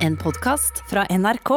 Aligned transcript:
En 0.00 0.14
podkast 0.16 0.78
fra 0.88 1.02
NRK. 1.12 1.50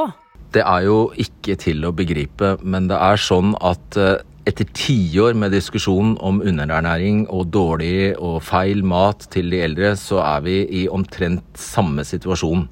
Det 0.51 0.63
er 0.67 0.81
jo 0.83 0.97
ikke 1.15 1.55
til 1.61 1.85
å 1.87 1.93
begripe, 1.95 2.57
men 2.59 2.89
det 2.89 2.97
er 2.99 3.21
sånn 3.23 3.53
at 3.63 3.95
eh, 3.95 4.19
etter 4.49 4.67
tiår 4.75 5.37
med 5.39 5.55
diskusjon 5.55 6.17
om 6.19 6.41
underernæring 6.43 7.21
og 7.31 7.53
dårlig 7.55 8.11
og 8.17 8.41
feil 8.43 8.83
mat 8.83 9.23
til 9.31 9.47
de 9.53 9.63
eldre, 9.63 9.93
så 9.95 10.19
er 10.25 10.43
vi 10.43 10.57
i 10.81 10.83
omtrent 10.91 11.45
samme 11.55 12.03
situasjon 12.03 12.67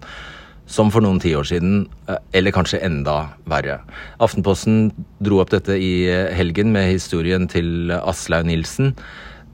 som 0.67 0.91
for 0.91 1.07
noen 1.07 1.23
tiår 1.23 1.47
siden, 1.53 1.85
eh, 2.11 2.19
eller 2.35 2.51
kanskje 2.51 2.83
enda 2.83 3.21
verre. 3.47 3.79
Aftenposten 4.19 4.89
dro 5.23 5.39
opp 5.39 5.55
dette 5.55 5.79
i 5.79 5.93
eh, 6.11 6.35
helgen 6.35 6.75
med 6.75 6.91
historien 6.91 7.47
til 7.47 7.95
Aslaug 8.01 8.51
Nilsen 8.51 8.91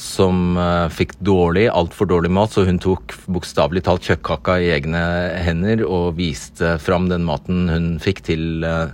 som 0.02 0.57
uh, 0.57 0.88
fikk 0.93 1.16
dårlig, 1.25 1.68
altfor 1.73 2.09
dårlig 2.09 2.32
mat, 2.34 2.54
så 2.54 2.66
hun 2.68 2.80
tok 2.82 3.16
bokstavelig 3.32 3.84
talt 3.88 4.05
kjøttkaka 4.07 4.59
i 4.62 4.71
egne 4.75 5.02
hender 5.45 5.84
og 5.88 6.18
viste 6.20 6.75
fram 6.81 7.09
den 7.12 7.25
maten 7.27 7.66
hun 7.71 7.89
fikk 8.03 8.23
til 8.30 8.66
uh, 8.66 8.94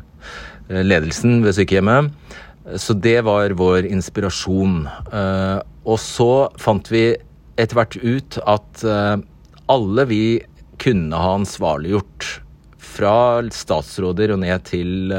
ledelsen 0.69 1.41
ved 1.43 1.57
sykehjemmet. 1.57 2.13
Så 2.79 2.95
det 2.95 3.19
var 3.27 3.51
vår 3.59 3.89
inspirasjon. 3.89 4.85
Uh, 5.11 5.59
og 5.83 5.99
så 5.99 6.47
fant 6.61 6.87
vi 6.91 7.09
etter 7.59 7.77
hvert 7.77 7.99
ut 8.01 8.39
at 8.49 8.81
alle 9.69 10.05
vi 10.09 10.23
kunne 10.81 11.19
ha 11.19 11.35
ansvarliggjort 11.37 12.29
fra 12.93 13.15
statsråder 13.53 14.35
og 14.35 14.43
ned 14.43 14.65
til, 14.69 15.13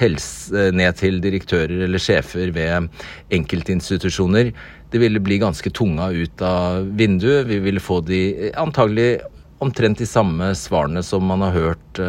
helse, 0.00 0.70
ned 0.74 0.98
til 1.00 1.18
direktører 1.22 1.86
eller 1.86 2.02
sjefer 2.02 2.54
ved 2.56 2.90
enkeltinstitusjoner 3.34 4.54
det 4.90 4.98
ville 4.98 5.22
bli 5.22 5.38
ganske 5.38 5.70
tunga 5.70 6.10
ut 6.10 6.42
av 6.42 6.86
vinduet. 6.98 7.46
Vi 7.46 7.60
ville 7.62 7.82
få 7.82 8.00
de 8.02 8.50
antagelig 8.58 9.20
omtrent 9.62 10.00
de 10.00 10.08
samme 10.08 10.50
svarene 10.58 11.02
som 11.06 11.26
man 11.30 11.44
har 11.46 11.54
hørt 11.54 12.00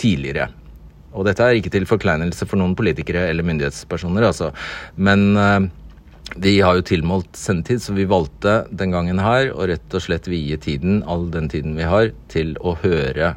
tidligere. 0.00 0.50
Og 1.16 1.24
dette 1.26 1.42
er 1.42 1.58
ikke 1.58 1.72
til 1.72 1.88
forkleinelse 1.88 2.46
for 2.46 2.60
noen 2.60 2.76
politikere 2.78 3.24
eller 3.30 3.46
myndighetspersoner, 3.46 4.26
altså. 4.28 4.50
Men 4.94 5.70
vi 6.36 6.58
har 6.62 6.76
jo 6.78 6.86
tilmålt 6.86 7.34
sendetid, 7.38 7.80
så 7.82 7.96
vi 7.96 8.06
valgte 8.10 8.60
den 8.70 8.92
gangen 8.94 9.18
her 9.22 9.50
å 9.50 9.66
rett 9.70 9.96
og 9.96 10.04
slett 10.04 10.28
vie 10.30 10.58
tiden, 10.60 11.00
all 11.10 11.26
den 11.32 11.48
tiden 11.50 11.74
vi 11.78 11.88
har, 11.88 12.12
til 12.30 12.52
å 12.60 12.76
høre 12.84 13.34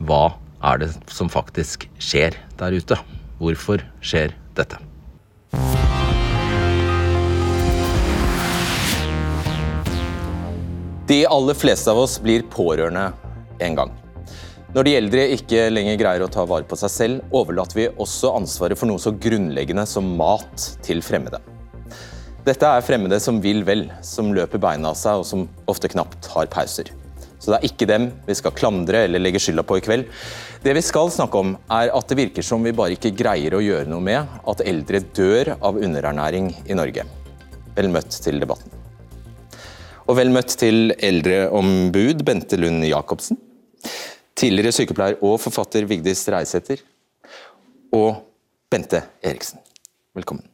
hva 0.00 0.32
er 0.64 0.82
det 0.82 0.90
som 1.12 1.28
faktisk 1.32 1.86
skjer 2.00 2.36
der 2.60 2.76
ute. 2.76 2.98
Hvorfor 3.40 3.82
skjer 4.04 4.34
dette? 4.56 4.80
De 11.10 11.24
aller 11.26 11.56
fleste 11.58 11.90
av 11.90 11.98
oss 11.98 12.20
blir 12.22 12.44
pårørende 12.52 13.08
en 13.60 13.78
gang. 13.78 13.96
Når 14.70 14.86
de 14.86 14.92
eldre 14.94 15.22
ikke 15.34 15.64
lenger 15.72 15.96
greier 15.98 16.22
å 16.22 16.30
ta 16.30 16.44
vare 16.46 16.68
på 16.70 16.78
seg 16.78 16.92
selv, 16.94 17.24
overlater 17.34 17.80
vi 17.80 17.88
også 17.90 18.30
ansvaret 18.38 18.78
for 18.78 18.86
noe 18.86 19.02
så 19.02 19.10
grunnleggende 19.10 19.82
som 19.90 20.12
mat 20.20 20.68
til 20.86 21.02
fremmede. 21.02 21.40
Dette 22.46 22.68
er 22.68 22.86
fremmede 22.86 23.18
som 23.20 23.40
vil 23.42 23.64
vel, 23.66 23.88
som 24.06 24.30
løper 24.36 24.62
beina 24.62 24.94
av 24.94 25.00
seg 25.00 25.24
og 25.24 25.26
som 25.26 25.48
ofte 25.68 25.90
knapt 25.90 26.30
har 26.36 26.46
pauser. 26.52 26.94
Så 27.40 27.54
det 27.54 27.58
er 27.58 27.70
ikke 27.70 27.88
dem 27.88 28.10
vi 28.26 28.36
skal 28.36 28.52
klandre 28.52 29.06
eller 29.06 29.22
legge 29.22 29.40
skylda 29.40 29.64
på 29.64 29.78
i 29.80 29.84
kveld. 29.84 30.10
Det 30.60 30.74
vi 30.76 30.82
skal 30.84 31.08
snakke 31.12 31.40
om, 31.40 31.54
er 31.72 31.92
at 31.96 32.12
det 32.12 32.18
virker 32.18 32.44
som 32.44 32.60
vi 32.64 32.74
bare 32.76 32.98
ikke 32.98 33.14
greier 33.16 33.56
å 33.56 33.62
gjøre 33.64 33.88
noe 33.88 34.04
med 34.04 34.36
at 34.52 34.60
eldre 34.68 35.00
dør 35.16 35.54
av 35.56 35.80
underernæring 35.80 36.52
i 36.68 36.76
Norge. 36.76 37.06
Vel 37.78 37.88
møtt 37.94 38.12
til 38.20 38.42
debatten. 38.42 38.76
Og 40.04 40.18
vel 40.18 40.32
møtt 40.34 40.52
til 40.60 40.92
eldreombud 40.92 42.24
Bente 42.26 42.60
Lund 42.60 42.84
Jacobsen. 42.84 43.40
Tidligere 44.36 44.74
sykepleier 44.74 45.20
og 45.24 45.38
forfatter 45.40 45.88
Vigdis 45.88 46.26
Reisæter. 46.28 46.82
Og 47.96 48.20
Bente 48.70 49.00
Eriksen. 49.24 49.62
Velkommen. 50.14 50.44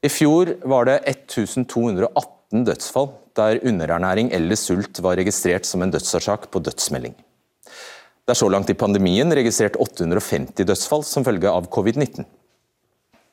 I 0.00 0.08
fjor 0.08 0.54
var 0.64 0.88
det 0.88 1.02
1218 1.10 2.64
dødsfall 2.64 3.10
der 3.36 3.60
underernæring 3.66 4.30
eller 4.36 4.58
sult 4.58 5.02
var 5.02 5.18
registrert 5.20 5.66
som 5.66 5.82
en 5.82 5.92
dødsårsak 5.92 6.50
på 6.50 6.62
dødsmelding. 6.62 7.14
Det 7.14 8.34
er 8.34 8.38
så 8.38 8.48
langt 8.52 8.70
i 8.70 8.78
pandemien 8.78 9.34
registrert 9.34 9.76
850 9.80 10.66
dødsfall 10.68 11.02
som 11.06 11.24
følge 11.26 11.50
av 11.50 11.68
covid-19. 11.72 12.24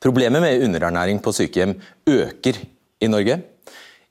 Problemet 0.02 0.42
med 0.42 0.64
underernæring 0.64 1.18
på 1.22 1.32
sykehjem 1.34 1.74
øker 2.06 2.56
i 3.00 3.06
Norge. 3.10 3.42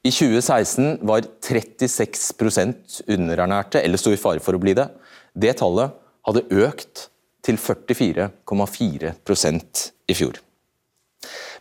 I 0.03 0.11
2016 0.11 0.99
var 1.07 1.21
36% 1.43 3.01
underernærte 3.07 3.83
eller 3.83 3.97
sto 3.99 4.11
i 4.15 4.19
fare 4.19 4.39
for 4.43 4.53
å 4.55 4.59
bli 4.63 4.73
det. 4.77 4.87
Det 5.35 5.57
tallet 5.59 5.91
hadde 6.27 6.47
økt 6.63 7.09
til 7.43 7.57
44,4% 7.59 9.91
i 10.07 10.13
fjor. 10.15 10.46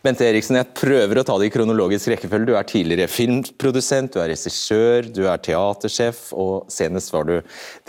Bente 0.05 0.25
Eriksen, 0.27 0.59
jeg 0.59 0.69
prøver 0.77 1.19
å 1.19 1.23
ta 1.25 1.35
det 1.41 1.47
i 1.49 1.53
kronologisk 1.53 2.11
rekkefølge. 2.11 2.51
Du 2.51 2.57
er 2.57 2.67
tidligere 2.69 3.09
filmprodusent, 3.09 4.13
du 4.13 4.21
er 4.21 4.29
regissør, 4.33 5.07
du 5.09 5.23
er 5.25 5.41
teatersjef, 5.41 6.27
og 6.37 6.69
senest 6.71 7.13
var 7.15 7.25
du 7.27 7.35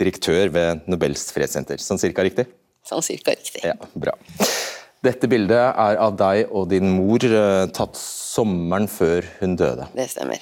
direktør 0.01 0.49
ved 0.55 0.87
Nobels 0.89 1.27
fredssenter. 1.35 1.81
Sånn 1.83 2.01
cirka 2.01 2.25
riktig? 2.25 2.47
Sånn 2.87 3.05
cirka 3.05 3.35
riktig. 3.35 3.61
Ja, 3.65 3.75
bra. 3.93 4.15
Dette 5.05 5.29
bildet 5.31 5.59
er 5.59 5.99
av 6.01 6.15
deg 6.19 6.49
og 6.49 6.71
din 6.73 6.89
mor 6.91 7.23
eh, 7.23 7.67
tatt 7.75 7.99
sommeren 7.99 8.89
før 8.91 9.27
hun 9.39 9.53
døde. 9.59 9.85
Det 9.95 10.09
stemmer. 10.11 10.41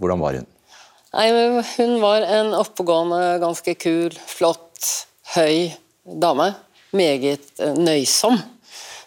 Hvordan 0.00 0.22
var 0.22 0.38
hun? 0.38 0.46
Nei, 1.16 1.26
hun 1.74 1.98
var 2.02 2.24
en 2.38 2.54
oppegående, 2.56 3.20
ganske 3.42 3.74
kul, 3.80 4.14
flott, 4.28 4.92
høy 5.34 5.74
dame. 6.22 6.52
Meget 6.96 7.50
eh, 7.60 7.74
nøysom. 7.76 8.38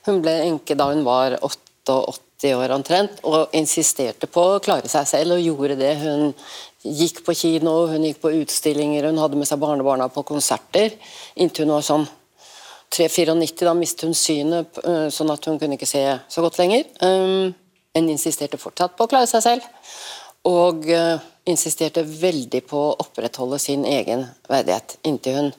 Hun 0.06 0.22
ble 0.26 0.36
enke 0.44 0.78
da 0.78 0.92
hun 0.92 1.02
var 1.08 1.40
88 1.40 1.69
år 1.88 2.74
omtrent, 2.76 3.22
og 3.24 3.54
insisterte 3.56 4.28
på 4.28 4.44
å 4.56 4.60
klare 4.64 4.90
seg 4.92 5.08
selv, 5.08 5.36
og 5.36 5.44
gjorde 5.44 5.78
det. 5.80 5.94
Hun 6.02 6.34
gikk 6.84 7.24
på 7.26 7.36
kino, 7.36 7.88
hun 7.92 8.06
gikk 8.08 8.22
på 8.24 8.34
utstillinger, 8.42 9.10
hun 9.10 9.20
hadde 9.22 9.40
med 9.40 9.48
seg 9.48 9.60
barnebarna 9.62 10.10
på 10.12 10.24
konserter, 10.28 10.96
inntil 11.36 11.68
hun 11.68 11.76
var 11.78 11.86
sånn 11.88 12.08
3-94. 12.96 13.66
Da 13.68 13.76
mistet 13.78 14.08
hun 14.08 14.18
synet, 14.18 14.80
sånn 15.14 15.34
at 15.34 15.50
hun 15.50 15.60
kunne 15.62 15.80
ikke 15.80 15.90
se 15.90 16.04
så 16.28 16.46
godt 16.46 16.60
lenger. 16.62 16.88
Um, 17.04 17.52
hun 17.96 18.14
insisterte 18.14 18.60
fortsatt 18.62 18.96
på 18.98 19.06
å 19.06 19.12
klare 19.12 19.30
seg 19.30 19.44
selv, 19.46 19.68
og 20.48 20.88
insisterte 21.50 22.04
veldig 22.04 22.62
på 22.70 22.80
å 22.80 22.96
opprettholde 23.04 23.60
sin 23.60 23.86
egen 23.88 24.26
verdighet 24.50 25.00
inntil 25.08 25.36
hun 25.40 25.52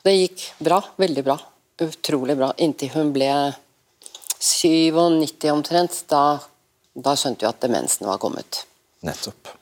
Det 0.00 0.14
gikk 0.16 0.42
bra, 0.64 0.78
veldig 0.96 1.22
bra, 1.24 1.34
utrolig 1.84 2.36
bra, 2.38 2.54
inntil 2.56 2.88
hun 2.94 3.10
ble 3.12 3.28
97 4.40 5.50
omtrent. 5.52 6.02
Da, 6.10 6.40
da 6.96 7.14
skjønte 7.16 7.44
vi 7.44 7.50
at 7.50 7.60
demensen 7.62 8.08
var 8.08 8.20
kommet. 8.22 8.64
Nettopp. 9.06 9.52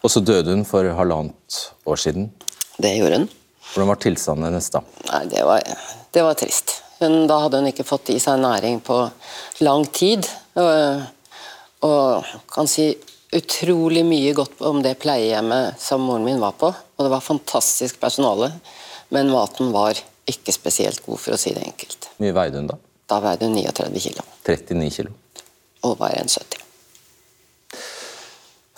Og 0.00 0.10
så 0.10 0.22
døde 0.24 0.54
hun 0.54 0.64
for 0.68 0.86
halvannet 0.96 1.60
år 1.86 2.00
siden. 2.00 2.30
Det 2.80 2.94
gjorde 2.96 3.22
hun. 3.22 3.28
Hvordan 3.70 3.90
var 3.92 4.00
tilstanden 4.02 4.48
hennes 4.48 4.70
da? 4.74 4.82
Nei, 5.10 5.24
det 5.30 5.44
var, 5.46 5.62
det 6.10 6.24
var 6.26 6.38
trist. 6.38 6.80
Hun, 6.98 7.26
da 7.30 7.38
hadde 7.44 7.60
hun 7.60 7.70
ikke 7.70 7.86
fått 7.86 8.10
i 8.12 8.18
seg 8.20 8.40
næring 8.42 8.80
på 8.84 8.98
lang 9.62 9.86
tid. 9.94 10.26
Og, 10.58 11.04
og 11.86 12.34
kan 12.50 12.68
si 12.70 12.90
utrolig 13.36 14.02
mye 14.06 14.34
godt 14.34 14.62
om 14.66 14.82
det 14.82 14.96
pleiehjemmet 15.02 15.78
som 15.80 16.02
moren 16.02 16.26
min 16.26 16.42
var 16.42 16.56
på. 16.58 16.72
Og 16.72 17.06
det 17.06 17.12
var 17.12 17.24
fantastisk 17.24 18.00
personale, 18.02 18.50
men 19.14 19.30
maten 19.30 19.70
var 19.74 19.98
ikke 20.30 20.54
spesielt 20.54 21.02
god, 21.06 21.18
for 21.18 21.34
å 21.34 21.40
si 21.40 21.54
det 21.54 21.62
enkelt. 21.64 22.10
Mye 22.22 22.34
veide 22.36 22.60
hun 22.60 22.70
da? 22.70 22.76
Da 23.10 23.18
veide 23.24 23.48
hun 23.48 23.58
39 23.58 24.02
kilo. 24.06 24.24
39 24.46 24.90
kilo. 24.94 25.14
Og 25.86 25.98
var 25.98 26.14
1,70. 26.14 26.60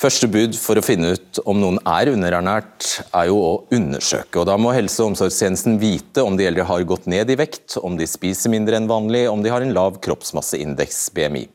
Første 0.02 0.26
bud 0.26 0.56
for 0.58 0.80
å 0.80 0.82
finne 0.82 1.12
ut 1.14 1.38
om 1.46 1.60
noen 1.62 1.76
er 1.86 2.08
underernært, 2.10 2.86
er 3.14 3.28
jo 3.28 3.36
å 3.38 3.50
undersøke. 3.70 4.40
og 4.40 4.48
Da 4.48 4.56
må 4.58 4.72
helse- 4.74 4.98
og 5.04 5.12
omsorgstjenesten 5.12 5.78
vite 5.78 6.24
om 6.26 6.34
de 6.36 6.48
eldre 6.48 6.64
har 6.66 6.82
gått 6.82 7.06
ned 7.06 7.30
i 7.30 7.36
vekt, 7.38 7.76
om 7.78 7.94
de 7.96 8.08
spiser 8.10 8.50
mindre 8.50 8.80
enn 8.80 8.88
vanlig, 8.90 9.28
om 9.30 9.44
de 9.44 9.52
har 9.52 9.62
en 9.62 9.74
lav 9.74 10.00
kroppsmasseindeks, 10.02 11.12
BMI. 11.14 11.46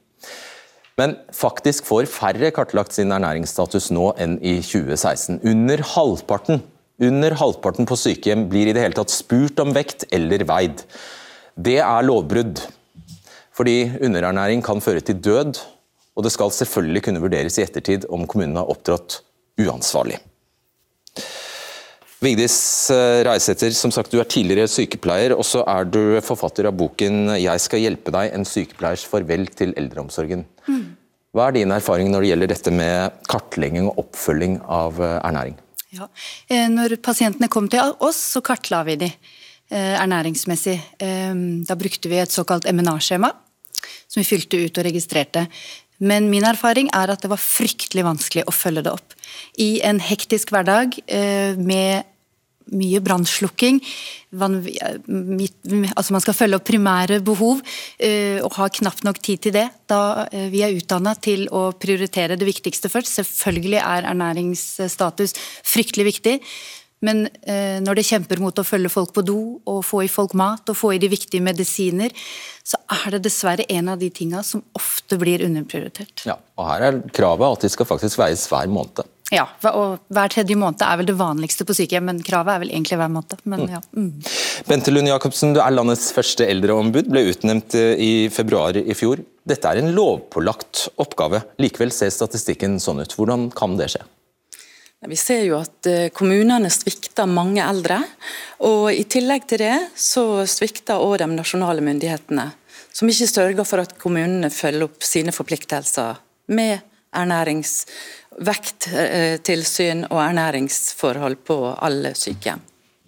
Men 0.98 1.18
faktisk 1.36 1.86
får 1.86 2.08
færre 2.08 2.54
kartlagt 2.56 2.96
sin 2.96 3.12
ernæringsstatus 3.12 3.92
nå 3.92 4.14
enn 4.18 4.40
i 4.40 4.62
2016. 4.62 5.42
Under 5.44 5.84
halvparten, 5.84 6.64
under 7.04 7.36
halvparten 7.38 7.86
på 7.86 8.00
sykehjem 8.00 8.48
blir 8.50 8.72
i 8.72 8.74
det 8.74 8.82
hele 8.82 8.98
tatt 8.98 9.12
spurt 9.12 9.60
om 9.60 9.76
vekt 9.76 10.08
eller 10.10 10.48
veid. 10.48 10.88
Det 11.58 11.80
er 11.82 12.06
lovbrudd. 12.06 12.62
Fordi 13.58 13.78
underernæring 14.06 14.62
kan 14.62 14.82
føre 14.84 15.02
til 15.02 15.18
død, 15.18 15.58
og 16.16 16.26
det 16.26 16.32
skal 16.34 16.54
selvfølgelig 16.54 17.04
kunne 17.08 17.22
vurderes 17.24 17.58
i 17.58 17.64
ettertid 17.66 18.06
om 18.14 18.28
kommunen 18.30 18.60
har 18.60 18.70
opptrådt 18.70 19.22
uansvarlig. 19.62 20.20
Vigdis 22.22 22.90
eh, 22.94 23.24
Reisæter, 23.26 23.74
som 23.78 23.94
sagt, 23.94 24.12
du 24.14 24.22
er 24.22 24.30
tidligere 24.30 24.70
sykepleier, 24.70 25.36
og 25.38 25.46
så 25.46 25.62
er 25.70 25.86
du 25.86 26.18
forfatter 26.26 26.66
av 26.66 26.74
boken 26.78 27.38
'Jeg 27.38 27.62
skal 27.62 27.84
hjelpe 27.84 28.14
deg 28.14 28.34
en 28.34 28.46
sykepleiers 28.46 29.06
farvel 29.06 29.46
til 29.54 29.74
eldreomsorgen'. 29.78 30.46
Hva 31.34 31.48
er 31.48 31.60
din 31.60 31.72
erfaring 31.72 32.10
når 32.10 32.22
det 32.22 32.30
gjelder 32.32 32.50
dette 32.50 32.74
med 32.74 33.18
kartlegging 33.30 33.90
og 33.92 34.00
oppfølging 34.06 34.62
av 34.66 34.98
eh, 34.98 35.20
ernæring? 35.22 35.58
Ja. 35.94 36.10
Eh, 36.50 36.66
når 36.74 36.98
pasientene 37.06 37.50
kom 37.54 37.70
til 37.70 37.94
oss, 38.02 38.18
så 38.34 38.42
kartla 38.42 38.82
vi 38.88 38.98
de 39.04 39.12
eh, 39.12 39.37
ernæringsmessig. 39.72 40.78
Da 41.68 41.76
brukte 41.80 42.12
vi 42.12 42.22
et 42.22 42.34
såkalt 42.34 42.68
MNA-skjema, 42.72 43.34
som 44.08 44.22
vi 44.22 44.28
fylte 44.28 44.62
ut 44.64 44.80
og 44.80 44.88
registrerte. 44.88 45.48
Men 46.00 46.30
min 46.30 46.46
erfaring 46.46 46.92
er 46.96 47.12
at 47.12 47.24
det 47.24 47.32
var 47.32 47.42
fryktelig 47.42 48.06
vanskelig 48.06 48.46
å 48.48 48.54
følge 48.56 48.86
det 48.86 48.94
opp. 48.94 49.18
I 49.60 49.82
en 49.88 50.00
hektisk 50.04 50.54
hverdag 50.54 51.00
med 51.58 52.08
mye 52.76 53.02
brannslukking. 53.04 53.80
Altså 54.36 56.16
man 56.16 56.24
skal 56.24 56.36
følge 56.36 56.60
opp 56.60 56.68
primære 56.68 57.20
behov 57.26 57.62
uh, 57.62 58.40
og 58.44 58.58
har 58.60 58.74
knapt 58.80 59.06
nok 59.08 59.22
tid 59.24 59.46
til 59.46 59.56
det. 59.56 59.68
Da 59.90 60.28
vi 60.52 60.64
er 60.66 60.76
utdanna 60.76 61.16
til 61.16 61.48
å 61.54 61.70
prioritere 61.80 62.40
det 62.40 62.48
viktigste 62.48 62.92
først. 62.92 63.16
Selvfølgelig 63.22 63.82
er 63.84 64.10
ernæringsstatus 64.12 65.38
fryktelig 65.66 66.12
viktig. 66.12 66.36
Men 67.06 67.28
eh, 67.46 67.78
når 67.84 68.00
det 68.00 68.08
kjemper 68.08 68.42
mot 68.42 68.58
å 68.58 68.66
følge 68.66 68.90
folk 68.90 69.14
på 69.14 69.24
do, 69.26 69.40
og 69.70 69.84
få 69.86 70.04
i 70.06 70.10
folk 70.12 70.34
mat 70.38 70.70
og 70.72 70.78
få 70.78 70.96
i 70.96 71.02
de 71.02 71.10
viktige 71.12 71.46
medisiner, 71.46 72.14
så 72.66 72.80
er 72.98 73.16
det 73.16 73.26
dessverre 73.28 73.68
en 73.70 73.94
av 73.94 74.02
de 74.02 74.10
tinga 74.14 74.42
som 74.44 74.64
ofte 74.78 75.20
blir 75.22 75.46
underprioritert. 75.46 76.26
Ja, 76.28 76.40
og 76.58 76.72
Her 76.72 76.88
er 76.90 77.04
kravet 77.14 77.60
at 77.60 77.68
de 77.68 77.72
skal 77.72 77.90
faktisk 77.90 78.20
veies 78.20 78.48
hver 78.50 78.68
måned. 78.72 79.06
Ja, 79.28 79.44
og 79.76 80.00
hver 80.14 80.32
tredje 80.32 80.56
måned 80.56 80.82
er 80.88 81.00
vel 81.02 81.10
det 81.10 81.18
vanligste 81.20 81.66
på 81.68 81.76
sykehjem, 81.76 82.06
men 82.08 82.22
kravet 82.24 82.54
er 82.54 82.62
vel 82.64 82.72
egentlig 82.72 82.98
hver 83.00 83.12
måned. 83.12 83.42
Men, 83.44 83.66
mm. 83.66 83.74
ja. 83.76 83.82
mm. 83.92 84.12
Bente 84.70 84.94
Lund 84.94 85.12
Jacobsen, 85.12 85.56
du 85.56 85.60
er 85.60 85.76
landets 85.76 86.10
første 86.16 86.48
eldreombud, 86.48 87.12
ble 87.12 87.26
utnevnt 87.34 87.76
eh, 87.78 87.94
i 88.00 88.12
februar 88.34 88.80
i 88.80 88.96
fjor. 88.96 89.22
Dette 89.48 89.68
er 89.70 89.84
en 89.84 89.92
lovpålagt 89.96 90.88
oppgave, 91.04 91.44
likevel 91.60 91.92
ser 91.96 92.12
statistikken 92.16 92.80
sånn 92.84 93.04
ut. 93.04 93.20
Hvordan 93.20 93.50
kan 93.56 93.76
det 93.80 93.92
skje? 93.94 94.08
Vi 95.06 95.14
ser 95.14 95.44
jo 95.46 95.60
at 95.62 95.86
eh, 95.86 96.10
kommunene 96.10 96.72
svikter 96.74 97.30
mange 97.30 97.62
eldre, 97.62 98.02
og 98.66 98.90
i 98.90 99.06
tillegg 99.06 99.46
til 99.46 99.62
det 99.62 99.94
så 99.94 100.42
svikter 100.50 100.98
òg 100.98 101.22
de 101.22 101.30
nasjonale 101.36 101.86
myndighetene, 101.86 102.50
som 102.90 103.06
ikke 103.12 103.28
sørger 103.30 103.66
for 103.68 103.78
at 103.84 103.94
kommunene 104.02 104.50
følger 104.50 104.84
opp 104.88 105.04
sine 105.06 105.32
forpliktelser 105.36 106.16
med 106.50 106.80
ernæringsvekttilsyn 107.14 110.06
og 110.10 110.18
ernæringsforhold 110.24 111.36
på 111.46 111.78
alle 111.78 112.16
sykehjem. 112.18 112.62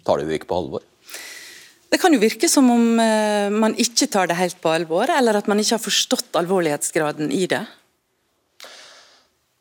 Tar 0.06 0.22
du 0.22 0.30
ikke 0.30 0.46
på 0.46 0.54
alvor? 0.62 0.86
Det 1.90 1.98
kan 1.98 2.14
jo 2.14 2.22
virke 2.22 2.46
som 2.48 2.70
om 2.70 3.00
eh, 3.02 3.50
man 3.50 3.74
ikke 3.74 4.06
tar 4.14 4.30
det 4.30 4.38
helt 4.38 4.62
på 4.62 4.70
alvor, 4.70 5.10
eller 5.10 5.34
at 5.42 5.50
man 5.50 5.58
ikke 5.58 5.74
har 5.74 5.82
forstått 5.82 6.38
alvorlighetsgraden 6.38 7.34
i 7.34 7.50
det. 7.50 7.66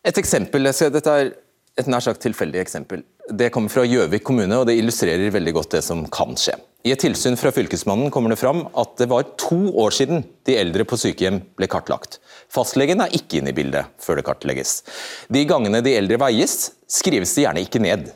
Et 0.05 0.13
eksempel, 0.21 0.69
Dette 0.69 1.09
er 1.09 1.48
et 1.79 1.87
nær 1.89 2.03
sagt 2.03 2.21
tilfeldig 2.23 2.59
eksempel. 2.61 3.03
Det 3.29 3.51
kommer 3.53 3.71
fra 3.71 3.85
Gjøvik 3.85 4.23
kommune, 4.25 4.57
og 4.57 4.65
det 4.67 4.75
illustrerer 4.79 5.31
veldig 5.31 5.53
godt 5.55 5.77
det 5.77 5.83
som 5.85 6.03
kan 6.11 6.35
skje. 6.39 6.57
I 6.87 6.93
et 6.93 7.01
tilsyn 7.03 7.35
fra 7.39 7.51
Fylkesmannen 7.51 8.11
kommer 8.13 8.31
det 8.31 8.39
fram 8.39 8.63
at 8.79 8.93
det 9.01 9.09
var 9.11 9.27
to 9.39 9.57
år 9.83 9.91
siden 9.95 10.23
de 10.47 10.55
eldre 10.59 10.85
på 10.87 10.97
sykehjem 10.99 11.41
ble 11.59 11.67
kartlagt. 11.71 12.21
Fastlegen 12.51 13.03
er 13.03 13.15
ikke 13.15 13.41
inne 13.41 13.51
i 13.51 13.57
bildet 13.57 13.91
før 14.01 14.19
det 14.19 14.25
kartlegges. 14.29 14.79
De 15.27 15.43
gangene 15.49 15.83
de 15.85 15.97
eldre 15.99 16.21
veies, 16.23 16.71
skrives 16.89 17.35
de 17.35 17.43
gjerne 17.43 17.65
ikke 17.65 17.83
ned. 17.83 18.07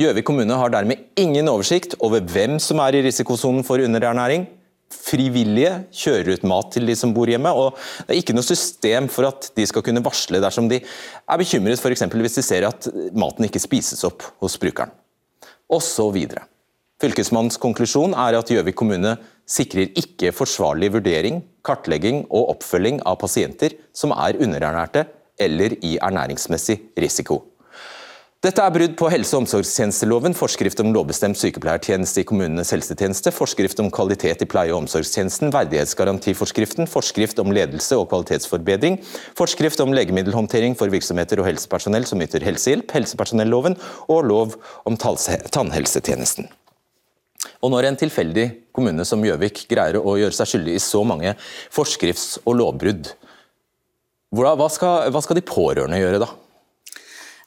Gjøvik 0.00 0.26
kommune 0.26 0.56
har 0.58 0.72
dermed 0.72 1.06
ingen 1.20 1.50
oversikt 1.52 1.94
over 2.00 2.24
hvem 2.24 2.58
som 2.62 2.80
er 2.82 2.98
i 2.98 3.04
risikosonen 3.06 3.64
for 3.66 3.82
underernæring, 3.82 4.48
frivillige 4.92 5.72
kjører 6.02 6.36
ut 6.36 6.46
mat 6.48 6.70
til 6.74 6.86
de 6.88 6.96
som 6.98 7.14
bor 7.16 7.30
hjemme. 7.30 7.50
og 7.50 7.76
Det 8.06 8.14
er 8.14 8.20
ikke 8.20 8.36
noe 8.36 8.46
system 8.46 9.08
for 9.12 9.28
at 9.30 9.50
de 9.56 9.66
skal 9.68 9.84
kunne 9.84 10.04
varsle 10.04 10.40
dersom 10.42 10.68
de 10.70 10.82
er 10.82 11.40
bekymret 11.40 11.80
f.eks. 11.80 12.06
hvis 12.12 12.38
de 12.38 12.46
ser 12.46 12.68
at 12.68 12.88
maten 13.12 13.48
ikke 13.48 13.62
spises 13.62 14.04
opp 14.08 14.24
hos 14.42 14.58
brukeren. 14.60 14.92
Og 15.72 15.82
så 15.82 16.08
videre. 16.12 16.46
Fylkesmannens 17.02 17.58
konklusjon 17.58 18.12
er 18.14 18.36
at 18.38 18.50
Gjøvik 18.52 18.76
kommune 18.78 19.16
sikrer 19.48 19.90
ikke 19.98 20.30
forsvarlig 20.36 20.92
vurdering, 20.94 21.40
kartlegging 21.66 22.22
og 22.30 22.52
oppfølging 22.54 23.00
av 23.08 23.18
pasienter 23.18 23.74
som 23.96 24.14
er 24.14 24.38
underernærte 24.38 25.08
eller 25.42 25.74
i 25.82 25.96
ernæringsmessig 25.98 26.78
risiko. 27.02 27.40
Dette 28.42 28.58
er 28.58 28.72
brudd 28.74 28.96
på 28.98 29.06
helse- 29.06 29.36
og 29.36 29.44
omsorgstjenesteloven, 29.44 30.32
forskrift 30.34 30.80
om 30.82 30.88
lovbestemt 30.90 31.38
sykepleiertjeneste 31.38 32.24
i 32.24 32.26
kommunenes 32.26 32.72
helsetjeneste, 32.74 33.30
forskrift 33.30 33.78
om 33.78 33.86
kvalitet 33.94 34.42
i 34.42 34.48
pleie- 34.50 34.72
og 34.74 34.80
omsorgstjenesten, 34.80 35.52
verdighetsgarantiforskriften, 35.54 36.90
forskrift 36.90 37.38
om 37.38 37.54
ledelse 37.54 37.94
og 37.94 38.08
kvalitetsforbedring, 38.10 38.98
forskrift 39.38 39.84
om 39.86 39.94
legemiddelhåndtering 39.94 40.74
for 40.74 40.90
virksomheter 40.90 41.38
og 41.38 41.52
helsepersonell 41.52 42.02
som 42.10 42.26
yter 42.26 42.42
helsehjelp, 42.42 42.90
helsepersonelloven 42.90 43.78
og 44.10 44.26
lov 44.26 44.58
om 44.90 44.98
tannhelsetjenesten. 44.98 46.50
Og 47.62 47.70
når 47.70 47.92
en 47.92 48.02
tilfeldig 48.02 48.50
kommune 48.74 49.06
som 49.06 49.22
Gjøvik 49.22 49.68
greier 49.70 50.02
å 50.02 50.18
gjøre 50.18 50.34
seg 50.34 50.56
skyldig 50.56 50.80
i 50.80 50.82
så 50.82 51.06
mange 51.06 51.38
forskrifts- 51.70 52.40
og 52.42 52.58
lovbrudd, 52.58 53.14
hva 54.34 54.66
skal, 54.66 55.12
hva 55.14 55.22
skal 55.22 55.38
de 55.38 55.46
pårørende 55.46 56.02
gjøre 56.02 56.26
da? 56.26 56.34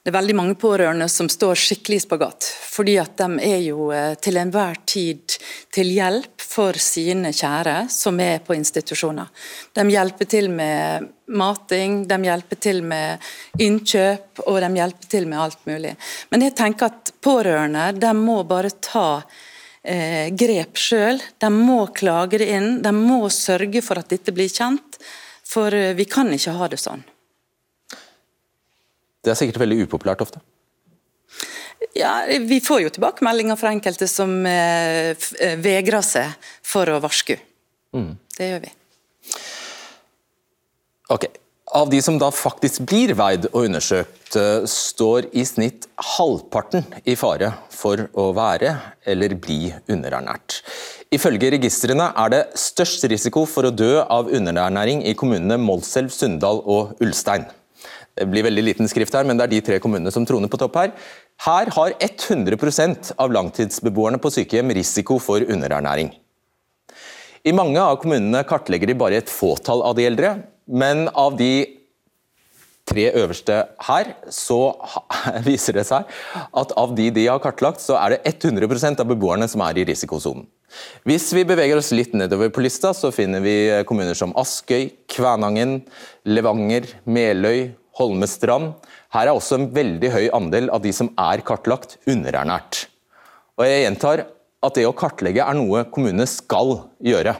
Det 0.06 0.12
er 0.12 0.20
veldig 0.20 0.34
mange 0.38 0.54
pårørende 0.54 1.08
som 1.10 1.26
står 1.26 1.58
skikkelig 1.58 1.96
i 1.98 2.02
spagat. 2.04 2.46
Fordi 2.70 2.92
at 3.02 3.16
de 3.18 3.40
er 3.42 3.56
jo 3.64 3.88
eh, 3.90 4.12
til 4.22 4.36
enhver 4.38 4.76
tid 4.86 5.34
til 5.74 5.88
hjelp 5.90 6.44
for 6.46 6.78
sine 6.78 7.32
kjære 7.34 7.88
som 7.90 8.20
er 8.22 8.38
på 8.46 8.54
institusjoner. 8.54 9.26
De 9.74 9.84
hjelper 9.90 10.28
til 10.30 10.46
med 10.54 11.08
mating, 11.26 12.04
de 12.06 12.20
hjelper 12.22 12.60
til 12.68 12.84
med 12.86 13.26
innkjøp 13.66 14.44
og 14.44 14.60
de 14.62 14.70
hjelper 14.78 15.10
til 15.16 15.26
med 15.26 15.42
alt 15.42 15.66
mulig. 15.66 15.96
Men 16.30 16.46
jeg 16.46 16.54
tenker 16.62 16.92
at 16.92 17.12
pårørende 17.26 17.88
de 17.98 18.14
må 18.20 18.38
bare 18.46 18.70
ta 18.78 19.08
eh, 19.82 20.30
grep 20.30 20.78
sjøl. 20.78 21.18
De 21.18 21.50
må 21.50 21.80
klage 21.98 22.44
det 22.44 22.52
inn, 22.54 22.78
de 22.78 22.94
må 22.94 23.24
sørge 23.34 23.82
for 23.82 23.98
at 23.98 24.14
dette 24.14 24.30
blir 24.30 24.54
kjent. 24.54 25.02
For 25.42 25.74
eh, 25.74 25.96
vi 25.98 26.06
kan 26.06 26.30
ikke 26.38 26.54
ha 26.62 26.70
det 26.70 26.78
sånn. 26.86 27.02
Det 29.26 29.32
er 29.34 29.38
sikkert 29.40 29.64
veldig 29.64 29.80
upopulært 29.82 30.22
ofte? 30.22 30.38
Ja, 31.96 32.22
Vi 32.28 32.60
får 32.62 32.84
jo 32.84 32.92
tilbakemeldinger 32.94 33.58
fra 33.58 33.72
enkelte 33.74 34.06
som 34.10 34.38
eh, 34.46 35.16
eh, 35.42 35.56
vegrer 35.58 36.04
seg 36.04 36.52
for 36.64 36.88
å 36.92 37.00
varsku. 37.02 37.34
Mm. 37.96 38.12
Det 38.36 38.52
gjør 38.52 38.62
vi. 38.68 38.70
Ok. 41.16 41.26
Av 41.76 41.90
de 41.90 41.98
som 42.02 42.14
da 42.20 42.28
faktisk 42.30 42.84
blir 42.86 43.10
veid 43.18 43.48
og 43.50 43.64
undersøkt, 43.66 44.36
eh, 44.38 44.62
står 44.70 45.26
i 45.34 45.42
snitt 45.48 45.88
halvparten 46.14 46.86
i 47.02 47.16
fare 47.18 47.50
for 47.74 48.06
å 48.14 48.28
være 48.36 48.76
eller 49.10 49.34
bli 49.34 49.72
underernært. 49.90 50.60
Ifølge 51.10 51.50
registrene 51.56 52.12
er 52.14 52.32
det 52.32 52.42
størst 52.60 53.08
risiko 53.10 53.44
for 53.50 53.66
å 53.66 53.74
dø 53.74 53.98
av 54.02 54.30
underernæring 54.30 55.02
i 55.10 55.14
kommunene 55.18 55.58
Målselv, 55.58 56.14
Sunndal 56.14 56.62
og 56.62 57.02
Ulstein. 57.02 57.48
Det 58.16 58.24
blir 58.32 58.46
veldig 58.46 58.62
liten 58.64 58.88
skrift 58.88 59.12
her, 59.12 59.26
men 59.28 59.36
det 59.36 59.44
er 59.44 59.52
de 59.52 59.62
tre 59.64 59.78
kommunene 59.82 60.12
som 60.14 60.24
troner 60.28 60.48
på 60.48 60.60
topp 60.60 60.78
her. 60.80 60.92
Her 61.44 61.68
har 61.74 61.96
100% 62.00 63.12
av 63.20 63.34
langtidsbeboerne 63.36 64.20
på 64.22 64.32
sykehjem 64.32 64.72
risiko 64.78 65.18
for 65.20 65.44
underernæring. 65.44 66.14
I 67.46 67.52
mange 67.54 67.78
av 67.78 68.00
kommunene 68.02 68.40
kartlegger 68.48 68.90
de 68.90 68.98
bare 68.98 69.20
et 69.20 69.30
fåtall 69.30 69.84
av 69.84 69.98
de 69.98 70.08
eldre, 70.08 70.32
men 70.66 71.06
av 71.12 71.36
de 71.38 71.76
tre 72.86 73.08
øverste 73.18 73.60
her, 73.84 74.12
så 74.32 74.58
viser 75.46 75.76
det 75.76 75.86
seg 75.88 76.08
at 76.56 76.74
av 76.78 76.96
de 76.96 77.10
de 77.14 77.28
har 77.28 77.42
kartlagt, 77.42 77.82
så 77.84 77.98
er 78.00 78.16
det 78.16 78.36
100% 78.48 79.02
av 79.02 79.10
beboerne 79.10 79.48
som 79.50 79.62
er 79.66 79.78
i 79.78 79.86
risikosonen. 79.88 80.46
Hvis 81.06 81.28
vi 81.36 81.44
beveger 81.46 81.78
oss 81.78 81.92
litt 81.94 82.14
nedover 82.16 82.50
på 82.52 82.64
lista, 82.64 82.90
så 82.96 83.12
finner 83.14 83.44
vi 83.44 83.56
kommuner 83.88 84.16
som 84.18 84.34
Askøy, 84.38 84.90
Kvænangen, 85.12 85.78
Levanger, 86.26 86.88
Meløy, 87.06 87.70
Holmestrand. 87.96 88.74
Her 89.14 89.30
er 89.30 89.34
også 89.34 89.58
en 89.58 89.68
veldig 89.74 90.12
høy 90.12 90.24
andel 90.36 90.70
av 90.74 90.84
de 90.84 90.92
som 90.94 91.10
er 91.16 91.42
kartlagt, 91.46 91.96
underernært. 92.08 92.86
Og 93.56 93.64
jeg 93.64 93.84
gjentar 93.86 94.26
at 94.66 94.76
det 94.76 94.86
å 94.88 94.94
kartlegge 94.96 95.44
er 95.44 95.56
noe 95.56 95.84
kommunene 95.92 96.26
skal 96.28 96.80
gjøre. 97.04 97.36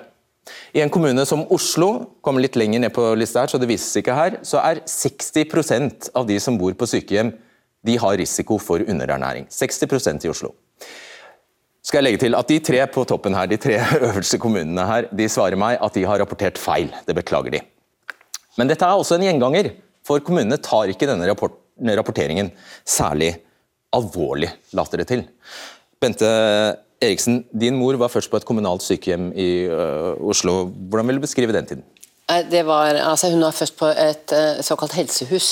I 0.77 0.83
en 0.85 0.93
kommune 0.93 1.25
som 1.27 1.43
Oslo, 1.53 1.89
kommer 2.23 2.45
litt 2.45 2.57
lenger 2.59 2.85
ned 2.85 2.95
på 2.95 3.09
lista 3.19 3.43
her, 3.43 3.51
så 3.51 3.59
det 3.59 3.69
vises 3.71 3.99
ikke 3.99 4.15
her, 4.15 4.39
så 4.47 4.61
er 4.63 4.85
60% 4.87 6.13
av 6.17 6.29
de 6.29 6.39
som 6.43 6.59
bor 6.61 6.75
på 6.79 6.89
sykehjem, 6.89 7.33
de 7.87 7.97
har 8.03 8.19
risiko 8.19 8.59
for 8.63 8.83
underernæring. 8.83 9.49
60% 9.53 10.27
i 10.27 10.31
Oslo. 10.31 10.53
Skal 11.87 12.01
jeg 12.01 12.07
legge 12.09 12.23
til 12.25 12.35
at 12.35 12.49
De 12.51 12.59
tre 12.67 12.81
på 12.91 13.05
toppen 13.07 13.35
her, 13.39 13.47
de 13.47 13.59
tre 13.63 13.79
øverste 14.09 14.41
kommunene 14.43 14.87
her, 14.89 15.11
de 15.15 15.29
svarer 15.31 15.59
meg 15.59 15.79
at 15.83 15.95
de 15.95 16.07
har 16.07 16.19
rapportert 16.23 16.59
feil. 16.59 16.91
Det 17.07 17.15
beklager 17.15 17.55
de. 17.55 17.63
Men 18.59 18.71
dette 18.71 18.87
er 18.87 18.99
også 18.99 19.19
en 19.19 19.27
gjenganger. 19.27 19.75
For 20.07 20.23
kommunene 20.25 20.59
tar 20.63 20.93
ikke 20.93 21.09
denne 21.11 21.27
rapport 21.29 21.63
rapporteringen 21.77 22.51
særlig 22.89 23.35
alvorlig, 23.93 24.49
later 24.73 25.03
det 25.03 25.09
til. 25.11 25.25
Bente 26.01 26.29
Eriksen, 27.03 27.43
din 27.53 27.77
mor 27.77 27.99
var 28.01 28.09
først 28.09 28.31
på 28.33 28.39
et 28.41 28.47
kommunalt 28.49 28.85
sykehjem 28.85 29.31
i 29.37 29.67
uh, 29.69 30.17
Oslo. 30.25 30.65
Hvordan 30.71 31.11
vil 31.11 31.19
du 31.19 31.27
beskrive 31.27 31.53
den 31.53 31.67
tiden? 31.67 31.85
Var, 32.29 33.01
altså 33.03 33.31
hun 33.31 33.45
var 33.45 33.53
først 33.53 33.77
på 33.77 33.91
et 33.93 34.33
uh, 34.33 34.63
såkalt 34.65 34.97
helsehus. 34.97 35.51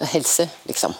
Helse, 0.00 0.48
liksom. 0.66 0.94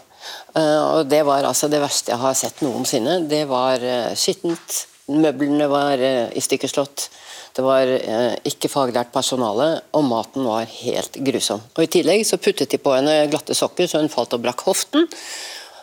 Uh, 0.55 1.01
og 1.01 1.11
det 1.11 1.25
var 1.27 1.47
altså 1.49 1.69
det 1.69 1.81
verste 1.83 2.13
jeg 2.13 2.23
har 2.23 2.39
sett 2.39 2.63
noensinne. 2.63 3.25
Det 3.31 3.43
var 3.51 3.83
skittent. 4.15 4.85
Møblene 5.11 5.67
var 5.67 5.99
i 5.99 6.39
stykker 6.39 6.71
slått. 6.71 7.09
Det 7.57 7.65
var 7.67 7.89
uh, 7.91 8.35
ikke 8.47 8.71
faglært 8.71 9.13
personale, 9.15 9.69
og 9.97 10.05
maten 10.07 10.47
var 10.47 10.69
helt 10.71 11.19
grusom. 11.27 11.63
Og 11.77 11.85
I 11.85 11.91
tillegg 11.91 12.27
så 12.27 12.39
puttet 12.41 12.71
de 12.71 12.79
på 12.81 12.95
henne 12.95 13.25
glatte 13.33 13.57
sokker, 13.59 13.89
så 13.91 14.03
hun 14.03 14.13
falt 14.13 14.37
og 14.37 14.45
brakk 14.45 14.63
hoften. 14.69 15.09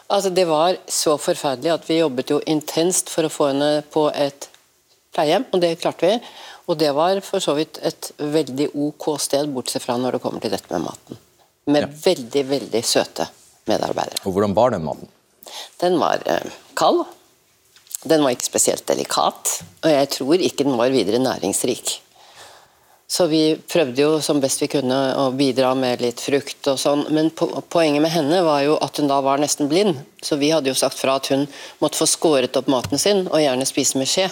Altså 0.07 0.31
Det 0.31 0.45
var 0.47 0.77
så 0.87 1.17
forferdelig 1.19 1.73
at 1.73 1.89
vi 1.89 1.99
jobbet 1.99 2.31
jo 2.31 2.39
intenst 2.47 3.11
for 3.11 3.27
å 3.27 3.31
få 3.31 3.49
henne 3.51 3.81
på 3.91 4.07
et 4.15 4.47
pleiehjem, 5.15 5.47
og 5.51 5.63
det 5.63 5.75
klarte 5.81 6.07
vi. 6.07 6.19
Og 6.67 6.79
det 6.79 6.91
var 6.95 7.19
for 7.23 7.43
så 7.43 7.55
vidt 7.57 7.79
et 7.87 8.11
veldig 8.19 8.69
ok 8.75 9.09
sted, 9.23 9.47
bortsett 9.51 9.83
fra 9.83 9.97
når 9.99 10.17
det 10.17 10.23
kommer 10.23 10.43
til 10.43 10.51
dette 10.51 10.71
med 10.73 10.87
maten. 10.87 11.19
Med 11.67 11.83
ja. 11.83 11.91
veldig, 12.05 12.43
veldig 12.47 12.81
søte 12.87 13.27
medarbeidere. 13.67 14.23
Og 14.23 14.35
Hvordan 14.35 14.55
var 14.55 14.75
den 14.75 14.87
maten? 14.87 15.11
Den 15.81 15.99
var 15.99 16.23
eh, 16.27 16.51
kald. 16.79 17.05
Den 18.05 18.21
var 18.21 18.35
ikke 18.35 18.45
spesielt 18.45 18.85
delikat, 18.85 19.61
og 19.81 19.89
jeg 19.89 20.09
tror 20.13 20.43
ikke 20.43 20.67
den 20.67 20.77
var 20.77 20.93
videre 20.93 21.21
næringsrik. 21.23 21.97
Så 23.07 23.25
vi 23.31 23.55
prøvde 23.55 24.01
jo 24.03 24.17
som 24.21 24.41
best 24.43 24.59
vi 24.61 24.67
kunne 24.67 24.95
å 25.15 25.29
bidra 25.31 25.71
med 25.79 26.01
litt 26.03 26.19
frukt 26.19 26.67
og 26.67 26.75
sånn, 26.81 27.05
men 27.15 27.31
po 27.31 27.47
poenget 27.71 28.03
med 28.03 28.11
henne 28.11 28.41
var 28.43 28.65
jo 28.65 28.75
at 28.83 28.99
hun 28.99 29.07
da 29.07 29.21
var 29.23 29.39
nesten 29.39 29.69
blind. 29.71 29.95
Så 30.21 30.35
vi 30.37 30.51
hadde 30.51 30.67
jo 30.67 30.75
sagt 30.75 30.99
fra 30.99 31.15
at 31.15 31.29
hun 31.31 31.45
måtte 31.79 32.01
få 32.01 32.09
skåret 32.11 32.59
opp 32.59 32.67
maten 32.67 32.99
sin, 32.99 33.23
og 33.31 33.39
gjerne 33.39 33.67
spise 33.69 33.97
med 33.97 34.11
skje. 34.11 34.27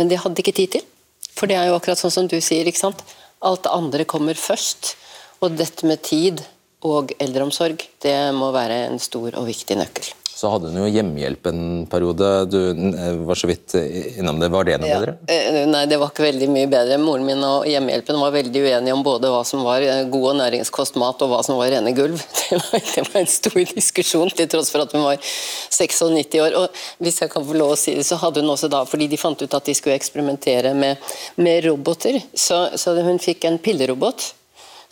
Men 0.00 0.10
det 0.10 0.18
hadde 0.24 0.42
ikke 0.42 0.56
tid 0.58 0.74
til. 0.74 0.88
For 1.32 1.46
det 1.46 1.56
er 1.56 1.70
jo 1.70 1.76
akkurat 1.78 2.00
sånn 2.00 2.12
som 2.12 2.26
du 2.28 2.40
sier, 2.42 2.66
ikke 2.66 2.82
sant. 2.82 3.04
Alt 3.40 3.62
det 3.64 3.76
andre 3.76 4.08
kommer 4.08 4.38
først. 4.38 4.96
Og 5.42 5.54
dette 5.58 5.86
med 5.86 6.02
tid 6.02 6.42
og 6.82 7.14
eldreomsorg, 7.22 7.86
det 8.02 8.18
må 8.34 8.50
være 8.54 8.88
en 8.88 8.98
stor 9.02 9.38
og 9.38 9.46
viktig 9.46 9.78
nøkkel. 9.78 10.10
Så 10.42 10.48
hadde 10.50 10.72
hun 10.72 10.80
jo 10.80 10.88
hjemmehjelp 10.90 11.46
en 11.52 11.60
periode. 11.86 12.28
Du 12.50 12.58
eh, 12.74 13.12
var 13.28 13.38
så 13.38 13.46
vidt 13.46 13.76
innom 14.18 14.40
det. 14.42 14.48
Var 14.50 14.66
det 14.66 14.78
noe 14.82 14.88
ja. 14.90 14.96
bedre? 14.98 15.14
Eh, 15.30 15.58
nei, 15.70 15.84
det 15.86 16.00
var 16.02 16.10
ikke 16.10 16.24
veldig 16.24 16.48
mye 16.50 16.70
bedre. 16.72 16.98
Moren 16.98 17.28
min 17.28 17.44
og 17.46 17.68
hjemmehjelpen 17.70 18.18
var 18.18 18.34
veldig 18.34 18.64
uenige 18.64 18.96
om 18.96 19.04
både 19.06 19.30
hva 19.30 19.44
som 19.46 19.62
var 19.62 19.86
eh, 19.86 20.02
god 20.10 20.26
og 20.32 20.36
næringskost 20.40 20.98
mat, 20.98 21.22
og 21.22 21.30
hva 21.30 21.38
som 21.46 21.60
var 21.60 21.70
rene 21.70 21.94
gulv. 21.94 22.18
Det 22.52 22.58
var, 22.58 22.82
det 22.84 23.02
var 23.06 23.20
en 23.22 23.30
stor 23.30 23.62
diskusjon, 23.70 24.32
til 24.36 24.48
tross 24.50 24.68
for 24.74 24.82
at 24.82 24.92
hun 24.92 25.06
var 25.06 25.22
96 25.22 26.34
år. 26.42 26.58
Og 26.58 26.82
hvis 27.00 27.22
jeg 27.22 27.30
kan 27.32 27.46
få 27.46 27.54
lov 27.56 27.72
å 27.72 27.78
si 27.80 27.94
det, 27.96 28.04
så 28.04 28.18
hadde 28.20 28.42
hun 28.42 28.52
også 28.52 28.68
da, 28.68 28.82
fordi 28.84 29.06
de 29.08 29.20
fant 29.20 29.40
ut 29.40 29.56
at 29.56 29.70
de 29.70 29.78
skulle 29.78 29.94
eksperimentere 29.96 30.74
med, 30.76 31.00
med 31.40 31.62
roboter, 31.70 32.18
så, 32.34 32.66
så 32.76 32.98
hun 32.98 33.22
fikk 33.22 33.46
en 33.48 33.62
pillerobot 33.62 34.32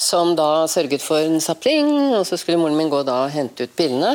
som 0.00 0.32
da 0.38 0.68
sørget 0.70 1.04
for 1.04 1.20
en 1.20 1.42
sapling, 1.44 1.90
og 2.16 2.22
så 2.24 2.38
skulle 2.40 2.62
moren 2.62 2.78
min 2.78 2.88
gå 2.92 3.02
da 3.04 3.26
og 3.26 3.34
hente 3.34 3.66
ut 3.66 3.76
pillene. 3.76 4.14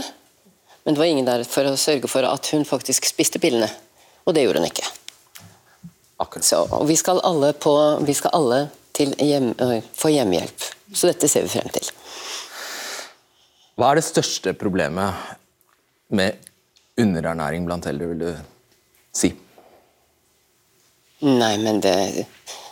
Men 0.86 0.94
det 0.94 1.02
var 1.02 1.10
ingen 1.10 1.26
der 1.26 1.44
for 1.50 1.66
å 1.66 1.78
sørge 1.80 2.10
for 2.12 2.28
at 2.30 2.52
hun 2.54 2.66
faktisk 2.68 3.08
spiste 3.10 3.42
pillene. 3.42 3.70
Og 4.26 4.36
det 4.38 4.46
gjorde 4.46 4.62
hun 4.62 4.70
ikke. 4.70 4.86
Akkurat. 6.22 6.46
Så, 6.46 6.62
vi 6.88 6.96
skal 6.96 7.20
alle, 7.26 7.52
på, 7.58 7.74
vi 8.06 8.14
skal 8.14 8.36
alle 8.38 8.60
hjem, 8.96 9.52
få 9.98 10.14
hjemmehjelp. 10.14 10.68
Så 10.94 11.10
dette 11.10 11.30
ser 11.32 11.48
vi 11.48 11.52
frem 11.56 11.72
til. 11.74 11.90
Hva 13.76 13.92
er 13.92 14.00
det 14.00 14.06
største 14.08 14.54
problemet 14.56 15.34
med 16.16 16.38
underernæring 17.02 17.66
blant 17.66 17.90
eldre, 17.90 18.14
vil 18.14 18.22
du 18.22 18.30
si? 19.10 19.34
Nei, 21.26 21.56
men 21.60 21.82
det 21.84 21.98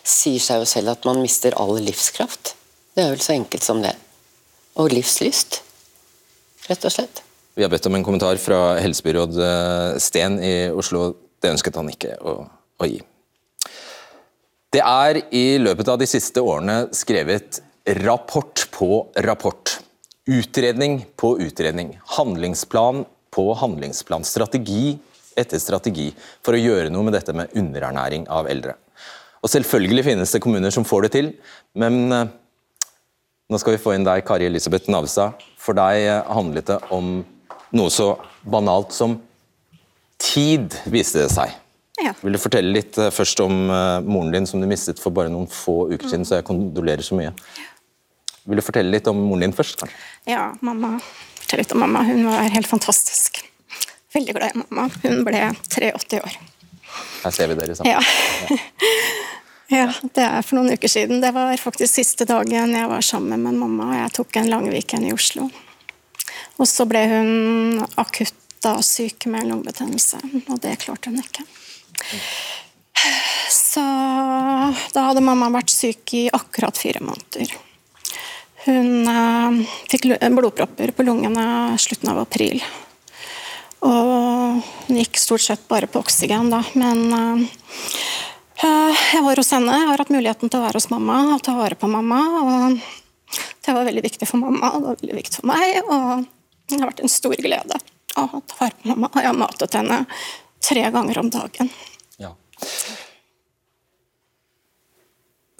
sier 0.05 0.39
seg 0.43 0.61
jo 0.61 0.69
selv 0.69 0.93
at 0.93 1.09
man 1.09 1.19
mister 1.23 1.57
all 1.59 1.75
livskraft. 1.81 2.53
Det 2.93 3.03
er 3.03 3.13
vel 3.15 3.25
så 3.25 3.33
enkelt 3.33 3.65
som 3.65 3.81
det. 3.83 3.97
Og 4.79 4.93
livslyst, 4.93 5.63
rett 6.69 6.85
og 6.85 6.93
slett. 6.93 7.25
Vi 7.53 7.61
har 7.61 7.69
bedt 7.69 7.85
om 7.85 7.93
en 7.95 8.03
kommentar 8.03 8.39
fra 8.41 8.79
helsebyråd 8.81 9.35
eh, 9.37 9.97
Sten 10.01 10.39
i 10.41 10.53
Oslo. 10.73 11.11
Det 11.37 11.51
ønsket 11.53 11.75
han 11.77 11.89
ikke 11.91 12.15
å, 12.25 12.31
å 12.81 12.87
gi. 12.89 12.97
Det 14.73 14.81
er 14.81 15.19
i 15.29 15.59
løpet 15.61 15.91
av 15.93 15.99
de 16.01 16.07
siste 16.09 16.41
årene 16.41 16.87
skrevet 16.97 17.59
rapport 18.01 18.63
på 18.73 19.03
rapport. 19.21 19.75
Utredning 20.25 21.03
på 21.19 21.35
utredning. 21.45 21.91
Handlingsplan 22.15 23.03
på 23.33 23.45
handlingsplan. 23.59 24.25
Strategi 24.25 24.95
etter 25.37 25.61
strategi 25.61 26.07
for 26.41 26.57
å 26.57 26.61
gjøre 26.61 26.89
noe 26.93 27.05
med 27.05 27.13
dette 27.19 27.35
med 27.37 27.53
underernæring 27.53 28.25
av 28.33 28.49
eldre. 28.49 28.79
Og 29.45 29.51
Selvfølgelig 29.53 30.07
finnes 30.07 30.33
det 30.33 30.41
kommuner 30.41 30.73
som 30.73 30.87
får 30.87 31.05
det 31.05 31.13
til, 31.19 31.29
men 31.77 32.01
eh, 32.15 32.33
nå 33.45 33.61
skal 33.61 33.75
vi 33.75 33.83
få 33.83 33.93
inn 33.93 34.09
deg, 34.09 34.25
Kari 34.25 34.49
Elisabeth 34.49 34.89
Navstad. 34.89 35.37
For 35.61 35.77
deg 35.77 36.07
handlet 36.33 36.71
det 36.71 36.79
om 36.95 37.19
noe 37.73 37.91
så 37.93 38.13
banalt 38.41 38.93
som 38.95 39.17
tid, 40.21 40.75
viste 40.85 41.25
det 41.25 41.33
seg. 41.33 41.53
Ja. 42.01 42.13
Vil 42.21 42.35
du 42.35 42.41
fortelle 42.41 42.73
litt 42.73 42.97
uh, 42.97 43.11
først 43.13 43.39
om 43.43 43.67
uh, 43.69 43.99
moren 44.01 44.31
din, 44.33 44.47
som 44.49 44.61
du 44.61 44.67
mistet 44.69 45.01
for 45.01 45.13
bare 45.13 45.31
noen 45.31 45.49
få 45.51 45.91
uker 45.93 46.09
siden, 46.09 46.25
så 46.25 46.39
jeg 46.39 46.47
kondolerer 46.47 47.05
så 47.05 47.17
mye. 47.17 47.33
Vil 48.49 48.59
du 48.59 48.65
fortelle 48.65 48.91
litt 48.91 49.07
om 49.11 49.19
moren 49.19 49.47
din 49.47 49.55
først? 49.55 49.77
kanskje? 49.79 49.99
Ja, 50.29 50.49
mamma. 50.65 50.95
Fortell 51.37 51.63
litt 51.63 51.75
om 51.75 51.83
mamma. 51.83 52.03
Hun 52.07 52.25
var 52.27 52.49
helt 52.55 52.69
fantastisk. 52.69 53.43
Veldig 54.13 54.35
glad 54.35 54.55
i 54.55 54.63
mamma. 54.63 54.89
Hun 55.03 55.23
ble 55.27 55.45
83 55.69 56.19
år. 56.21 56.39
Her 57.23 57.35
ser 57.35 57.49
vi 57.49 57.57
dere 57.57 57.75
sammen. 57.77 57.93
Ja. 57.93 58.57
ja. 59.77 59.87
det 60.17 60.25
er 60.27 60.41
for 60.45 60.59
noen 60.59 60.75
uker 60.75 60.91
siden. 60.91 61.21
Det 61.23 61.31
var 61.35 61.53
faktisk 61.61 61.93
siste 61.93 62.27
dagen 62.29 62.75
jeg 62.75 62.89
var 62.89 63.05
sammen 63.05 63.45
med 63.45 63.61
mamma, 63.61 63.91
og 63.91 64.01
jeg 64.01 64.15
tok 64.19 64.41
en 64.41 64.51
lang 64.51 64.67
weekend 64.73 65.07
i 65.07 65.13
Oslo. 65.15 65.47
Og 66.63 66.69
så 66.69 66.85
ble 66.87 67.01
hun 67.11 67.83
akutt 67.99 68.39
da 68.63 68.77
syk 68.79 69.25
med 69.27 69.49
lungebetennelse, 69.49 70.21
og 70.47 70.59
det 70.63 70.77
klarte 70.79 71.11
hun 71.11 71.19
ikke. 71.19 71.43
Så 73.51 73.83
da 74.95 75.03
hadde 75.09 75.23
mamma 75.25 75.49
vært 75.51 75.73
syk 75.73 76.13
i 76.15 76.21
akkurat 76.31 76.77
fire 76.79 77.01
måneder. 77.03 77.51
Hun 78.63 79.09
eh, 79.11 79.57
fikk 79.91 80.07
blodpropper 80.31 80.93
på 80.95 81.03
lungene 81.03 81.75
slutten 81.83 82.13
av 82.13 82.21
april. 82.21 82.63
Og 83.83 84.61
hun 84.87 85.01
gikk 85.01 85.19
stort 85.19 85.43
sett 85.43 85.65
bare 85.67 85.89
på 85.91 85.99
oksygen, 85.99 86.47
da. 86.53 86.61
Men 86.79 87.03
eh, 87.17 88.93
jeg 89.11 89.25
var 89.25 89.41
hos 89.41 89.51
henne. 89.51 89.75
Jeg 89.81 89.89
har 89.89 90.05
hatt 90.05 90.13
muligheten 90.15 90.47
til 90.47 90.61
å 90.61 90.63
være 90.63 90.79
hos 90.79 90.87
mamma 90.93 91.17
og 91.33 91.43
ta 91.43 91.57
vare 91.57 91.75
på 91.75 91.91
mamma. 91.91 92.21
Og 92.39 92.79
det 93.65 93.75
var 93.75 93.89
veldig 93.89 94.05
viktig 94.07 94.29
for 94.29 94.39
mamma, 94.39 94.71
og 94.71 94.79
det 94.79 94.93
var 94.93 95.03
veldig 95.03 95.19
viktig 95.19 95.41
for 95.41 95.51
meg. 95.51 95.83
og 95.83 96.23
det 96.69 96.79
har 96.79 96.89
vært 96.89 97.03
en 97.03 97.11
stor 97.11 97.35
glede 97.35 97.79
å 98.15 98.27
ta 98.47 98.59
vare 98.59 98.75
på 98.79 98.91
mamma. 98.93 99.09
Jeg 99.17 99.29
har 99.29 99.37
matet 99.37 99.77
henne 99.77 99.99
tre 100.63 100.83
ganger 100.93 101.19
om 101.19 101.29
dagen. 101.33 101.69
Ja. 102.21 102.33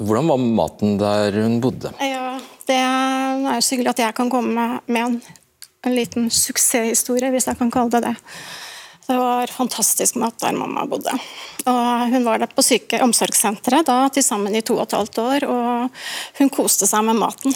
Hvordan 0.01 0.31
var 0.31 0.43
maten 0.43 0.97
der 1.01 1.39
hun 1.43 1.59
bodde? 1.63 1.93
Ja, 2.01 2.37
det 2.67 2.79
er 2.79 3.61
så 3.61 3.75
hyggelig 3.75 3.93
at 3.95 4.03
jeg 4.05 4.17
kan 4.17 4.31
komme 4.31 4.67
med 4.85 5.01
en, 5.01 5.17
en 5.83 5.95
liten 5.95 6.29
suksesshistorie, 6.33 7.31
hvis 7.33 7.49
jeg 7.51 7.59
kan 7.59 7.73
kalle 7.73 7.97
det 7.97 8.05
det. 8.07 8.15
Det 9.03 9.17
var 9.19 9.51
fantastisk 9.51 10.15
mat 10.15 10.37
der 10.39 10.55
mamma 10.55 10.85
bodde. 10.87 11.11
Og 11.67 12.11
hun 12.13 12.23
var 12.23 12.39
der 12.39 12.51
på 12.51 12.63
syke 12.63 13.01
omsorgssenteret 13.03 13.87
da, 13.87 14.05
til 14.13 14.23
sammen 14.23 14.55
i 14.55 14.63
to 14.63 14.77
og 14.77 14.85
et 14.85 14.95
halvt 14.95 15.19
år, 15.23 15.47
og 15.51 16.03
hun 16.39 16.51
koste 16.53 16.87
seg 16.87 17.03
med 17.09 17.19
maten. 17.19 17.55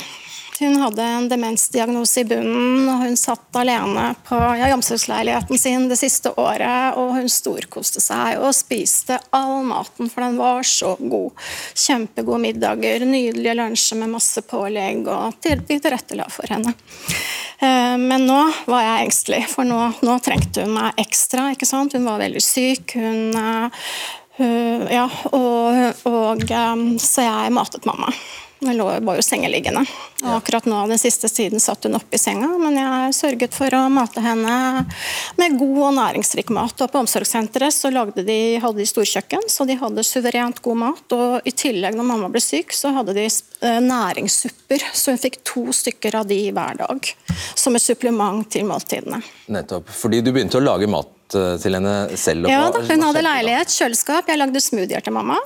Hun 0.59 0.75
hadde 0.81 1.03
en 1.03 1.27
demensdiagnose 1.29 2.23
i 2.23 2.25
bunnen, 2.25 2.87
og 2.89 3.03
hun 3.05 3.17
satt 3.19 3.59
alene 3.59 4.07
på 4.25 4.37
ja, 4.57 4.71
omsorgsleiligheten 4.73 5.59
sin 5.61 5.85
det 5.91 5.99
siste 5.99 6.31
året, 6.33 6.97
og 6.97 7.13
hun 7.17 7.29
storkoste 7.29 8.01
seg 8.01 8.41
og 8.41 8.55
spiste 8.57 9.19
all 9.37 9.61
maten, 9.67 10.09
for 10.09 10.25
den 10.25 10.39
var 10.41 10.65
så 10.65 10.95
god. 10.99 11.45
Kjempegode 11.77 12.41
middager, 12.47 13.05
nydelige 13.05 13.57
lunsjer 13.59 14.01
med 14.01 14.15
masse 14.15 14.41
pålegg, 14.49 15.05
og 15.05 15.37
de 15.45 15.57
tilrettela 15.77 16.25
for 16.33 16.49
henne. 16.49 16.73
Eh, 17.61 17.95
men 18.01 18.25
nå 18.25 18.39
var 18.65 18.85
jeg 18.85 19.07
engstelig, 19.07 19.43
for 19.53 19.67
nå, 19.67 19.81
nå 20.01 20.17
trengte 20.25 20.65
hun 20.65 20.73
meg 20.79 20.97
ekstra. 21.05 21.51
ikke 21.53 21.69
sant? 21.69 21.93
Hun 21.93 22.09
var 22.09 22.23
veldig 22.25 22.43
syk. 22.43 22.97
hun 22.97 23.37
Uh, 24.37 24.83
ja, 24.93 25.07
og, 25.33 26.03
og, 26.05 26.43
eh, 26.45 26.81
så 27.01 27.23
jeg 27.25 27.53
matet 27.57 27.87
mamma. 27.89 28.11
Hun 28.59 29.05
var 29.05 29.15
jo 29.15 29.21
sengeliggende. 29.21 29.83
Og 30.23 30.31
akkurat 30.39 30.65
nå 30.65 30.79
den 30.89 30.97
siste 30.97 31.29
tiden 31.29 31.61
satt 31.61 31.85
hun 31.85 31.97
oppe 31.99 32.17
i 32.17 32.21
senga, 32.21 32.49
men 32.57 32.77
jeg 32.79 33.13
sørget 33.13 33.53
for 33.53 33.73
å 33.77 33.83
mate 33.93 34.21
henne 34.23 34.53
med 35.37 35.57
god 35.59 35.81
og 35.89 35.93
næringsrik 35.99 36.49
mat. 36.55 36.73
Og 36.81 36.89
på 36.91 37.01
omsorgssenteret 37.03 37.75
så 37.75 37.91
de, 37.91 38.39
hadde 38.63 38.79
de 38.79 38.87
storkjøkken, 38.89 39.45
så 39.51 39.67
de 39.69 39.77
hadde 39.77 40.05
suverent 40.07 40.61
god 40.65 40.79
mat. 40.81 41.17
Og 41.17 41.45
i 41.45 41.53
tillegg, 41.53 41.97
når 41.97 42.09
mamma 42.09 42.31
ble 42.33 42.41
syk, 42.41 42.73
så 42.73 42.95
hadde 42.95 43.13
de 43.17 43.27
eh, 43.27 43.77
næringssupper, 43.85 44.87
så 44.89 45.13
hun 45.13 45.21
fikk 45.21 45.39
to 45.45 45.67
stykker 45.75 46.17
av 46.23 46.25
de 46.31 46.39
hver 46.49 46.81
dag. 46.81 47.13
Som 47.53 47.77
et 47.77 47.85
supplement 47.85 48.41
til 48.49 48.65
måltidene. 48.65 49.21
Nettopp. 49.53 49.93
Fordi 50.01 50.23
du 50.25 50.33
begynte 50.33 50.57
å 50.57 50.65
lage 50.65 50.89
mat 50.89 51.37
eh, 51.37 51.53
til 51.61 51.77
henne 51.77 51.95
selv? 52.17 52.49
ja, 52.49 52.65
da, 52.73 52.81
hun 52.89 53.07
hadde 53.11 53.25
leilighet, 53.29 53.77
kjøleskap. 53.77 54.33
Jeg 54.33 54.41
lagde 54.41 54.65
smoothier 54.65 55.05
til 55.05 55.13
mamma 55.13 55.37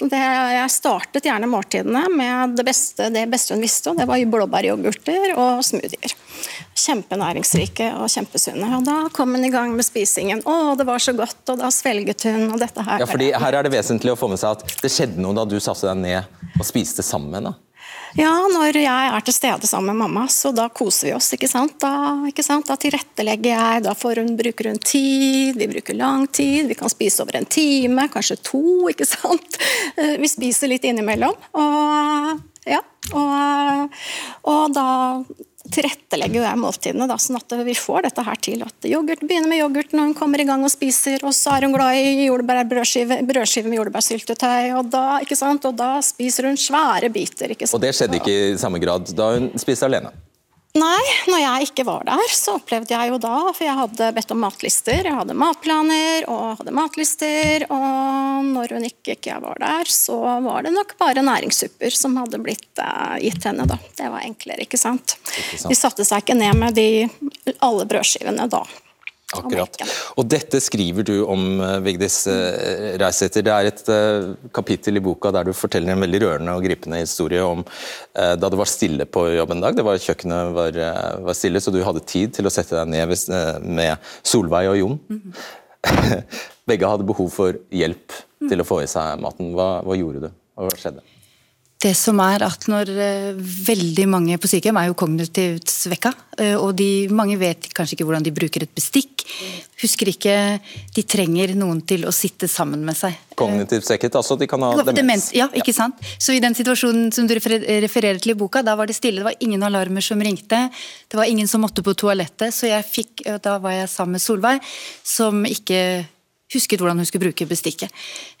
Det, 0.00 0.20
jeg 0.54 0.72
startet 0.72 1.26
gjerne 1.28 1.48
måltidene 1.50 2.06
med 2.14 2.54
det 2.56 2.64
beste, 2.64 3.10
det 3.12 3.26
beste 3.28 3.52
hun 3.52 3.64
visste, 3.64 3.92
og 3.92 3.98
det 4.00 4.06
var 4.08 4.22
blåbæryoghurter 4.32 5.34
og 5.36 5.60
smoothier. 5.66 6.14
Kjempenæringsrike 6.80 7.90
og 8.00 8.08
kjempesunne. 8.08 8.70
Og 8.78 8.86
da 8.86 8.96
kom 9.12 9.34
hun 9.36 9.44
i 9.44 9.52
gang 9.52 9.74
med 9.76 9.84
spisingen. 9.84 10.40
Å, 10.48 10.74
det 10.80 10.86
var 10.88 11.02
så 11.04 11.12
godt, 11.16 11.42
og 11.52 11.60
da 11.60 11.68
svelget 11.74 12.24
hun, 12.30 12.46
og 12.54 12.60
dette 12.62 12.84
her 12.86 13.04
Ja, 13.04 13.08
fordi 13.10 13.32
Her 13.36 13.58
er 13.58 13.66
det 13.66 13.74
vesentlig 13.74 14.14
å 14.14 14.18
få 14.18 14.30
med 14.32 14.40
seg 14.40 14.56
at 14.56 14.80
det 14.80 14.92
skjedde 14.92 15.20
noe 15.20 15.36
da 15.36 15.44
du 15.48 15.58
satte 15.60 15.90
deg 15.90 16.00
ned 16.00 16.56
og 16.56 16.64
spiste 16.66 17.04
sammen 17.04 17.30
med 17.32 17.42
henne. 17.42 17.56
Ja, 18.18 18.32
når 18.50 18.74
jeg 18.80 19.10
er 19.14 19.24
til 19.24 19.34
stede 19.34 19.68
sammen 19.70 19.94
med 19.94 20.02
mamma, 20.02 20.24
så 20.32 20.50
da 20.54 20.66
koser 20.74 21.10
vi 21.10 21.14
oss. 21.14 21.30
ikke 21.36 21.48
sant? 21.50 21.76
Da, 21.82 21.92
ikke 22.26 22.42
sant? 22.42 22.66
da 22.66 22.76
tilrettelegger 22.80 23.52
jeg, 23.52 23.84
da 23.86 23.94
hun, 23.94 24.32
bruker 24.38 24.70
hun 24.72 24.80
tid, 24.82 25.58
vi 25.60 25.68
bruker 25.70 25.94
lang 25.94 26.26
tid. 26.26 26.66
Vi 26.66 26.78
kan 26.78 26.90
spise 26.90 27.22
over 27.22 27.38
en 27.38 27.46
time, 27.46 28.08
kanskje 28.10 28.40
to, 28.42 28.64
ikke 28.90 29.06
sant. 29.06 29.60
Eh, 29.96 30.16
vi 30.18 30.30
spiser 30.30 30.72
litt 30.72 30.86
innimellom. 30.86 31.36
Og, 31.54 32.49
ja, 32.68 32.80
og, 33.16 34.00
og 34.50 34.74
da 34.74 34.88
tilrettelegger 35.70 36.44
jeg 36.44 36.58
måltidene, 36.58 37.06
da, 37.10 37.16
sånn 37.20 37.38
at 37.38 37.52
vi 37.66 37.74
får 37.76 38.08
dette 38.08 38.24
her 38.26 38.38
til. 38.42 38.64
At 38.64 38.88
yoghurt 38.88 39.22
begynner 39.26 39.50
med 39.50 39.60
yoghurt 39.60 39.92
når 39.94 40.08
hun 40.08 40.16
kommer 40.18 40.42
i 40.42 40.46
gang 40.48 40.64
og 40.66 40.72
spiser, 40.72 41.22
og 41.26 41.34
så 41.36 41.56
er 41.56 41.66
hun 41.66 41.76
glad 41.76 41.98
i 42.00 42.28
brødskive, 42.70 43.20
brødskive 43.28 43.70
med 43.70 43.80
jordbærsyltetøy, 43.80 44.72
og 44.78 44.90
da, 44.92 45.04
ikke 45.24 45.38
sant? 45.38 45.68
og 45.68 45.76
da 45.78 45.92
spiser 46.04 46.48
hun 46.48 46.58
svære 46.60 47.12
biter. 47.12 47.54
Ikke 47.54 47.68
sant? 47.68 47.78
Og 47.78 47.84
det 47.84 47.94
skjedde 47.96 48.20
ikke 48.20 48.36
i 48.54 48.58
samme 48.60 48.82
grad 48.82 49.12
da 49.16 49.34
hun 49.36 49.52
spiste 49.60 49.88
alene? 49.88 50.12
Nei, 50.78 51.02
når 51.26 51.40
jeg 51.42 51.66
ikke 51.66 51.84
var 51.88 52.04
der, 52.06 52.30
så 52.30 52.54
opplevde 52.60 52.94
jeg 52.94 53.10
jo 53.10 53.16
da 53.18 53.38
For 53.48 53.64
jeg 53.66 53.74
hadde 53.74 54.10
bedt 54.14 54.34
om 54.34 54.38
matlister. 54.44 55.00
Jeg 55.02 55.16
hadde 55.16 55.34
matplaner 55.34 56.28
og 56.30 56.60
hadde 56.60 56.74
matlister. 56.76 57.64
Og 57.74 58.46
når 58.46 58.76
hun 58.76 58.86
ikke, 58.86 59.16
ikke 59.16 59.32
jeg 59.32 59.42
var 59.42 59.58
der, 59.62 59.90
så 59.90 60.18
var 60.44 60.66
det 60.66 60.74
nok 60.76 60.94
bare 61.00 61.24
næringssupper 61.26 61.96
som 61.96 62.14
hadde 62.20 62.38
blitt 62.44 62.82
eh, 62.82 63.16
gitt 63.26 63.48
henne, 63.48 63.66
da. 63.66 63.80
Det 63.98 64.12
var 64.14 64.22
enklere, 64.22 64.62
ikke 64.68 64.78
sant. 64.78 65.16
ikke 65.26 65.58
sant. 65.58 65.72
De 65.72 65.80
satte 65.80 66.06
seg 66.06 66.22
ikke 66.22 66.38
ned 66.38 66.62
med 66.62 66.78
de, 66.78 66.86
alle 67.58 67.88
brødskivene 67.90 68.46
da. 68.52 68.62
Akkurat. 69.38 69.76
Og 70.18 70.26
dette 70.26 70.58
skriver 70.62 71.06
du 71.06 71.14
om, 71.22 71.44
eh, 71.62 71.76
Vigdis 71.84 72.16
eh, 72.30 72.96
Reisæter. 72.98 73.44
Det 73.46 73.52
er 73.54 73.68
et 73.68 73.82
uh, 73.92 74.32
kapittel 74.54 74.98
i 74.98 75.02
boka 75.04 75.30
der 75.34 75.46
du 75.46 75.52
forteller 75.54 75.94
en 75.94 76.02
veldig 76.02 76.20
rørende 76.24 76.56
og 76.56 76.66
gripende 76.66 76.98
historie 76.98 77.42
om 77.44 77.62
da 78.14 78.48
det 78.50 78.58
var 78.58 78.68
stille 78.68 79.06
på 79.06 79.22
jobb 79.36 79.54
en 79.54 79.62
dag. 79.62 79.76
Det 79.78 79.84
var, 79.86 80.00
kjøkkenet 80.02 80.50
var, 80.56 80.80
var, 81.22 81.36
stille, 81.38 81.62
så 81.62 81.72
du 81.72 81.78
hadde 81.86 82.02
tid 82.04 82.34
til 82.34 82.48
å 82.48 82.52
sette 82.52 82.74
deg 82.74 82.90
ned 82.90 83.14
med 83.62 84.10
Solveig 84.26 84.72
og 84.72 84.78
Jon. 84.80 84.98
Mm 85.08 85.20
-hmm. 85.20 86.22
Begge 86.68 86.90
hadde 86.90 87.06
behov 87.06 87.30
for 87.30 87.56
hjelp 87.70 88.12
til 88.48 88.60
å 88.60 88.66
få 88.66 88.82
i 88.82 88.90
seg 88.90 89.20
maten. 89.22 89.54
Hva, 89.54 89.80
hva 89.86 89.96
gjorde 89.96 90.26
du? 90.26 90.30
Hva 90.58 90.74
skjedde? 90.76 91.02
Det 91.80 91.94
som 91.96 92.18
er 92.20 92.42
at 92.44 92.66
når 92.68 92.90
uh, 92.92 93.38
veldig 93.40 94.04
mange 94.12 94.36
på 94.40 94.48
sykehjem 94.50 94.76
er 94.76 94.90
jo 94.90 94.96
kognitivt 95.00 95.70
svekka, 95.72 96.12
uh, 96.12 96.56
og 96.60 96.74
de, 96.76 97.08
mange 97.08 97.38
vet 97.40 97.70
kanskje 97.72 97.96
ikke 97.96 98.06
hvordan 98.08 98.26
de 98.26 98.34
bruker 98.36 98.66
et 98.66 98.74
bestikk. 98.76 99.24
Husker 99.80 100.10
ikke 100.10 100.34
De 100.92 101.04
trenger 101.08 101.54
noen 101.56 101.80
til 101.88 102.04
å 102.04 102.12
sitte 102.12 102.48
sammen 102.50 102.82
med 102.84 102.98
seg. 102.98 103.16
Kognitivt 103.38 103.88
svekket, 103.88 104.18
altså 104.20 104.36
de 104.36 104.48
kan 104.50 104.60
ha 104.66 104.74
demens? 104.76 104.98
demens 104.98 105.26
ja, 105.36 105.48
ikke 105.56 105.72
sant. 105.76 105.96
Så 106.20 106.36
i 106.36 106.42
den 106.44 106.56
situasjonen 106.58 107.08
som 107.16 107.28
du 107.30 107.36
refererer 107.38 108.20
til 108.20 108.34
i 108.34 108.38
boka, 108.38 108.60
da 108.66 108.76
var 108.76 108.90
det 108.90 108.98
stille. 108.98 109.22
Det 109.22 109.30
var 109.30 109.40
ingen 109.40 109.64
alarmer 109.64 110.04
som 110.04 110.20
ringte. 110.20 110.66
Det 111.08 111.16
var 111.16 111.32
ingen 111.32 111.48
som 111.48 111.64
måtte 111.64 111.84
på 111.86 111.96
toalettet, 111.96 112.52
så 112.52 112.68
jeg 112.68 112.88
fikk, 112.90 113.24
da 113.40 113.56
var 113.62 113.78
jeg 113.78 113.92
sammen 113.92 114.18
med 114.18 114.24
Solveig, 114.26 114.72
som 115.16 115.46
ikke 115.48 115.80
husket 116.54 116.82
hvordan 116.82 117.00
hun 117.00 117.08
skulle 117.08 117.28
bruke 117.28 117.48
bestikket. 117.48 117.90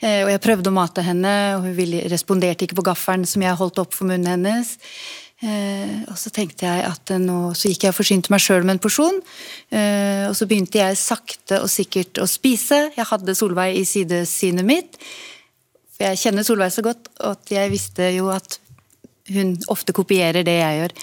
Eh, 0.02 0.22
og 0.24 0.30
Jeg 0.32 0.42
prøvde 0.44 0.70
å 0.70 0.74
mate 0.74 1.04
henne, 1.06 1.34
og 1.56 1.66
hun 1.68 1.96
responderte 2.10 2.66
ikke 2.66 2.78
på 2.80 2.86
gaffelen 2.90 3.26
som 3.28 3.42
jeg 3.42 3.58
holdt 3.58 3.82
opp 3.82 3.96
for 3.96 4.10
munnen 4.10 4.30
hennes. 4.34 4.76
Eh, 5.40 6.04
og 6.10 6.18
Så 6.20 6.32
tenkte 6.34 6.68
jeg 6.68 6.84
at 6.84 7.14
nå, 7.16 7.54
så 7.56 7.70
gikk 7.70 7.86
jeg 7.86 7.94
og 7.94 7.98
forsynte 8.00 8.32
meg 8.32 8.44
sjøl 8.44 8.64
med 8.66 8.76
en 8.76 8.82
porsjon. 8.82 9.20
Eh, 9.72 10.28
og 10.28 10.36
så 10.36 10.48
begynte 10.50 10.82
jeg 10.82 11.00
sakte 11.00 11.62
og 11.62 11.70
sikkert 11.72 12.20
å 12.20 12.28
spise. 12.28 12.90
Jeg 12.96 13.08
hadde 13.08 13.36
Solveig 13.38 13.78
i 13.80 13.86
sidesynet 13.88 14.66
mitt. 14.66 15.00
For 15.96 16.10
jeg 16.10 16.20
kjenner 16.20 16.44
Solveig 16.44 16.74
så 16.74 16.84
godt 16.84 17.08
at 17.24 17.52
jeg 17.52 17.72
visste 17.72 18.10
jo 18.16 18.28
at 18.32 18.58
hun 19.34 19.52
ofte 19.72 19.94
kopierer 19.96 20.44
det 20.46 20.56
jeg 20.58 20.78
gjør. 20.80 20.94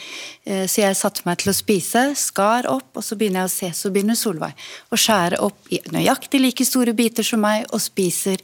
Eh, 0.48 0.66
så 0.70 0.84
jeg 0.84 0.98
satte 1.00 1.26
meg 1.28 1.40
til 1.42 1.52
å 1.52 1.56
spise, 1.56 2.04
skar 2.20 2.68
opp, 2.72 2.90
og 2.98 3.06
så 3.06 3.18
begynner 3.20 3.46
jeg 3.46 3.50
å 3.50 3.54
se, 3.54 3.72
så 3.80 3.92
begynner 3.94 4.18
Solveig 4.18 4.68
å 4.92 5.00
skjære 5.00 5.42
opp 5.46 5.72
i 5.74 5.82
nøyaktig 5.94 6.42
like 6.44 6.68
store 6.68 6.96
biter 6.98 7.26
som 7.28 7.42
meg, 7.44 7.66
og 7.74 7.82
spiser. 7.84 8.42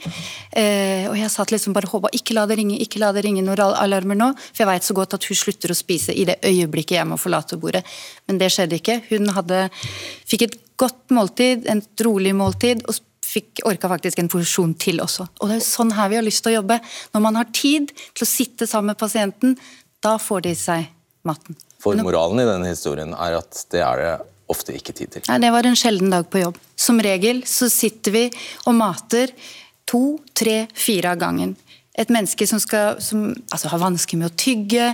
Eh, 0.52 1.08
og 1.10 1.18
jeg 1.20 1.32
satt 1.34 1.54
liksom 1.54 1.76
bare 1.76 1.92
håpa 1.92 2.12
ikke 2.16 2.38
la 2.38 2.48
det 2.50 2.60
ringe, 2.60 2.80
ikke 2.84 3.02
la 3.04 3.14
det 3.16 3.26
ringe 3.26 3.46
noen 3.46 3.64
alarmer 3.64 4.20
nå, 4.20 4.34
for 4.50 4.66
jeg 4.66 4.72
veit 4.72 4.90
så 4.90 4.98
godt 4.98 5.18
at 5.18 5.30
hun 5.30 5.40
slutter 5.40 5.74
å 5.74 5.78
spise 5.78 6.16
i 6.16 6.28
det 6.30 6.40
øyeblikket 6.44 7.00
jeg 7.00 7.10
må 7.10 7.20
forlate 7.22 7.60
bordet. 7.62 7.84
Men 8.28 8.42
det 8.42 8.52
skjedde 8.54 8.80
ikke. 8.80 9.02
Hun 9.12 9.34
hadde, 9.36 9.66
fikk 10.30 10.48
et 10.48 10.60
godt 10.80 11.14
måltid, 11.14 11.68
et 11.70 12.06
rolig 12.06 12.36
måltid. 12.36 12.86
og 12.88 13.00
fikk 13.34 13.64
orka 13.70 13.90
faktisk 13.92 14.22
en 14.22 14.30
porsjon 14.32 14.76
til 14.80 15.02
også. 15.04 15.28
Og 15.42 15.50
det 15.50 15.60
er 15.60 15.66
sånn 15.66 15.94
her 15.98 16.12
vi 16.12 16.20
har 16.20 16.26
lyst 16.26 16.44
til 16.46 16.54
å 16.54 16.60
jobbe. 16.60 16.80
Når 17.16 17.24
man 17.26 17.40
har 17.40 17.50
tid 17.56 17.94
til 18.14 18.26
å 18.26 18.30
sitte 18.30 18.68
sammen 18.70 18.94
med 18.94 19.02
pasienten, 19.02 19.58
da 20.04 20.18
får 20.22 20.46
de 20.48 20.54
seg 20.60 20.88
maten. 21.28 21.58
For 21.84 22.00
moralen 22.00 22.44
i 22.44 22.48
denne 22.48 22.70
historien 22.72 23.16
er 23.16 23.40
at 23.42 23.66
det 23.74 23.82
er 23.84 24.02
det 24.04 24.14
ofte 24.54 24.76
ikke 24.76 24.96
tid 24.96 25.12
til. 25.16 25.26
Nei, 25.28 25.40
Det 25.40 25.52
var 25.56 25.68
en 25.68 25.80
sjelden 25.80 26.14
dag 26.14 26.30
på 26.30 26.44
jobb. 26.44 26.60
Som 26.76 27.02
regel 27.04 27.44
så 27.50 27.70
sitter 27.72 28.16
vi 28.16 28.24
og 28.68 28.76
mater 28.78 29.34
to, 29.90 30.20
tre, 30.36 30.66
fire 30.74 31.14
av 31.14 31.22
gangen 31.22 31.56
et 31.94 32.10
menneske 32.10 32.46
som, 32.50 32.58
skal, 32.62 32.98
som 33.04 33.28
altså, 33.54 33.70
har 33.70 33.82
vansker 33.82 34.18
med 34.18 34.32
å 34.32 34.36
tygge, 34.40 34.88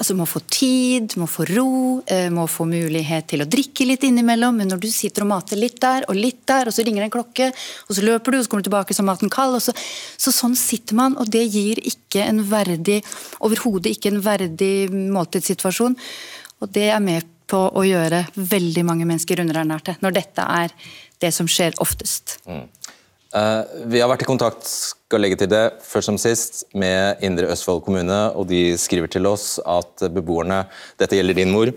altså 0.00 0.16
må 0.16 0.24
få 0.28 0.40
tid, 0.48 1.12
må 1.20 1.28
få 1.28 1.44
ro, 1.50 2.00
eh, 2.08 2.30
må 2.32 2.46
få 2.48 2.64
mulighet 2.70 3.28
til 3.32 3.44
å 3.44 3.48
drikke 3.52 3.84
litt 3.84 4.06
innimellom. 4.08 4.56
Men 4.56 4.72
når 4.72 4.80
du 4.86 4.88
sitter 4.92 5.26
og 5.26 5.32
mater 5.34 5.60
litt 5.60 5.76
der 5.84 6.08
og 6.08 6.16
litt 6.16 6.46
der, 6.48 6.70
og 6.70 6.76
så 6.76 6.86
ringer 6.86 7.04
en 7.04 7.12
klokke, 7.12 7.50
og 7.52 7.98
så 7.98 8.06
løper 8.06 8.32
du, 8.32 8.38
og 8.38 8.46
så 8.46 8.52
kommer 8.52 8.64
du 8.64 8.70
tilbake 8.70 8.96
som 8.96 9.08
maten 9.08 9.32
kald. 9.32 9.60
Så, 9.60 9.76
så, 10.16 10.32
sånn 10.32 10.56
sitter 10.56 10.96
man, 10.96 11.20
og 11.20 11.28
det 11.32 11.44
gir 11.44 11.82
ikke 11.84 12.24
en 12.24 12.40
verdig, 12.48 13.02
overhodet 13.44 13.92
ikke 13.92 14.14
en 14.14 14.24
verdig 14.24 14.88
måltidssituasjon. 14.96 16.00
Og 16.64 16.72
det 16.72 16.88
er 16.88 17.04
med 17.04 17.28
på 17.46 17.66
å 17.68 17.84
gjøre 17.86 18.24
veldig 18.34 18.82
mange 18.88 19.04
mennesker 19.04 19.44
underernærte, 19.44 20.00
når 20.00 20.22
dette 20.22 20.52
er 20.64 20.72
det 21.20 21.36
som 21.36 21.48
skjer 21.48 21.76
oftest. 21.84 22.40
Mm. 22.48 22.64
Uh, 23.36 23.62
vi 23.92 24.00
har 24.00 24.08
vært 24.08 24.24
i 24.24 24.28
kontakt 24.28 24.95
skal 25.06 25.22
legge 25.22 25.38
til 25.38 25.50
det, 25.52 25.62
først 25.86 26.10
som 26.10 26.16
sist, 26.18 26.64
med 26.74 27.22
Indre 27.24 27.46
Østfold 27.54 27.84
kommune. 27.86 28.18
og 28.34 28.48
De 28.50 28.74
skriver 28.78 29.10
til 29.10 29.26
oss 29.30 29.60
at 29.62 30.08
beboerne 30.10 30.64
Dette 30.98 31.14
gjelder 31.14 31.38
din 31.38 31.52
mor. 31.54 31.70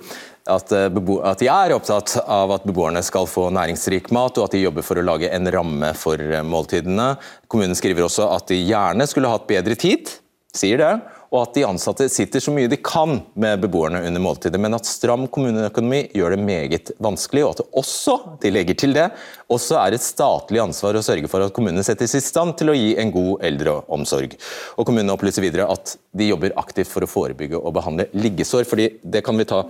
At, 0.50 0.72
eh, 0.74 0.90
at, 0.90 1.42
de 1.44 1.50
er 1.54 1.76
opptatt 1.76 2.16
av 2.26 2.56
at 2.56 2.66
beboerne 2.66 3.04
skal 3.06 3.30
få 3.30 3.52
næringsrik 3.54 4.10
mat, 4.16 4.40
og 4.40 4.48
at 4.48 4.56
de 4.58 4.64
jobber 4.64 4.82
for 4.82 4.98
å 4.98 5.06
lage 5.06 5.30
en 5.30 5.46
ramme 5.54 5.94
for 5.94 6.18
eh, 6.18 6.42
måltidene. 6.42 7.12
Kommunen 7.48 7.78
skriver 7.78 8.08
også 8.08 8.32
at 8.34 8.50
de 8.50 8.58
gjerne 8.64 9.06
skulle 9.06 9.30
hatt 9.30 9.46
bedre 9.52 9.78
tid, 9.78 10.10
sier 10.50 10.82
det 10.82 10.94
og 11.30 11.44
at 11.44 11.58
de 11.58 11.66
ansatte 11.68 12.08
sitter 12.10 12.42
så 12.42 12.54
mye 12.54 12.70
de 12.70 12.80
kan 12.82 13.20
med 13.40 13.62
beboerne 13.62 14.02
under 14.08 14.24
måltidet, 14.24 14.60
men 14.62 14.74
at 14.78 14.90
stram 14.90 15.28
kommuneøkonomi 15.30 16.08
gjør 16.18 16.34
det 16.34 16.42
meget 16.42 16.92
vanskelig, 16.98 17.44
og 17.46 17.54
at 17.54 17.62
det 17.62 17.68
også, 17.84 18.16
de 18.42 18.54
legger 18.54 18.80
til 18.82 18.96
det, 18.98 19.08
også 19.50 19.78
er 19.82 19.98
et 19.98 20.06
statlig 20.06 20.62
ansvar 20.64 20.98
å 20.98 21.06
sørge 21.06 21.30
for 21.30 21.46
at 21.46 21.54
kommunene 21.54 21.86
settes 21.86 22.16
i 22.18 22.24
stand 22.24 22.56
til 22.58 22.74
å 22.74 22.78
gi 22.78 22.96
en 23.02 23.14
god 23.14 23.46
eldreomsorg. 23.46 24.36
Og 24.78 24.90
Kommunene 24.90 25.14
opplyser 25.14 25.46
videre 25.46 25.70
at 25.70 25.96
de 26.18 26.32
jobber 26.32 26.56
aktivt 26.58 26.90
for 26.90 27.06
å 27.06 27.10
forebygge 27.10 27.60
og 27.60 27.76
behandle 27.78 28.08
liggesår. 28.18 28.66
fordi 28.66 28.90
det 29.04 29.22
kan 29.26 29.38
vi 29.38 29.46
ta 29.46 29.66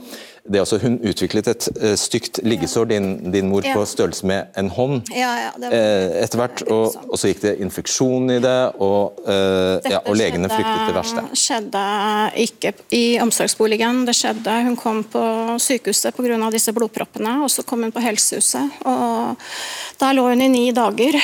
det 0.49 0.57
er 0.57 0.63
altså, 0.63 0.79
Hun 0.81 0.97
utviklet 1.03 1.47
et 1.51 1.67
uh, 1.77 1.93
stygt 1.99 2.39
liggesår, 2.43 2.85
din, 2.89 3.31
din 3.31 3.49
mor, 3.51 3.61
på 3.61 3.83
størrelse 3.85 4.25
med 4.25 4.55
en 4.57 4.69
hånd 4.73 5.11
ja, 5.13 5.29
ja, 5.43 5.51
uh, 5.59 6.15
etter 6.23 6.39
hvert. 6.39 6.63
Og, 6.71 6.95
og, 7.09 7.17
så 7.19 7.29
gikk 7.29 7.43
det 7.43 7.57
infeksjon 7.61 8.31
i 8.31 8.39
det, 8.41 8.57
og, 8.79 9.19
ja, 9.27 9.99
og 9.99 10.15
legene 10.17 10.49
fryktet 10.49 10.87
det 10.87 10.95
verste 10.95 11.25
skjedde 11.49 11.83
ikke 12.45 12.73
i 12.95 13.19
omsorgsboligen. 13.21 14.05
Det 14.07 14.15
skjedde, 14.17 14.53
Hun 14.67 14.75
kom 14.77 15.03
på 15.03 15.21
sykehuset 15.59 16.15
pga. 16.15 16.51
disse 16.51 16.73
blodproppene, 16.73 17.41
og 17.43 17.49
så 17.49 17.65
kom 17.65 17.83
hun 17.83 17.91
på 17.91 18.03
helsehuset. 18.03 18.85
og 18.85 19.35
Der 19.99 20.13
lå 20.13 20.29
hun 20.29 20.41
i 20.41 20.47
ni 20.47 20.71
dager. 20.71 21.19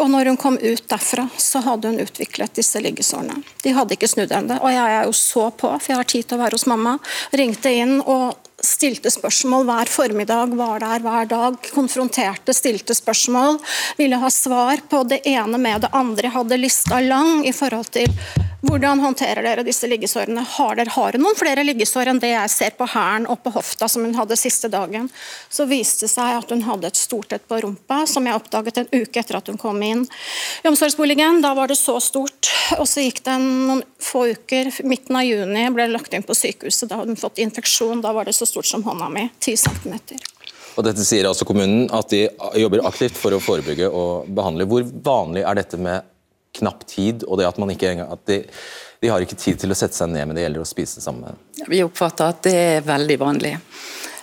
og 0.00 0.10
når 0.10 0.26
hun 0.26 0.36
kom 0.36 0.58
ut 0.58 0.88
derfra, 0.88 1.28
så 1.36 1.62
hadde 1.62 1.88
hun 1.88 2.00
utviklet 2.00 2.54
disse 2.54 2.80
liggesårene. 2.80 3.42
De 3.62 3.72
hadde 3.72 3.96
ikke 3.96 4.08
snudd 4.08 4.30
ennå, 4.32 4.60
og 4.60 4.70
jeg 4.70 4.98
er 4.98 5.04
jo 5.04 5.12
så 5.12 5.50
på, 5.50 5.70
for 5.80 5.88
jeg 5.88 5.96
har 5.96 6.04
tid 6.04 6.28
til 6.28 6.38
å 6.38 6.42
være 6.44 6.58
hos 6.58 6.66
mamma. 6.66 6.98
Ringte 7.32 7.72
inn 7.72 8.00
og 8.00 8.36
stilte 8.60 9.10
spørsmål 9.10 9.64
hver 9.64 9.88
formiddag, 9.88 10.52
var 10.56 10.80
der 10.80 11.00
hver 11.00 11.28
dag. 11.28 11.56
Konfronterte, 11.72 12.52
stilte 12.54 12.94
spørsmål. 12.94 13.58
Ville 13.96 14.20
ha 14.20 14.30
svar 14.30 14.82
på 14.90 15.02
det 15.08 15.22
ene 15.24 15.58
med 15.58 15.80
det 15.86 15.92
andre. 15.96 16.28
Hadde 16.28 16.60
lista 16.60 17.00
lang 17.00 17.46
i 17.48 17.52
forhold 17.56 17.90
til 17.96 18.10
Hvordan 18.60 19.00
håndterer 19.00 19.40
dere 19.42 19.62
disse 19.64 19.88
liggesårene? 19.88 20.42
Har 20.56 20.76
dere 20.76 20.92
har 20.92 21.16
noen 21.16 21.36
flere 21.38 21.62
liggesår 21.64 22.10
enn 22.12 22.18
det 22.20 22.34
jeg 22.34 22.52
ser 22.52 22.74
på 22.76 22.84
hæren 22.92 23.24
og 23.30 23.40
på 23.40 23.52
hofta 23.54 23.88
som 23.88 24.04
hun 24.04 24.16
hadde 24.18 24.36
siste 24.36 24.68
dagen? 24.68 25.08
Så 25.48 25.64
viste 25.70 26.04
det 26.04 26.12
seg 26.12 26.36
at 26.42 26.52
hun 26.52 26.66
hadde 26.66 26.90
et 26.90 27.00
stort 27.00 27.32
et 27.32 27.46
på 27.48 27.62
rumpa, 27.64 28.02
som 28.10 28.28
jeg 28.28 28.36
oppdaget 28.36 28.82
en 28.82 28.90
uke 28.92 29.22
etter 29.22 29.38
at 29.40 29.48
hun 29.48 29.56
kom 29.60 29.80
inn 29.86 30.04
i 30.04 30.68
omsorgsboligen. 30.68 31.40
Da 31.40 31.54
var 31.56 31.72
det 31.72 31.78
så 31.80 31.96
stort. 32.04 32.52
Og 32.76 32.84
så 32.88 33.06
gikk 33.06 33.22
det 33.24 33.38
noen 33.40 33.80
få 34.00 34.26
uker, 34.34 34.68
midten 34.84 35.16
av 35.16 35.24
juni 35.24 35.64
ble 35.72 35.88
det 35.88 35.96
lagt 35.96 36.12
inn 36.14 36.26
på 36.26 36.36
sykehuset. 36.36 36.90
Da 36.90 37.00
hadde 37.00 37.16
hun 37.16 37.22
fått 37.22 37.40
infeksjon, 37.40 38.04
da 38.04 38.12
var 38.12 38.28
det 38.28 38.36
så 38.36 38.48
stort 38.48 38.68
som 38.68 38.84
hånda 38.84 39.08
mi, 39.08 39.24
10 39.40 39.56
cm. 39.64 39.96
Og 40.76 40.84
dette 40.86 41.04
sier 41.04 41.26
altså 41.26 41.48
kommunen 41.48 41.88
at 41.96 42.12
de 42.12 42.26
jobber 42.60 42.84
aktivt 42.86 43.16
for 43.18 43.34
å 43.34 43.40
forebygge 43.42 43.88
og 43.88 44.28
behandle. 44.36 44.68
Hvor 44.68 44.84
vanlig 44.84 45.48
er 45.48 45.58
dette 45.64 45.80
med 45.80 46.04
knapp 46.58 46.86
tid, 46.88 47.24
og 47.26 47.38
det 47.38 47.48
at 47.48 47.58
man 47.62 47.70
ikke 47.72 47.94
at 48.04 48.26
de, 48.28 48.42
de 49.00 49.10
har 49.12 49.22
ikke 49.22 49.38
tid 49.38 49.60
til 49.62 49.72
å 49.72 49.78
sette 49.78 49.96
seg 49.96 50.10
ned 50.12 50.28
men 50.28 50.36
det 50.36 50.44
gjelder 50.46 50.64
å 50.64 50.68
spise 50.68 51.02
sammen? 51.04 51.38
Vi 51.68 51.82
oppfatter 51.84 52.34
at 52.34 52.42
det 52.46 52.56
er 52.58 52.86
veldig 52.86 53.18
vanlig. 53.20 53.54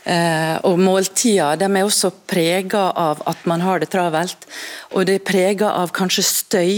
Eh, 0.07 0.55
og 0.67 0.79
Måltider 0.79 1.59
de 1.59 1.67
er 1.67 1.83
også 1.83 2.13
prega 2.29 2.89
av 2.95 3.23
at 3.27 3.43
man 3.49 3.63
har 3.65 3.81
det 3.83 3.89
travelt, 3.91 4.47
og 4.95 5.07
det 5.07 5.19
er 5.19 5.27
prega 5.27 5.73
av 5.81 5.91
kanskje 5.95 6.23
støy 6.23 6.71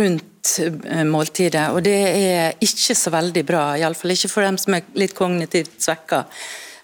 rundt 0.00 0.56
eh, 0.58 1.04
måltidet. 1.06 1.68
og 1.70 1.84
Det 1.86 2.00
er 2.08 2.58
ikke 2.64 2.96
så 2.98 3.12
veldig 3.14 3.44
bra, 3.46 3.64
iallfall 3.78 4.16
ikke 4.16 4.32
for 4.32 4.46
dem 4.46 4.58
som 4.60 4.76
er 4.76 4.88
litt 4.98 5.14
kognitivt 5.18 5.78
svekka. 5.82 6.24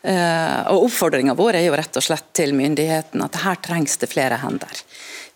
Eh, 0.07 0.61
og 0.71 0.87
Oppfordringa 0.87 1.35
vår 1.35 1.59
er 1.59 1.67
jo 1.67 1.75
rett 1.79 1.99
og 1.99 2.05
slett 2.05 2.31
til 2.37 2.55
myndighetene 2.55 3.27
at 3.27 3.41
her 3.43 3.59
trengs 3.65 3.99
det 3.99 4.11
flere 4.13 4.39
hender. 4.39 4.85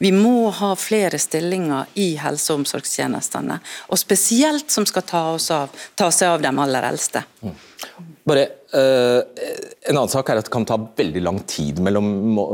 Vi 0.01 0.13
må 0.17 0.49
ha 0.57 0.71
flere 0.81 1.19
stillinger 1.21 1.91
i 2.01 2.15
helse- 2.17 2.55
og 2.55 2.63
omsorgstjenestene, 2.63 3.59
og 3.93 4.01
spesielt 4.01 4.73
som 4.73 4.87
skal 4.89 5.05
ta, 5.05 5.25
av, 5.37 5.83
ta 5.95 6.09
seg 6.09 6.33
av 6.33 6.45
de 6.45 6.53
aller 6.65 6.87
eldste. 6.89 7.21
Mm. 7.45 7.59
Bare 8.29 8.49
Uh, 8.71 9.19
en 9.90 9.97
annen 9.97 10.11
sak 10.12 10.29
er 10.31 10.38
at 10.38 10.47
Det 10.47 10.53
kan 10.55 10.62
ta 10.69 10.77
veldig 10.79 11.21
lang 11.25 11.40
tid 11.51 11.81
mellom 11.83 12.07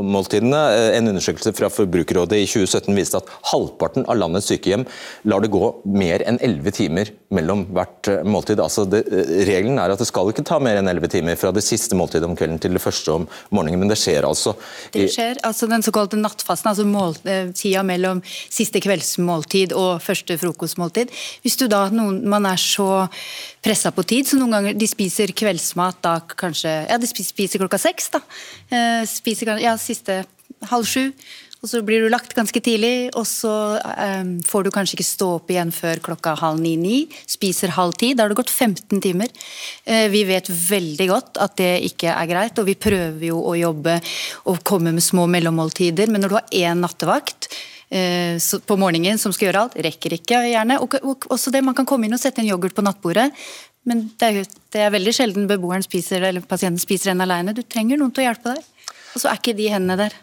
måltidene. 0.09 0.57
Uh, 0.73 0.95
en 0.97 1.11
undersøkelse 1.11 1.51
fra 1.53 1.69
Forbrukerrådet 1.69 2.39
i 2.41 2.47
2017 2.49 2.89
viste 2.97 3.19
at 3.19 3.29
halvparten 3.51 4.07
av 4.09 4.17
landets 4.17 4.49
sykehjem 4.49 4.87
lar 5.29 5.43
det 5.45 5.51
gå 5.53 5.61
mer 5.93 6.23
enn 6.25 6.39
11 6.41 6.73
timer 6.73 7.11
mellom 7.37 7.67
hvert 7.75 8.09
uh, 8.09 8.23
måltid. 8.25 8.61
Altså 8.63 8.87
det, 8.89 9.03
regelen 9.45 9.77
er 9.77 9.93
at 9.93 10.01
det 10.01 10.09
skal 10.09 10.31
ikke 10.31 10.45
ta 10.47 10.57
mer 10.63 10.79
enn 10.81 10.89
11 10.89 11.13
timer 11.13 11.37
fra 11.37 11.51
det 11.53 11.61
siste 11.65 11.97
måltidet 11.99 12.25
om 12.25 12.33
kvelden 12.39 12.57
til 12.63 12.73
det 12.73 12.81
første 12.81 13.19
om 13.19 13.29
morgenen, 13.53 13.83
men 13.83 13.93
det 13.93 13.99
skjer 14.01 14.25
altså. 14.25 14.55
Det 14.95 15.05
skjer, 15.13 15.37
altså 15.45 15.69
Den 15.69 15.85
såkalte 15.85 16.17
nattfasten, 16.17 16.71
altså 16.73 16.87
mål, 16.87 17.19
tida 17.53 17.85
mellom 17.85 18.23
siste 18.25 18.81
kveldsmåltid 18.81 19.77
og 19.77 20.01
første 20.01 20.39
frokostmåltid. 20.41 21.13
Hvis 21.45 21.61
du 21.61 21.67
da, 21.69 21.85
noen, 21.93 22.23
man 22.25 22.49
er 22.49 22.57
så 22.57 23.05
pressa 23.67 23.91
på 23.91 24.05
tid, 24.07 24.27
så 24.27 24.39
noen 24.39 24.55
ganger 24.55 24.77
de 24.79 24.87
spiser 24.89 25.33
kveldsmat 25.35 25.99
da 26.05 26.19
kanskje 26.39 26.71
Ja, 26.87 26.99
de 27.01 27.09
spiser 27.09 27.59
klokka 27.59 27.79
seks, 27.81 28.11
da. 28.15 28.23
Eh, 28.71 29.03
spiser 29.09 29.57
ja, 29.59 29.75
siste 29.81 30.23
halv 30.71 30.87
sju. 30.87 31.11
Og 31.57 31.71
så 31.71 31.79
blir 31.81 32.03
du 32.03 32.11
lagt 32.13 32.35
ganske 32.37 32.59
tidlig, 32.61 33.09
og 33.17 33.25
så 33.25 33.51
um, 33.81 34.35
får 34.45 34.67
du 34.67 34.69
kanskje 34.73 34.93
ikke 34.99 35.05
stå 35.07 35.29
opp 35.39 35.49
igjen 35.49 35.71
før 35.73 35.97
klokka 36.05 36.35
halv 36.37 36.61
ni-ni. 36.61 37.07
Spiser 37.25 37.73
halv 37.73 37.95
ti. 37.97 38.11
Da 38.13 38.23
har 38.23 38.31
det 38.31 38.37
gått 38.37 38.53
15 38.53 39.01
timer. 39.01 39.31
Uh, 39.89 40.05
vi 40.13 40.21
vet 40.29 40.51
veldig 40.53 41.07
godt 41.09 41.41
at 41.41 41.57
det 41.57 41.71
ikke 41.89 42.13
er 42.13 42.29
greit, 42.29 42.61
og 42.61 42.69
vi 42.69 42.77
prøver 42.77 43.25
jo 43.31 43.41
å 43.41 43.55
jobbe 43.57 43.97
og 44.53 44.61
komme 44.69 44.93
med 44.93 45.05
små 45.05 45.25
mellommåltider, 45.33 46.13
men 46.13 46.23
når 46.23 46.29
du 46.29 46.37
har 46.37 46.53
én 46.61 46.85
nattevakt 46.85 47.49
på 47.87 48.75
morgenen 48.79 49.19
som 49.21 49.31
skal 49.31 49.47
gjøre 49.47 49.61
alt, 49.63 49.77
rekker 49.85 50.17
ikke 50.17 50.41
gjerne. 50.49 50.79
Og, 50.83 50.97
og, 51.01 51.27
også 51.31 51.53
det, 51.53 51.63
Man 51.63 51.77
kan 51.77 51.87
komme 51.87 52.07
inn 52.07 52.17
og 52.17 52.19
sette 52.19 52.43
en 52.43 52.49
yoghurt 52.49 52.75
på 52.75 52.83
nattbordet, 52.83 53.29
men 53.87 54.09
det 54.19 54.27
er, 54.27 54.57
det 54.75 54.81
er 54.83 54.91
veldig 54.91 55.13
sjelden 55.15 55.47
beboeren 55.47 55.85
spiser, 55.85 56.25
eller 56.27 56.43
pasienten 56.43 56.81
spiser 56.83 57.13
en 57.13 57.23
alene. 57.23 57.55
Du 57.55 57.63
trenger 57.63 57.99
noen 57.99 58.11
til 58.11 58.25
å 58.25 58.27
hjelpe 58.27 58.57
deg. 58.57 58.91
Og 59.15 59.21
så 59.23 59.31
er 59.31 59.39
ikke 59.39 59.55
de 59.55 59.69
hendene 59.71 59.95
der. 60.01 60.17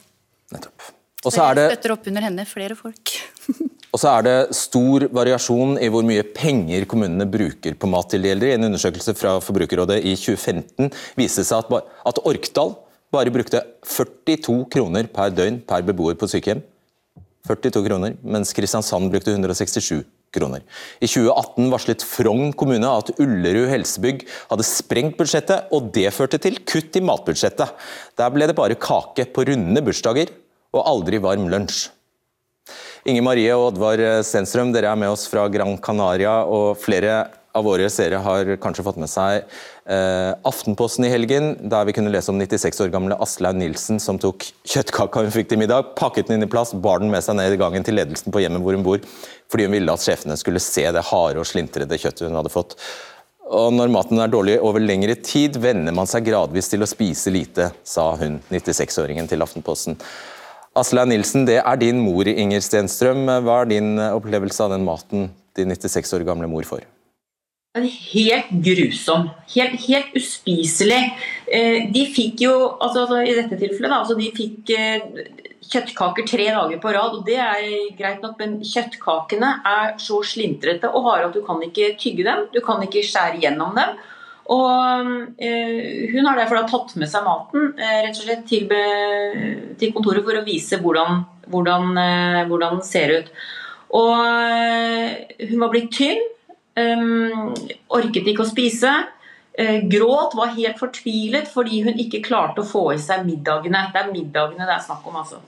Nettopp. 0.53 0.90
Og 1.24 1.33
så 1.33 1.46
er 1.46 1.57
det, 1.57 1.64
støtter 1.72 1.94
opp 1.94 2.11
under 2.11 2.27
henne, 2.27 2.44
flere 2.44 2.77
folk. 2.77 3.14
og 3.94 4.00
så 4.00 4.11
er 4.11 4.27
det 4.27 4.37
stor 4.59 5.07
variasjon 5.16 5.79
i 5.81 5.88
hvor 5.92 6.05
mye 6.05 6.27
penger 6.37 6.85
kommunene 6.90 7.27
bruker 7.31 7.79
på 7.81 7.88
mat 7.88 8.11
til 8.12 8.27
de 8.27 8.35
eldre. 8.35 8.53
En 8.53 8.68
undersøkelse 8.68 9.16
fra 9.16 9.38
Forbrukerrådet 9.44 10.03
i 10.05 10.12
2015 10.20 10.92
viste 11.16 11.46
seg 11.48 11.64
at, 11.64 11.88
at 12.12 12.20
Orkdal 12.29 12.77
bare 13.14 13.33
brukte 13.33 13.62
42 13.88 14.61
kroner 14.74 15.09
per 15.09 15.33
døgn 15.33 15.62
per 15.64 15.87
beboer 15.87 16.18
på 16.20 16.29
sykehjem. 16.29 16.61
42 17.44 17.85
kroner, 17.85 18.14
mens 18.24 18.52
Kristiansand 18.57 19.11
brukte 19.12 19.33
167 19.35 20.04
kroner. 20.35 20.62
I 20.98 21.07
2018 21.07 21.68
varslet 21.72 22.04
Frogn 22.09 22.54
kommune 22.57 22.88
at 22.88 23.12
Ullerud 23.20 23.68
helsebygg 23.70 24.24
hadde 24.50 24.66
sprengt 24.66 25.18
budsjettet, 25.18 25.68
og 25.74 25.92
det 25.94 26.09
førte 26.16 26.40
til 26.40 26.57
kutt 26.64 26.96
i 26.96 27.04
matbudsjettet. 27.04 27.76
Der 28.16 28.33
ble 28.33 28.48
det 28.48 28.57
bare 28.59 28.78
kake 28.80 29.28
på 29.35 29.44
runde 29.50 29.85
bursdager 29.85 30.33
og 30.74 30.88
aldri 30.88 31.20
varm 31.22 31.46
lunsj. 31.52 31.87
Inger 33.04 33.26
Marie 33.26 33.52
og 33.52 33.74
Oddvar 33.74 34.00
Stenstrøm, 34.24 34.72
dere 34.72 34.88
er 34.94 34.96
med 34.96 35.12
oss 35.12 35.26
fra 35.28 35.44
Gran 35.52 35.76
Canaria, 35.85 36.38
og 36.48 36.78
flere 36.80 37.26
av 37.55 37.64
våre 37.67 37.87
seere 37.93 38.19
har 38.23 38.49
kanskje 38.62 38.85
fått 38.87 38.99
med 38.99 39.11
seg 39.11 39.45
eh, 39.87 40.33
Aftenposten 40.49 41.07
i 41.07 41.12
helgen, 41.12 41.53
der 41.71 41.87
vi 41.87 41.95
kunne 41.95 42.11
lese 42.11 42.33
om 42.33 42.40
96 42.40 42.83
år 42.83 42.90
gamle 42.95 43.19
Aslaug 43.23 43.59
Nilsen 43.61 44.01
som 44.03 44.19
tok 44.21 44.49
kjøttkaka 44.67 45.23
hun 45.23 45.35
fikk 45.35 45.53
til 45.53 45.61
middag, 45.62 45.93
pakket 45.99 46.29
den 46.29 46.40
inn 46.40 46.49
i 46.49 46.51
plast, 46.51 46.75
bar 46.83 47.03
den 47.03 47.12
med 47.14 47.23
seg 47.25 47.38
ned 47.38 47.55
i 47.55 47.61
gangen 47.61 47.87
til 47.87 47.99
ledelsen 47.99 48.35
på 48.35 48.43
hjemmet 48.43 48.64
hvor 48.64 48.75
hun 48.75 48.87
bor, 48.87 49.03
fordi 49.53 49.69
hun 49.69 49.77
ville 49.77 49.95
at 49.95 50.03
sjefene 50.03 50.38
skulle 50.40 50.62
se 50.62 50.87
det 50.95 51.05
harde 51.12 51.43
og 51.43 51.49
slintrede 51.49 51.99
kjøttet 52.01 52.27
hun 52.27 52.38
hadde 52.40 52.53
fått. 52.53 52.75
Og 53.55 53.75
Når 53.77 53.93
maten 53.93 54.19
er 54.19 54.33
dårlig 54.33 54.57
over 54.64 54.83
lengre 54.83 55.14
tid, 55.21 55.59
venner 55.61 55.95
man 55.95 56.09
seg 56.11 56.25
gradvis 56.27 56.73
til 56.73 56.83
å 56.83 56.88
spise 56.88 57.31
lite, 57.31 57.69
sa 57.87 58.09
hun, 58.19 58.40
96-åringen 58.49 59.29
til 59.31 59.45
Aftenposten. 59.45 60.01
Aslaug 60.75 61.07
Nilsen, 61.07 61.45
det 61.47 61.61
er 61.61 61.79
din 61.79 62.01
mor, 62.03 62.27
Inger 62.27 62.64
Stenstrøm. 62.64 63.29
Hva 63.47 63.61
er 63.61 63.71
din 63.77 63.95
opplevelse 64.09 64.64
av 64.64 64.75
den 64.75 64.88
maten 64.88 65.29
din 65.55 65.71
96 65.71 66.17
år 66.17 66.27
gamle 66.27 66.51
mor 66.51 66.67
får? 66.67 66.88
Helt 67.75 68.51
grusom. 68.63 69.31
Helt, 69.51 69.81
helt 69.89 70.15
uspiselig. 70.15 71.01
Eh, 71.47 71.91
de 71.91 72.05
fikk 72.07 72.45
jo, 72.47 72.53
altså, 72.79 73.03
altså 73.03 73.23
i 73.27 73.35
dette 73.35 73.59
tilfellet, 73.59 73.91
da, 73.91 73.97
altså 73.99 74.15
de 74.15 74.29
fikk 74.31 74.71
eh, 74.71 75.25
kjøttkaker 75.73 76.29
tre 76.29 76.47
dager 76.55 76.79
på 76.79 76.93
rad. 76.95 77.17
og 77.19 77.25
Det 77.27 77.35
er 77.35 77.65
greit 77.99 78.23
nok, 78.23 78.37
men 78.39 78.61
kjøttkakene 78.63 79.49
er 79.67 79.97
så 79.99 80.21
slintrete 80.23 80.87
og 80.87 81.09
harde 81.09 81.33
at 81.33 81.35
du 81.35 81.43
kan 81.47 81.59
ikke 81.67 81.97
tygge 81.99 82.27
dem. 82.29 82.45
Du 82.55 82.61
kan 82.63 82.85
ikke 82.85 83.03
skjære 83.03 83.41
gjennom 83.43 83.75
dem. 83.75 83.97
Og 84.55 85.35
eh, 85.43 86.13
Hun 86.13 86.29
har 86.29 86.39
derfor 86.39 86.63
tatt 86.71 86.95
med 87.01 87.11
seg 87.11 87.27
maten 87.27 87.73
rett 87.81 88.15
og 88.15 88.21
slett 88.21 88.45
til, 88.47 88.71
til 89.81 89.95
kontoret 89.97 90.23
for 90.23 90.39
å 90.39 90.45
vise 90.47 90.79
hvordan, 90.79 91.25
hvordan, 91.51 91.91
hvordan 92.53 92.79
den 92.79 92.87
ser 92.87 93.17
ut. 93.19 93.35
Og 93.99 94.15
Hun 95.43 95.59
var 95.59 95.75
blitt 95.75 95.91
tynn. 95.99 96.23
Orket 96.75 98.31
ikke 98.31 98.43
å 98.43 98.51
spise. 98.51 98.93
Uh, 99.55 99.85
gråt, 99.87 100.33
var 100.35 100.51
helt 100.57 100.81
fortvilet 100.81 101.47
fordi 101.47 101.85
hun 101.85 102.01
ikke 102.03 102.25
klarte 102.25 102.65
å 102.65 102.67
få 102.67 102.89
i 102.97 102.99
seg 102.99 103.23
middagene. 103.23 103.85
Det 103.95 104.01
er 104.01 104.09
middagene 104.11 104.67
det 104.67 104.75
er 104.75 104.83
snakk 104.83 105.05
om, 105.07 105.21
altså. 105.21 105.39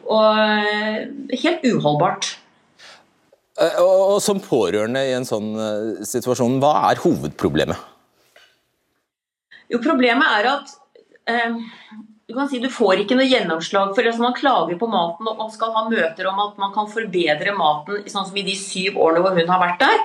Og 0.00 0.38
uh, 0.40 1.02
helt 1.36 1.66
uholdbart. 1.68 2.30
Uh, 3.60 3.76
og, 3.82 4.16
Som 4.24 4.40
pårørende 4.40 5.04
i 5.04 5.12
en 5.18 5.28
sånn 5.28 5.52
situasjon, 6.08 6.56
hva 6.64 6.72
er 6.88 7.02
hovedproblemet? 7.04 7.90
Jo, 9.68 9.82
Problemet 9.84 10.32
er 10.40 10.48
at 10.54 10.72
du 12.26 12.32
kan 12.34 12.48
si 12.48 12.58
du 12.60 12.66
får 12.72 13.04
ikke 13.04 13.16
noe 13.16 13.28
gjennomslag 13.28 13.92
for 13.94 14.08
altså 14.08 14.24
Man 14.24 14.34
klager 14.36 14.76
på 14.80 14.88
maten 14.90 15.28
og 15.28 15.38
man 15.38 15.52
skal 15.52 15.70
ha 15.76 15.84
møter 15.86 16.26
om 16.28 16.40
at 16.42 16.58
man 16.60 16.72
kan 16.74 16.88
forbedre 16.90 17.52
maten, 17.56 18.02
sånn 18.08 18.26
som 18.26 18.36
i 18.40 18.44
de 18.46 18.56
syv 18.58 18.96
årene 18.96 19.22
hvor 19.22 19.36
hun 19.36 19.52
har 19.52 19.60
vært 19.60 19.84
der 19.84 20.04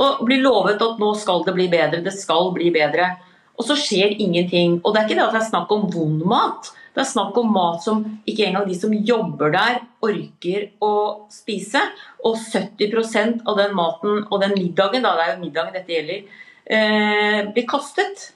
og 0.00 0.22
blir 0.26 0.42
lovet 0.44 0.80
at 0.82 1.00
nå 1.00 1.10
skal 1.20 1.42
det 1.46 1.54
bli 1.56 1.68
bedre, 1.72 2.02
det 2.04 2.14
skal 2.16 2.52
bli 2.54 2.70
bedre. 2.74 3.10
Og 3.58 3.66
så 3.66 3.76
skjer 3.76 4.14
ingenting. 4.16 4.78
Og 4.80 4.94
det 4.94 5.02
er 5.02 5.08
ikke 5.08 5.18
det 5.18 5.26
at 5.26 5.34
det 5.36 5.42
er 5.42 5.50
snakk 5.50 5.74
om 5.74 5.88
vond 5.92 6.22
mat. 6.28 6.70
Det 6.92 7.02
er 7.02 7.08
snakk 7.08 7.36
om 7.40 7.52
mat 7.54 7.84
som 7.84 8.00
ikke 8.28 8.46
engang 8.48 8.66
de 8.68 8.76
som 8.76 8.92
jobber 8.92 9.52
der, 9.54 9.80
orker 10.04 10.70
å 10.84 10.94
spise. 11.32 11.82
Og 12.24 12.40
70% 12.40 13.44
av 13.48 13.60
den 13.60 13.76
maten 13.76 14.24
og 14.28 14.40
den 14.42 14.56
middagen, 14.56 15.04
da, 15.04 15.14
det 15.16 15.26
er 15.26 15.34
jo 15.34 15.42
middagen 15.44 15.76
dette 15.76 15.94
gjelder, 15.94 16.24
eh, 16.66 17.38
blir 17.52 17.68
kastet. 17.68 18.32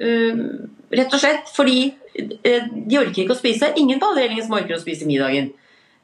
Eh, 0.00 0.42
rett 0.92 1.14
og 1.14 1.20
slett 1.22 1.48
fordi 1.56 1.86
eh, 2.16 2.66
de 2.68 2.98
orker 3.00 3.24
ikke 3.24 3.36
å 3.36 3.40
spise. 3.40 3.72
Ingen 3.80 4.00
på 4.00 4.10
avdelingen 4.12 4.44
som 4.44 4.58
orker 4.58 4.76
å 4.76 4.82
spise 4.82 5.08
middagen. 5.08 5.52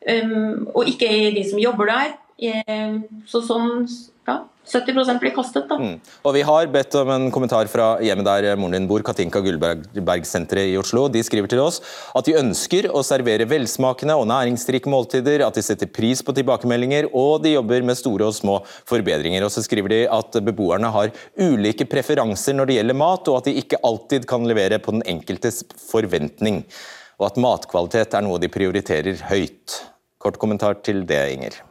Um, 0.03 0.67
og 0.75 0.89
ikke 0.91 1.07
de 1.31 1.45
som 1.47 1.61
jobber 1.63 1.87
der. 1.93 2.17
Uh, 2.43 3.05
så 3.29 3.39
sånn 3.47 3.85
70 4.69 5.19
blir 5.19 5.33
kastet, 5.35 5.67
da. 5.69 5.77
Mm. 5.79 5.97
Og 6.23 6.35
Vi 6.35 6.43
har 6.47 6.69
bedt 6.71 6.95
om 7.01 7.11
en 7.11 7.31
kommentar 7.35 7.67
fra 7.71 7.97
hjemmet 8.05 8.29
der 8.29 8.57
moren 8.57 8.77
din 8.77 8.87
bor, 8.87 9.03
Katinka 9.03 9.41
Gullberg-senteret 9.43 10.71
i 10.71 10.77
Oslo. 10.79 11.09
De 11.11 11.23
skriver 11.23 11.51
til 11.51 11.63
oss 11.63 11.81
at 12.15 12.29
de 12.29 12.37
ønsker 12.39 12.87
å 12.93 13.03
servere 13.07 13.49
velsmakende 13.51 14.15
og 14.19 14.29
næringsrike 14.31 14.91
måltider, 14.91 15.43
at 15.47 15.59
de 15.59 15.65
setter 15.67 15.91
pris 15.91 16.23
på 16.23 16.35
tilbakemeldinger, 16.37 17.11
og 17.13 17.43
de 17.43 17.57
jobber 17.57 17.83
med 17.83 17.99
store 17.99 18.31
og 18.31 18.37
små 18.39 18.61
forbedringer. 18.89 19.43
Og 19.43 19.51
så 19.51 19.65
skriver 19.67 19.97
de 19.97 20.01
at 20.07 20.39
beboerne 20.47 20.93
har 20.95 21.11
ulike 21.41 21.89
preferanser 21.91 22.55
når 22.57 22.71
det 22.71 22.79
gjelder 22.79 23.01
mat, 23.03 23.33
og 23.33 23.41
at 23.41 23.51
de 23.51 23.59
ikke 23.65 23.83
alltid 23.83 24.31
kan 24.31 24.47
levere 24.47 24.79
på 24.83 24.95
den 24.95 25.03
enkeltes 25.11 25.65
forventning. 25.89 26.63
Og 27.19 27.33
at 27.33 27.43
matkvalitet 27.43 28.15
er 28.15 28.25
noe 28.25 28.41
de 28.43 28.51
prioriterer 28.53 29.27
høyt. 29.27 29.83
Kort 30.23 30.39
kommentar 30.39 30.79
til 30.87 31.03
det, 31.07 31.23
Inger. 31.35 31.63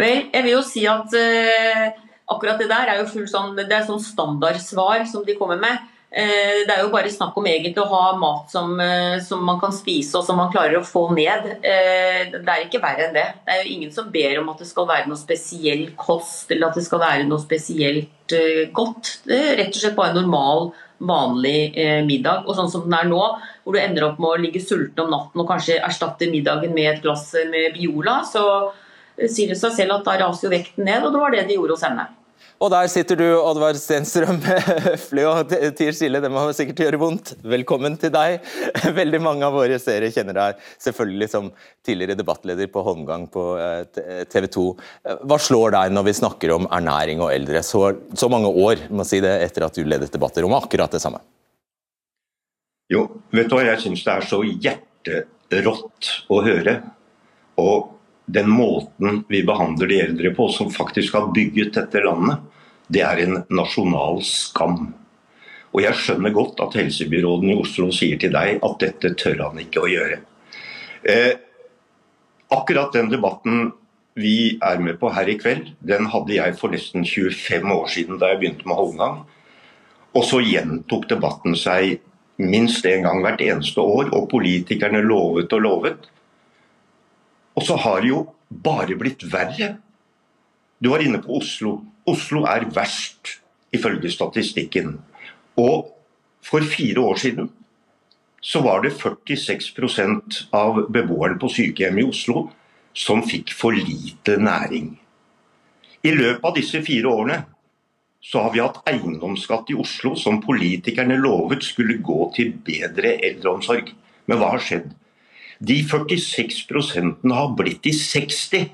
Vel, 0.00 0.26
jeg 0.32 0.46
vil 0.46 0.54
jo 0.56 0.64
si 0.64 0.86
at 0.88 1.12
uh, 1.12 1.86
akkurat 2.32 2.60
det 2.60 2.70
der 2.70 2.92
er 2.92 3.00
jo 3.02 3.08
full 3.10 3.28
sånn, 3.28 3.56
det 3.58 3.68
er 3.68 3.86
sånn 3.88 4.02
standardsvar 4.02 5.04
som 5.10 5.26
de 5.26 5.36
kommer 5.38 5.60
med. 5.60 5.88
Uh, 6.10 6.64
det 6.66 6.74
er 6.74 6.82
jo 6.82 6.90
bare 6.90 7.12
snakk 7.12 7.36
om 7.38 7.46
egentlig 7.46 7.82
å 7.84 7.90
ha 7.92 8.16
mat 8.18 8.50
som, 8.50 8.72
uh, 8.80 9.20
som, 9.22 9.44
man 9.46 9.60
kan 9.62 9.74
spise 9.74 10.16
og 10.18 10.26
som 10.26 10.40
man 10.40 10.50
klarer 10.54 10.80
å 10.80 10.86
få 10.86 11.08
ned. 11.14 11.50
det 11.60 12.40
er 12.40 12.64
ikke 12.64 12.82
verre 12.82 13.08
enn 13.08 13.16
det. 13.18 13.28
Det 13.44 13.54
er 13.54 13.62
jo 13.62 13.74
ingen 13.76 13.94
som 13.94 14.10
ber 14.12 14.40
om 14.40 14.50
at 14.54 14.64
det 14.64 14.70
skal 14.70 14.88
være 14.90 15.10
noe 15.10 15.20
spesiell 15.20 15.90
kost 16.00 16.50
eller 16.50 16.70
at 16.70 16.80
det 16.80 16.86
skal 16.88 17.04
være 17.04 17.28
noe 17.28 17.42
spesielt 17.42 18.36
godt. 18.74 19.18
Det 19.26 19.36
er 19.36 19.58
rett 19.60 19.74
og 19.74 19.82
slett 19.82 19.98
bare 19.98 20.16
normal 20.16 20.70
vanlig 21.00 21.72
middag. 22.04 22.44
Og 22.44 22.52
sånn 22.58 22.68
som 22.68 22.84
den 22.84 22.92
er 22.98 23.08
nå, 23.08 23.22
hvor 23.64 23.74
du 23.74 23.80
ender 23.80 24.04
opp 24.10 24.18
med 24.20 24.34
å 24.34 24.42
ligge 24.42 24.60
sulten 24.60 25.06
om 25.06 25.14
natten 25.14 25.40
og 25.40 25.48
kanskje 25.48 25.80
erstatte 25.80 26.28
middagen 26.30 26.74
med 26.76 26.90
et 26.90 27.02
glass 27.02 27.30
med 27.48 27.72
Biola, 27.74 28.20
så 28.28 28.44
sier 29.28 29.52
det 29.52 29.58
seg 29.60 29.76
selv 29.76 29.98
at 29.98 30.08
da 30.08 30.16
raser 30.24 30.48
jo 30.48 30.54
vekten 30.54 30.88
ned, 30.88 31.04
og 31.04 31.12
det 31.12 31.22
var 31.22 31.36
det 31.36 31.44
de 31.50 31.58
gjorde 31.58 31.76
hos 31.76 31.84
henne. 31.84 32.08
Og 32.60 32.68
der 32.68 32.90
sitter 32.92 33.16
du, 33.16 33.24
Oddvar 33.40 33.72
Stenstrøm, 33.80 34.36
høflig 34.84 35.22
og 35.24 35.52
tier 35.78 35.94
stille. 35.96 36.20
Det 36.20 36.28
må 36.28 36.42
sikkert 36.52 36.82
gjøre 36.84 36.98
vondt. 37.00 37.30
Velkommen 37.40 37.94
til 38.00 38.12
deg. 38.12 38.44
Veldig 39.00 39.20
mange 39.24 39.46
av 39.46 39.54
våre 39.56 39.78
seere 39.80 40.10
kjenner 40.12 40.36
deg 40.36 40.58
selvfølgelig 40.84 41.28
som 41.32 41.48
tidligere 41.86 42.18
debattleder 42.20 42.68
på 42.68 42.82
Holmgang 42.84 43.24
på 43.32 43.44
eh, 43.56 44.26
TV 44.28 44.48
2. 44.52 44.64
Hva 45.24 45.38
slår 45.40 45.72
deg 45.78 45.94
når 45.96 46.04
vi 46.10 46.16
snakker 46.20 46.52
om 46.58 46.68
ernæring 46.68 47.24
og 47.24 47.32
eldre 47.32 47.62
så, 47.64 47.94
så 48.12 48.28
mange 48.32 48.52
år 48.52 48.84
må 48.92 49.08
si 49.08 49.22
det, 49.24 49.38
etter 49.46 49.64
at 49.64 49.80
du 49.80 49.88
ledet 49.88 50.12
debatter 50.12 50.44
om 50.44 50.56
akkurat 50.58 50.92
det 50.92 51.00
samme? 51.00 51.22
Jo, 52.92 53.06
vet 53.32 53.48
du 53.48 53.56
hva, 53.56 53.64
jeg 53.70 53.86
syns 53.86 54.04
det 54.04 54.18
er 54.18 54.28
så 54.28 54.42
hjerterått 54.44 56.12
å 56.28 56.42
høre. 56.44 56.76
Og 57.64 57.88
den 58.34 58.50
måten 58.50 59.24
vi 59.28 59.42
behandler 59.46 59.90
de 59.90 60.00
eldre 60.04 60.32
på, 60.36 60.48
som 60.52 60.70
faktisk 60.70 61.14
har 61.18 61.32
bygget 61.34 61.74
dette 61.76 62.02
landet, 62.04 62.40
det 62.90 63.02
er 63.06 63.22
en 63.22 63.42
nasjonal 63.54 64.20
skam. 64.26 64.90
Og 65.70 65.84
jeg 65.84 65.98
skjønner 65.98 66.34
godt 66.34 66.60
at 66.64 66.76
helsebyråden 66.80 67.52
i 67.52 67.58
Oslo 67.60 67.90
sier 67.94 68.18
til 68.18 68.32
deg 68.34 68.58
at 68.66 68.80
dette 68.82 69.12
tør 69.18 69.44
han 69.46 69.60
ikke 69.62 69.84
å 69.84 69.90
gjøre. 69.90 70.18
Eh, 71.06 71.32
akkurat 72.50 72.94
den 72.96 73.12
debatten 73.12 73.70
vi 74.18 74.58
er 74.66 74.80
med 74.82 74.98
på 75.00 75.12
her 75.14 75.30
i 75.30 75.38
kveld, 75.38 75.70
den 75.86 76.08
hadde 76.10 76.34
jeg 76.34 76.56
for 76.58 76.74
nesten 76.74 77.06
25 77.06 77.70
år 77.76 77.86
siden 77.92 78.18
da 78.20 78.32
jeg 78.32 78.40
begynte 78.42 78.66
med 78.68 78.80
Holmgang. 78.80 79.20
Og 80.10 80.26
så 80.26 80.40
gjentok 80.42 81.06
debatten 81.10 81.54
seg 81.54 82.00
minst 82.40 82.86
én 82.88 83.04
gang 83.06 83.20
hvert 83.22 83.42
eneste 83.44 83.80
år, 83.80 84.10
og 84.16 84.30
politikerne 84.32 85.04
lovet 85.04 85.52
og 85.54 85.62
lovet. 85.62 86.08
Og 87.56 87.66
så 87.66 87.76
har 87.76 88.02
det 88.02 88.12
jo 88.12 88.24
bare 88.50 88.96
blitt 88.98 89.24
verre. 89.32 89.76
Du 90.80 90.90
var 90.92 91.02
inne 91.04 91.20
på 91.22 91.38
Oslo. 91.40 91.80
Oslo 92.08 92.44
er 92.48 92.68
verst, 92.74 93.40
ifølge 93.72 94.10
statistikken. 94.10 94.98
Og 95.60 95.90
for 96.42 96.64
fire 96.64 97.00
år 97.00 97.20
siden 97.20 97.50
så 98.40 98.62
var 98.64 98.80
det 98.82 98.96
46% 98.96 100.46
av 100.56 100.86
beboerne 100.88 101.36
på 101.38 101.50
sykehjem 101.52 102.00
i 102.00 102.06
Oslo 102.08 102.46
som 102.96 103.20
fikk 103.22 103.52
for 103.54 103.76
lite 103.76 104.38
næring. 104.40 104.94
I 106.02 106.14
løpet 106.16 106.46
av 106.48 106.56
disse 106.56 106.80
fire 106.82 107.12
årene 107.12 107.42
så 108.24 108.46
har 108.46 108.54
vi 108.54 108.62
hatt 108.62 108.80
eiendomsskatt 108.88 109.70
i 109.72 109.76
Oslo 109.80 110.14
som 110.16 110.40
politikerne 110.44 111.18
lovet 111.20 111.64
skulle 111.64 112.00
gå 112.04 112.30
til 112.36 112.54
bedre 112.64 113.18
eldreomsorg. 113.28 113.92
Men 114.28 114.40
hva 114.40 114.54
har 114.54 114.64
skjedd? 114.64 114.88
De 115.60 115.76
46 115.84 117.32
har 117.36 117.50
blitt 117.56 117.82
til 117.84 117.96
60. 117.96 118.70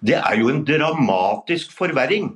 Det 0.00 0.16
er 0.16 0.38
jo 0.40 0.48
en 0.48 0.62
dramatisk 0.64 1.74
forverring. 1.76 2.32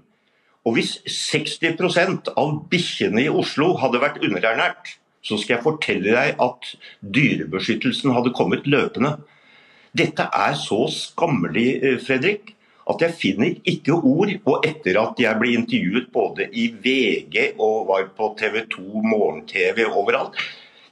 Og 0.65 0.77
hvis 0.77 0.99
60% 1.09 2.29
av 2.41 2.59
bikkjene 2.73 3.25
i 3.25 3.33
Oslo 3.33 3.75
hadde 3.81 4.01
vært 4.03 4.21
underernært, 4.25 4.97
så 5.25 5.39
skal 5.41 5.57
jeg 5.57 5.65
fortelle 5.65 6.13
deg 6.13 6.41
at 6.45 6.75
dyrebeskyttelsen 7.17 8.13
hadde 8.13 8.35
kommet 8.37 8.69
løpende. 8.69 9.17
Dette 9.97 10.27
er 10.29 10.57
så 10.61 10.85
skammelig, 10.93 11.69
eh, 11.81 11.99
Fredrik, 12.05 12.53
at 12.91 13.01
jeg 13.01 13.17
finner 13.17 13.55
ikke 13.65 13.97
ord. 13.97 14.33
Og 14.45 14.67
etter 14.67 14.99
at 15.01 15.21
jeg 15.21 15.41
ble 15.41 15.55
intervjuet 15.57 16.11
både 16.13 16.49
i 16.53 16.69
VG 16.69 17.55
og 17.59 17.89
var 17.89 18.11
på 18.17 18.35
TV 18.37 18.67
2 18.69 19.05
morgen-TV 19.05 19.87
overalt, 19.89 20.37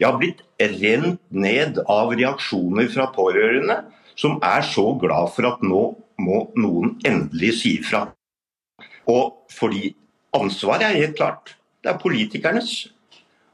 jeg 0.02 0.10
har 0.10 0.18
blitt 0.18 0.40
rent 0.58 1.20
ned 1.30 1.78
av 1.86 2.10
reaksjoner 2.18 2.88
fra 2.90 3.06
pårørende 3.14 3.76
som 4.18 4.40
er 4.42 4.64
så 4.66 4.88
glad 4.98 5.30
for 5.34 5.46
at 5.46 5.62
nå 5.62 5.82
må 6.22 6.40
noen 6.58 6.96
endelig 7.06 7.52
si 7.60 7.76
ifra. 7.78 8.08
Og 9.10 9.46
fordi 9.52 9.92
ansvaret 10.34 10.88
er 10.88 10.98
helt 11.04 11.16
klart. 11.20 11.54
Det 11.82 11.92
er 11.92 12.02
politikernes. 12.02 12.74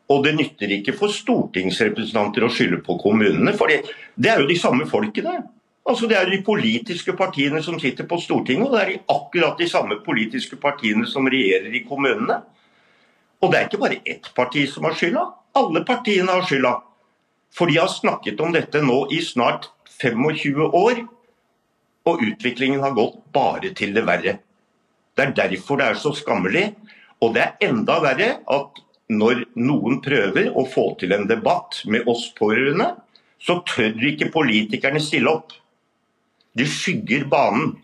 Og 0.09 0.25
det 0.25 0.35
nytter 0.39 0.73
ikke 0.79 0.97
for 0.97 1.13
stortingsrepresentanter 1.13 2.47
å 2.47 2.53
skylde 2.53 2.81
på 2.85 2.97
kommunene, 3.03 3.53
for 3.53 3.69
det 3.69 4.31
er 4.33 4.41
jo 4.41 4.49
de 4.49 4.57
samme 4.57 4.89
folkene. 4.89 5.43
Altså 5.89 6.09
Det 6.09 6.17
er 6.17 6.29
de 6.29 6.43
politiske 6.45 7.13
partiene 7.17 7.63
som 7.65 7.79
sitter 7.81 8.05
på 8.09 8.19
Stortinget, 8.21 8.67
og 8.69 8.75
det 8.77 8.81
er 8.83 8.97
akkurat 9.09 9.57
de 9.61 9.69
samme 9.69 10.01
politiske 10.05 10.57
partiene 10.61 11.07
som 11.09 11.29
regjerer 11.29 11.73
i 11.73 11.85
kommunene. 11.89 12.43
Og 13.41 13.53
det 13.53 13.59
er 13.59 13.69
ikke 13.69 13.81
bare 13.81 14.01
ett 14.05 14.29
parti 14.37 14.67
som 14.69 14.85
har 14.85 14.97
skylda. 14.97 15.23
Alle 15.59 15.83
partiene 15.87 16.33
har 16.33 16.47
skylda. 16.47 16.77
For 17.55 17.71
de 17.71 17.79
har 17.81 17.91
snakket 17.91 18.41
om 18.45 18.53
dette 18.55 18.83
nå 18.85 18.99
i 19.15 19.21
snart 19.25 19.71
25 19.99 20.69
år, 20.69 21.01
og 22.09 22.23
utviklingen 22.25 22.85
har 22.85 22.95
gått 22.97 23.19
bare 23.35 23.73
til 23.77 23.95
det 23.97 24.05
verre. 24.07 24.39
Det 25.17 25.25
er 25.25 25.35
derfor 25.35 25.81
det 25.81 25.89
er 25.91 25.99
så 25.99 26.13
skammelig. 26.15 26.69
Og 27.19 27.35
det 27.35 27.43
er 27.43 27.69
enda 27.71 27.99
verre 28.05 28.29
at 28.47 28.79
når 29.11 29.43
noen 29.59 29.99
prøver 30.05 30.53
å 30.55 30.65
få 30.69 30.93
til 31.01 31.15
en 31.17 31.27
debatt 31.29 31.81
med 31.91 32.07
oss 32.11 32.29
pårørende, 32.39 32.93
så 33.43 33.59
tør 33.67 33.99
ikke 34.13 34.31
politikerne 34.35 35.03
stille 35.03 35.33
opp. 35.33 35.55
De 36.55 36.67
skygger 36.69 37.27
banen. 37.31 37.75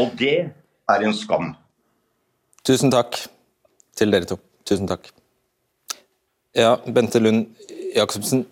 Og 0.00 0.16
det 0.18 0.36
er 0.90 1.06
en 1.06 1.14
skam. 1.16 1.52
Tusen 2.66 2.92
takk 2.92 3.16
til 3.96 4.12
dere 4.14 4.28
to. 4.28 4.40
Tusen 4.68 4.88
takk. 4.90 5.12
Ja, 6.52 6.80
Bente 6.86 7.20
Lund 7.20 7.46
Jacobsen. 7.94 8.44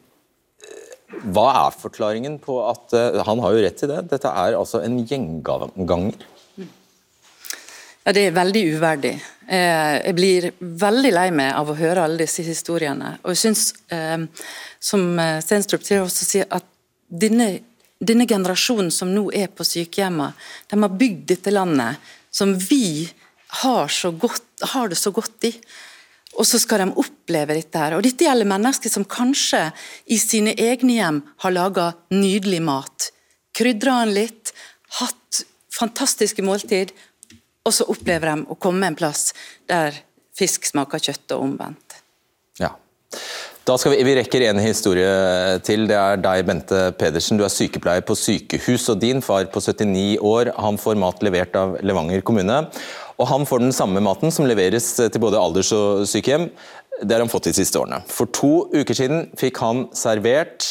Hva 1.34 1.46
er 1.64 1.74
forklaringen 1.74 2.36
på 2.38 2.60
at 2.62 2.92
uh, 2.94 3.22
Han 3.26 3.40
har 3.42 3.56
jo 3.56 3.62
rett 3.64 3.82
i 3.82 3.88
det. 3.90 4.02
Dette 4.12 4.30
er 4.30 4.58
altså 4.58 4.82
en 4.84 5.00
gjenganger. 5.02 6.14
Ja, 8.04 8.14
Det 8.14 8.28
er 8.28 8.36
veldig 8.36 8.62
uverdig. 8.78 9.16
Eh, 9.48 9.94
jeg 10.06 10.14
blir 10.16 10.46
veldig 10.60 11.10
lei 11.12 11.26
meg 11.34 11.50
av 11.56 11.68
å 11.68 11.76
høre 11.76 12.06
alle 12.06 12.22
disse 12.22 12.44
historiene. 12.46 13.18
Og 13.24 13.34
jeg 13.34 13.40
synes, 13.42 13.64
eh, 13.92 14.24
som 14.80 15.02
Stenstrup 15.44 15.84
sier, 15.84 16.00
også 16.04 16.24
sier 16.24 16.48
at 16.48 16.64
denne, 17.08 17.50
denne 18.00 18.24
generasjonen 18.28 18.88
som 18.94 19.12
nå 19.12 19.26
er 19.36 19.52
på 19.52 19.66
sykehjemmene, 19.66 20.32
de 20.70 20.80
har 20.80 20.96
bygd 21.02 21.26
dette 21.34 21.52
landet 21.52 22.00
som 22.30 22.54
vi 22.56 23.10
har, 23.60 23.92
godt, 24.20 24.48
har 24.72 24.88
det 24.88 25.00
så 25.00 25.12
godt 25.12 25.48
i 25.48 25.52
og 26.38 26.46
så 26.46 26.60
skal 26.62 26.84
de 26.84 26.94
oppleve 27.02 27.56
dette. 27.58 27.78
her. 27.78 27.96
Og 27.96 28.04
Dette 28.06 28.26
gjelder 28.26 28.48
mennesker 28.48 28.92
som 28.92 29.04
kanskje 29.04 29.68
i 30.06 30.18
sine 30.22 30.54
egne 30.54 30.98
hjem 31.00 31.22
har 31.44 31.54
laga 31.54 31.92
nydelig 32.14 32.62
mat. 32.62 33.10
Krydra 33.58 34.04
den 34.04 34.14
litt, 34.14 34.52
hatt 35.00 35.42
fantastiske 35.74 36.42
måltid, 36.46 36.94
og 37.66 37.74
så 37.74 37.86
opplever 37.90 38.30
de 38.30 38.46
å 38.48 38.56
komme 38.58 38.86
en 38.86 38.96
plass 38.98 39.32
der 39.68 39.98
fisk 40.38 40.68
smaker 40.68 41.02
kjøtt, 41.02 41.34
og 41.34 41.42
omvendt. 41.48 41.98
Ja. 42.62 42.70
Da 43.66 43.74
skal 43.76 43.96
vi, 43.96 44.04
vi 44.06 44.14
rekker 44.16 44.46
en 44.46 44.60
historie 44.62 45.58
til. 45.66 45.88
Det 45.90 45.98
er 45.98 46.22
deg, 46.22 46.44
Bente 46.48 46.84
Pedersen. 46.96 47.36
Du 47.36 47.44
er 47.44 47.52
sykepleier 47.52 48.06
på 48.06 48.16
sykehus, 48.16 48.86
og 48.94 49.02
din 49.02 49.20
far 49.24 49.50
på 49.52 49.60
79 49.60 50.22
år 50.24 50.54
han 50.56 50.78
får 50.80 51.02
mat 51.02 51.26
levert 51.26 51.58
av 51.58 51.76
Levanger 51.82 52.22
kommune. 52.24 52.62
Og 53.18 53.26
han 53.26 53.46
får 53.48 53.64
den 53.64 53.74
samme 53.74 54.00
maten 54.04 54.30
som 54.34 54.46
leveres 54.46 54.92
til 54.98 55.22
både 55.22 55.40
alders- 55.40 55.74
og 55.74 56.04
sykehjem. 56.06 56.48
Det 57.02 57.14
har 57.14 57.22
han 57.24 57.30
fått 57.30 57.48
de 57.50 57.56
siste 57.56 57.78
årene. 57.80 58.02
For 58.10 58.30
to 58.30 58.68
uker 58.74 58.94
siden 58.94 59.26
fikk 59.38 59.58
han 59.62 59.86
servert 59.96 60.66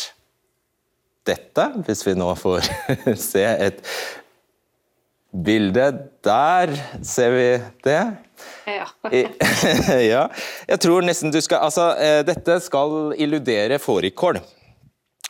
dette, 1.27 1.65
hvis 1.83 2.05
vi 2.07 2.15
nå 2.15 2.29
får 2.39 2.69
se 3.29 3.43
et 3.43 3.83
bilde. 5.31 5.89
der 6.23 6.71
ser 7.03 7.31
vi 7.36 7.49
det. 7.83 8.01
Ja. 8.67 8.88
ja. 10.13 10.23
Jeg 10.67 10.79
tror 10.83 11.05
nesten 11.05 11.31
du 11.33 11.39
skal 11.41 11.63
Altså, 11.67 11.89
eh, 11.99 12.21
dette 12.27 12.60
skal 12.63 13.13
illudere 13.17 13.79
fårikål. 13.79 14.39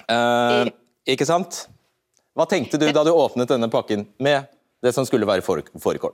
Eh, 0.08 0.70
ikke 1.14 1.28
sant? 1.28 1.66
Hva 2.38 2.46
tenkte 2.50 2.78
du 2.78 2.88
da 2.94 3.04
du 3.04 3.12
åpnet 3.14 3.50
denne 3.50 3.70
pakken 3.74 4.06
med 4.22 4.46
det 4.86 4.94
som 4.94 5.06
skulle 5.10 5.26
være 5.30 5.42
fårikål? 5.42 6.14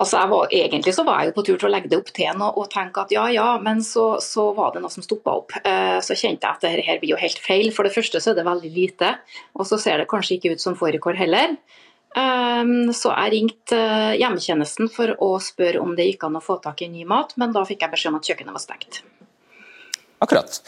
Altså, 0.00 0.20
var, 0.30 0.48
egentlig 0.48 0.94
så 0.96 1.04
var 1.04 1.20
jeg 1.20 1.30
jo 1.30 1.34
på 1.36 1.42
tur 1.44 1.58
til 1.60 1.68
å 1.68 1.72
legge 1.74 1.90
det 1.92 1.98
opp 2.00 2.08
til 2.16 2.30
en 2.30 2.44
og, 2.46 2.62
tenke 2.72 3.02
at 3.02 3.10
ja, 3.12 3.26
ja, 3.34 3.48
men 3.60 3.82
så, 3.84 4.14
så 4.24 4.46
var 4.56 4.72
det 4.72 4.80
noe 4.80 4.92
som 4.92 5.04
stoppa 5.04 5.34
opp. 5.42 5.52
Eh, 5.60 5.98
så 6.00 6.16
kjente 6.16 6.46
jeg 6.46 6.56
at 6.56 6.64
dette 6.64 6.86
her 6.86 7.02
blir 7.02 7.12
jo 7.12 7.20
helt 7.20 7.42
feil. 7.44 7.68
For 7.76 7.84
det 7.84 7.92
første 7.92 8.22
så 8.22 8.32
er 8.32 8.38
det 8.38 8.46
veldig 8.48 8.70
lite, 8.72 9.12
og 9.52 9.68
så 9.68 9.76
ser 9.82 10.00
det 10.00 10.08
kanskje 10.08 10.38
ikke 10.38 10.54
ut 10.54 10.64
som 10.64 10.78
fårikål 10.78 11.20
heller. 11.20 11.52
Eh, 12.16 12.72
så 12.96 13.12
jeg 13.12 13.34
ringte 13.36 13.76
eh, 13.76 14.14
hjemmetjenesten 14.22 14.88
for 14.94 15.12
å 15.20 15.34
spørre 15.44 15.84
om 15.84 15.92
det 15.98 16.08
gikk 16.08 16.24
an 16.30 16.40
å 16.40 16.44
få 16.44 16.56
tak 16.64 16.80
i 16.80 16.88
ny 16.88 17.04
mat, 17.04 17.36
men 17.36 17.52
da 17.52 17.66
fikk 17.68 17.84
jeg 17.84 17.92
beskjed 17.92 18.14
om 18.14 18.20
at 18.22 18.32
kjøkkenet 18.32 18.56
var 18.56 18.64
stengt. 18.64 19.02
Akkurat. 20.24 20.62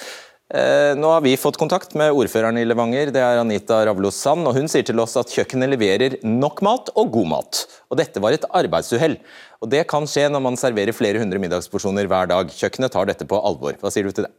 Eh, 0.52 0.92
nå 0.98 1.08
har 1.08 1.22
vi 1.24 1.32
fått 1.40 1.56
kontakt 1.56 1.94
med 1.96 2.12
ordføreren 2.12 2.58
i 2.60 2.64
Levanger, 2.66 3.08
det 3.14 3.22
er 3.24 3.38
Anita 3.40 3.78
Ravlo 3.86 4.10
Sand. 4.12 4.44
og 4.48 4.58
Hun 4.58 4.68
sier 4.68 4.84
til 4.84 5.00
oss 5.00 5.16
at 5.16 5.32
kjøkkenet 5.32 5.70
leverer 5.72 6.18
nok 6.26 6.60
mat 6.66 6.90
og 6.92 7.12
god 7.14 7.30
mat. 7.30 7.62
Og 7.88 7.96
Dette 8.00 8.20
var 8.20 8.36
et 8.36 8.44
arbeidsuhell. 8.50 9.16
Og 9.62 9.70
Det 9.72 9.86
kan 9.88 10.04
skje 10.04 10.28
når 10.28 10.44
man 10.44 10.58
serverer 10.60 10.92
flere 10.92 11.22
hundre 11.22 11.40
middagsporsjoner 11.40 12.10
hver 12.10 12.28
dag. 12.28 12.52
Kjøkkenet 12.52 12.92
tar 12.92 13.08
dette 13.08 13.24
på 13.24 13.40
alvor. 13.40 13.78
Hva 13.80 13.92
sier 13.94 14.04
du 14.04 14.12
til 14.12 14.28
det? 14.28 14.32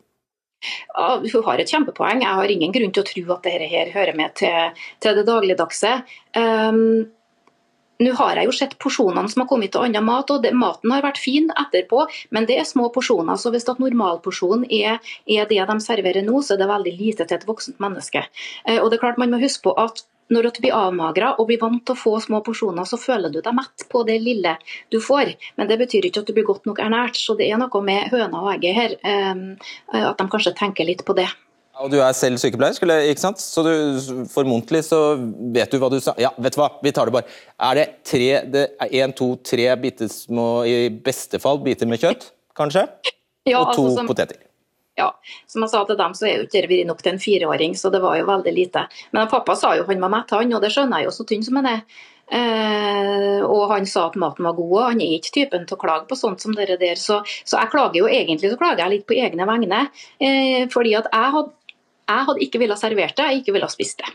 Ja, 0.93 1.17
hun 1.17 1.43
har 1.47 1.59
et 1.59 1.71
kjempepoeng. 1.71 2.21
Jeg 2.21 2.37
har 2.39 2.51
ingen 2.51 2.71
grunn 2.75 2.93
til 2.93 3.03
å 3.03 3.09
tro 3.09 3.23
at 3.35 3.49
dette 3.49 3.67
her 3.71 3.91
hører 3.91 4.15
med 4.15 4.35
til, 4.39 4.85
til 5.03 5.17
det 5.17 5.25
dagligdagse. 5.27 5.95
Um, 6.37 7.09
nå 8.01 8.13
har 8.17 8.39
jeg 8.39 8.49
jo 8.49 8.55
sett 8.55 8.77
porsjonene 8.81 9.29
som 9.29 9.43
har 9.43 9.49
kommet 9.49 9.73
til 9.73 9.83
annen 9.85 10.05
mat, 10.05 10.31
og 10.33 10.43
det, 10.43 10.53
maten 10.57 10.93
har 10.93 11.03
vært 11.05 11.21
fin 11.21 11.51
etterpå, 11.51 12.05
men 12.33 12.47
det 12.49 12.57
er 12.59 12.69
små 12.69 12.89
porsjoner. 12.93 13.37
så 13.37 13.51
Hvis 13.53 13.67
normalporsjonen 13.67 14.65
er, 14.69 14.97
er, 15.27 15.45
det 15.49 15.61
de 15.69 15.77
serverer 15.83 16.25
nå, 16.25 16.41
så 16.41 16.55
er 16.55 16.63
det 16.63 16.71
veldig 16.71 16.95
lite 16.97 17.27
til 17.27 17.37
et 17.37 17.47
voksent 17.47 17.79
menneske. 17.83 18.25
Eh, 18.65 18.79
og 18.81 18.89
det 18.89 18.97
er 18.97 19.05
klart 19.05 19.21
Man 19.21 19.31
må 19.31 19.41
huske 19.41 19.69
på 19.69 19.77
at 19.77 20.03
når 20.33 20.47
du 20.47 20.61
blir 20.63 20.73
avmagra 20.73 21.33
og 21.37 21.47
blir 21.49 21.59
vant 21.61 21.83
til 21.85 21.93
å 21.93 21.99
få 21.99 22.13
små 22.23 22.39
porsjoner, 22.45 22.87
så 22.89 22.97
føler 22.97 23.29
du 23.29 23.41
deg 23.43 23.53
mett 23.53 23.85
på 23.91 24.01
det 24.07 24.17
lille 24.23 24.55
du 24.89 24.99
får. 25.03 25.35
Men 25.59 25.69
det 25.69 25.77
betyr 25.83 26.07
ikke 26.07 26.23
at 26.23 26.31
du 26.31 26.33
blir 26.33 26.47
godt 26.47 26.65
nok 26.65 26.81
ernært. 26.81 27.19
Så 27.19 27.35
det 27.37 27.51
er 27.51 27.61
noe 27.61 27.85
med 27.85 28.09
høna 28.13 28.41
og 28.41 28.53
egget 28.55 28.77
her, 28.79 28.95
eh, 29.03 29.43
at 30.01 30.17
de 30.17 30.29
kanskje 30.31 30.55
tenker 30.57 30.87
litt 30.89 31.05
på 31.05 31.15
det. 31.19 31.29
Og 31.81 31.89
Du 31.89 31.97
er 31.97 32.13
selv 32.13 32.37
sykepleier, 32.37 32.75
skulle, 32.77 32.99
ikke 33.09 33.23
sant? 33.23 33.41
så 33.41 33.63
du, 33.65 33.71
formodentlig 34.29 34.83
så 34.85 34.99
vet 35.55 35.73
du 35.73 35.79
hva 35.81 35.89
du 35.89 35.97
sa. 36.03 36.13
Ja, 36.21 36.29
vet 36.37 36.53
du 36.53 36.61
hva, 36.61 36.69
vi 36.85 36.93
tar 36.93 37.09
det 37.09 37.15
bare. 37.15 37.39
Er 37.57 37.79
det 37.79 37.85
tre, 38.05 38.29
det 38.53 38.63
er 38.77 38.93
en, 39.01 39.15
to, 39.17 39.33
tre 39.41 39.71
bittesmå, 39.81 40.47
i 40.69 40.77
beste 40.93 41.41
fall, 41.41 41.63
biter 41.65 41.89
med 41.89 42.01
kjøtt, 42.03 42.31
kanskje? 42.57 42.87
Ja, 43.43 43.59
og 43.59 43.73
to 43.75 43.81
altså, 43.89 43.97
som, 43.97 44.07
poteter. 44.07 44.37
Ja, 44.95 45.09
som 45.51 45.65
jeg 45.65 45.71
sa 45.73 45.81
til 45.83 45.97
dem, 45.99 46.13
så 46.15 46.29
er 46.29 46.37
jo 46.37 46.45
ikke 46.45 46.61
det 46.69 46.77
nok 46.87 47.01
til 47.03 47.11
en 47.11 47.19
fireåring, 47.19 47.73
så 47.75 47.89
det 47.91 47.99
var 47.99 48.15
jo 48.15 48.29
veldig 48.29 48.53
lite. 48.55 48.85
Men 49.11 49.27
pappa 49.27 49.57
sa 49.59 49.73
jo 49.75 49.83
han 49.89 49.99
var 49.99 50.13
mett, 50.13 50.31
han, 50.31 50.53
og 50.55 50.63
det 50.63 50.69
skjønner 50.71 51.01
jeg 51.01 51.09
jo, 51.09 51.15
så 51.17 51.25
tynn 51.27 51.43
som 51.43 51.59
han 51.59 51.67
er. 51.73 51.81
Uh, 52.33 53.43
og 53.43 53.67
han 53.73 53.85
sa 53.89 54.05
at 54.07 54.15
maten 54.17 54.47
var 54.47 54.55
god, 54.55 54.71
og 54.77 54.85
han 54.93 55.01
er 55.03 55.17
ikke 55.17 55.33
typen 55.35 55.67
til 55.67 55.75
å 55.75 55.81
klage 55.81 56.07
på 56.07 56.15
sånt 56.15 56.45
som 56.45 56.55
dere 56.55 56.79
der. 56.79 56.95
Så, 56.95 57.19
så 57.43 57.59
jeg 57.59 57.73
klager 57.73 57.99
jo 57.99 58.07
egentlig 58.07 58.53
så 58.53 58.61
klager 58.61 58.85
jeg 58.85 58.93
litt 58.93 59.05
på 59.09 59.17
egne 59.19 59.49
vegne. 59.49 59.81
Uh, 60.23 60.63
fordi 60.71 60.95
at 61.01 61.11
jeg 61.11 61.35
hadde 61.35 61.51
jeg 62.07 62.27
hadde 62.29 62.43
ikke 62.45 62.61
villet 62.61 62.81
servert 62.81 63.15
det, 63.17 63.29
jeg 63.29 63.43
ikke 63.43 63.55
ville 63.57 63.71
spist 63.71 64.03
det. 64.03 64.11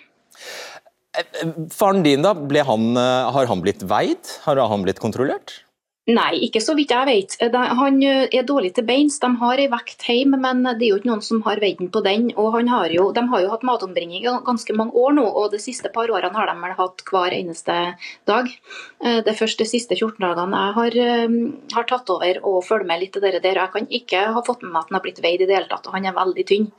Faren 1.74 2.04
din, 2.04 2.22
da, 2.22 2.34
han, 2.68 2.90
eh, 2.96 3.30
har 3.34 3.48
han 3.50 3.64
blitt 3.64 3.82
veid? 3.82 4.36
Har 4.44 4.60
han 4.70 4.84
blitt 4.84 5.00
kontrollert? 5.02 5.62
Nei, 6.08 6.38
ikke 6.46 6.60
så 6.64 6.72
vidt 6.72 6.92
jeg 6.94 7.04
vet. 7.04 7.34
Han 7.52 7.98
eh, 8.00 8.30
er 8.32 8.46
dårlig 8.48 8.70
til 8.78 8.86
beins. 8.88 9.18
De 9.20 9.28
har 9.42 9.60
ei 9.60 9.66
vekt 9.68 10.06
hjemme, 10.08 10.38
men 10.40 10.62
det 10.64 10.86
er 10.86 10.92
jo 10.94 11.00
ikke 11.00 11.10
noen 11.10 11.24
som 11.24 11.42
har 11.44 11.60
veid 11.60 11.82
på 11.92 12.00
den. 12.04 12.30
Og 12.40 12.56
har 12.56 12.94
jo, 12.94 13.10
de 13.12 13.24
har 13.28 13.42
jo 13.44 13.50
hatt 13.52 13.66
matombringing 13.68 14.24
i 14.24 14.32
ganske 14.46 14.76
mange 14.78 14.96
år 14.96 15.18
nå, 15.18 15.26
og 15.26 15.50
de 15.52 15.60
siste 15.60 15.92
par 15.92 16.08
årene 16.08 16.32
har 16.32 16.48
de 16.48 16.56
vel 16.62 16.76
hatt 16.78 17.04
hver 17.10 17.36
eneste 17.36 17.76
dag. 18.30 18.48
Eh, 19.04 19.18
det 19.20 19.34
er 19.34 19.40
først 19.42 19.60
de 19.60 19.68
siste 19.68 19.98
14 19.98 20.16
dagene 20.24 20.62
jeg 20.64 20.76
har, 20.78 20.98
har 21.76 21.90
tatt 21.92 22.14
over 22.14 22.40
og 22.40 22.64
følger 22.64 22.88
med 22.88 23.04
litt 23.04 23.12
til 23.18 23.26
dere 23.26 23.42
der. 23.44 23.60
Jeg 23.66 23.74
kan 23.76 23.92
ikke 24.00 24.24
ha 24.32 24.44
fått 24.46 24.64
med 24.64 24.72
meg 24.72 24.86
at 24.86 24.92
han 24.92 25.00
har 25.00 25.04
blitt 25.04 25.22
veid 25.24 25.44
i 25.44 25.50
det 25.50 25.58
hele 25.58 25.68
tatt, 25.68 25.90
og 25.90 25.98
han 25.98 26.08
er 26.08 26.16
veldig 26.16 26.48
tynn. 26.48 26.70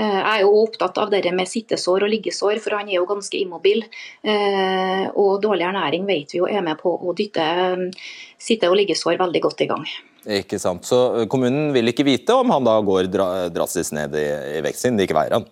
Eh, 0.00 0.16
jeg 0.16 0.40
er 0.40 0.44
jo 0.46 0.62
opptatt 0.62 0.98
av 1.02 1.10
det 1.12 1.32
med 1.36 1.48
sittesår 1.48 2.06
og 2.06 2.12
liggesår, 2.12 2.60
for 2.64 2.78
han 2.78 2.88
er 2.88 3.00
jo 3.00 3.08
ganske 3.08 3.36
immobil. 3.36 3.84
Eh, 4.24 5.06
og 5.12 5.40
dårlig 5.44 5.66
ernæring 5.68 6.06
vet 6.08 6.32
vi 6.32 6.40
jo 6.40 6.48
er 6.48 6.64
med 6.64 6.80
på 6.80 6.94
å 6.94 7.14
dytte 7.16 7.44
eh, 7.44 7.86
sitte- 8.40 8.70
og 8.70 8.78
liggesår 8.80 9.20
veldig 9.20 9.44
godt 9.44 9.66
i 9.66 9.70
gang. 9.70 9.86
Ikke 10.40 10.60
sant. 10.60 10.84
Så 10.88 11.26
kommunen 11.32 11.72
vil 11.76 11.92
ikke 11.92 12.04
vite 12.08 12.36
om 12.36 12.52
han 12.52 12.66
da 12.66 12.76
går 12.84 13.08
drastisk 13.52 13.96
ned 13.96 14.16
i, 14.16 14.28
i 14.58 14.64
vekst 14.64 14.84
sin, 14.84 14.96
det 14.96 15.08
ikke 15.08 15.16
veier 15.20 15.38
han? 15.38 15.48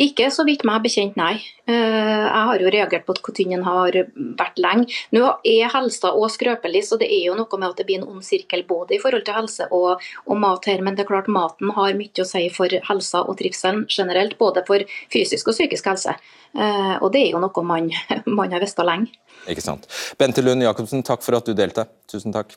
Ikke 0.00 0.30
så 0.32 0.46
vidt 0.48 0.62
meg 0.64 0.80
bekjent, 0.84 1.16
nei. 1.20 1.34
Eh, 1.68 1.74
jeg 1.74 2.44
har 2.48 2.62
jo 2.62 2.70
reagert 2.72 3.04
på 3.04 3.12
at 3.12 3.20
hvor 3.20 3.64
har 3.66 3.98
vært 4.38 4.60
lenge. 4.62 4.86
Nå 5.12 5.26
er 5.44 5.68
helsa 5.74 6.14
òg 6.16 6.30
skrøpelig, 6.32 6.86
så 6.88 6.96
det 7.00 7.10
er 7.12 7.26
jo 7.26 7.36
noe 7.36 7.60
med 7.60 7.68
at 7.68 7.82
det 7.82 7.86
blir 7.88 8.00
en 8.00 8.08
ond 8.08 8.24
sirkel 8.24 8.64
både 8.68 8.96
i 8.96 9.00
forhold 9.02 9.26
til 9.26 9.36
helse 9.36 9.68
og, 9.70 10.00
og, 10.24 10.34
mat 10.40 10.64
her. 10.70 10.80
Men 10.80 10.96
det 10.96 11.04
er 11.04 11.10
klart 11.12 11.28
maten 11.28 11.74
har 11.76 11.98
mye 11.98 12.24
å 12.24 12.28
si 12.28 12.46
for 12.54 12.72
helsa 12.88 13.24
og 13.26 13.36
trivselen 13.42 13.84
generelt, 13.92 14.38
både 14.40 14.64
for 14.68 14.86
fysisk 15.12 15.52
og 15.52 15.58
psykisk 15.58 15.92
helse. 15.92 16.16
Eh, 16.56 16.96
og 16.96 17.10
det 17.12 17.26
er 17.26 17.34
jo 17.34 17.44
noe 17.44 17.66
man, 17.66 17.92
man 18.40 18.56
har 18.56 18.64
visst 18.64 18.80
lenge. 18.80 19.12
Ikke 19.52 19.64
sant. 19.64 19.84
Bente 20.16 20.40
Lund 20.44 20.64
Jacobsen, 20.64 21.04
takk 21.04 21.24
for 21.26 21.36
at 21.36 21.44
du 21.44 21.52
delte. 21.56 21.84
Tusen 22.08 22.32
takk. 22.32 22.56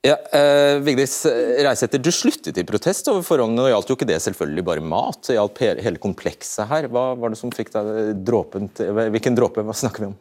Ja, 0.00 0.14
eh, 0.32 0.78
Vigdis 0.80 1.26
Reisæter, 1.26 2.00
du 2.00 2.08
sluttet 2.14 2.56
i 2.56 2.64
protest 2.64 3.08
over 3.12 3.20
forholdene. 3.20 3.66
og 3.66 3.68
gjaldt 3.68 3.90
jo 3.90 3.96
ikke 3.98 4.08
det 4.08 4.22
selvfølgelig 4.24 4.64
bare 4.64 4.80
mat, 4.80 5.20
det 5.26 5.36
gjaldt 5.36 5.60
hele 5.84 6.00
komplekset 6.00 6.70
her. 6.70 6.88
Hva 6.88 7.12
var 7.20 7.34
det 7.34 7.40
som 7.40 7.52
fikk 7.52 7.68
deg 7.74 8.24
dråpen 8.24 8.70
til 8.72 8.96
Hvilken 8.96 9.36
dråpe 9.36 9.60
hva 9.60 9.76
snakker 9.76 10.06
vi 10.06 10.12
om? 10.14 10.16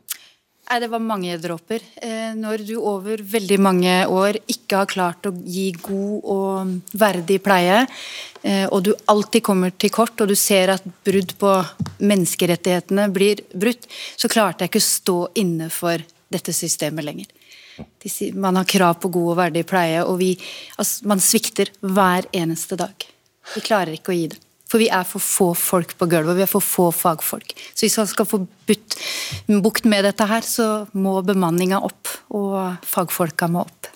Nei, 0.69 0.79
Det 0.79 0.89
var 0.91 0.99
mange 1.01 1.37
dråper. 1.41 1.81
Eh, 1.97 2.35
når 2.35 2.61
du 2.67 2.75
over 2.77 3.23
veldig 3.23 3.59
mange 3.59 3.93
år 4.05 4.37
ikke 4.45 4.83
har 4.83 4.91
klart 4.91 5.25
å 5.25 5.33
gi 5.33 5.71
god 5.71 6.27
og 6.29 6.75
verdig 6.93 7.39
pleie, 7.41 7.87
eh, 8.43 8.67
og 8.67 8.83
du 8.83 8.93
alltid 9.07 9.41
kommer 9.41 9.71
til 9.71 9.89
kort, 9.89 10.19
og 10.21 10.27
du 10.27 10.35
ser 10.35 10.75
at 10.75 10.83
brudd 11.03 11.33
på 11.39 11.55
menneskerettighetene 12.03 13.07
blir 13.11 13.41
brutt, 13.55 13.87
så 14.15 14.29
klarte 14.29 14.67
jeg 14.67 14.69
ikke 14.69 14.83
å 14.83 14.89
stå 14.91 15.19
inne 15.41 15.71
for 15.71 15.97
dette 16.29 16.53
systemet 16.53 17.07
lenger. 17.07 17.25
Man 18.35 18.59
har 18.59 18.67
krav 18.69 18.99
på 19.03 19.11
god 19.13 19.31
og 19.33 19.39
verdig 19.39 19.65
pleie, 19.69 20.03
og 20.03 20.19
vi, 20.21 20.33
altså, 20.77 21.07
man 21.09 21.23
svikter 21.23 21.71
hver 21.81 22.29
eneste 22.35 22.77
dag. 22.79 23.07
Vi 23.55 23.65
klarer 23.65 23.95
ikke 23.95 24.13
å 24.13 24.17
gi 24.17 24.29
det. 24.33 24.39
For 24.69 24.77
vi 24.77 24.89
er 24.93 25.05
for 25.07 25.23
få 25.23 25.47
folk 25.57 25.95
på 25.97 26.05
gulvet, 26.11 26.37
vi 26.37 26.45
er 26.45 26.49
for 26.49 26.61
få 26.61 26.89
fagfolk. 26.93 27.55
Så 27.73 27.87
hvis 27.87 27.97
man 27.97 28.09
skal 28.11 28.27
få 28.29 28.43
bukt 28.69 29.87
med 29.89 30.05
dette 30.05 30.27
her, 30.29 30.45
så 30.45 30.67
må 30.93 31.15
bemanninga 31.25 31.81
opp, 31.81 32.11
og 32.37 32.77
fagfolka 32.85 33.49
må 33.49 33.63
opp. 33.65 33.89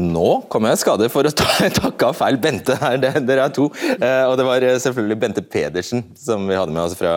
Nå 0.00 0.28
kom 0.48 0.64
jeg 0.64 0.78
i 0.78 0.80
skade 0.80 1.08
for 1.12 1.28
å 1.28 1.32
ta, 1.36 1.46
takke 1.82 2.12
feil 2.16 2.38
Bente 2.40 2.76
her, 2.80 2.96
dere 3.00 3.44
er 3.44 3.52
to. 3.52 3.66
Eh, 3.92 4.24
og 4.24 4.38
det 4.40 4.46
var 4.46 4.64
eh, 4.64 4.78
selvfølgelig 4.80 5.18
Bente 5.20 5.44
Pedersen 5.44 6.04
som 6.18 6.46
vi 6.48 6.56
hadde 6.56 6.72
med 6.72 6.86
oss 6.86 6.96
fra 6.96 7.12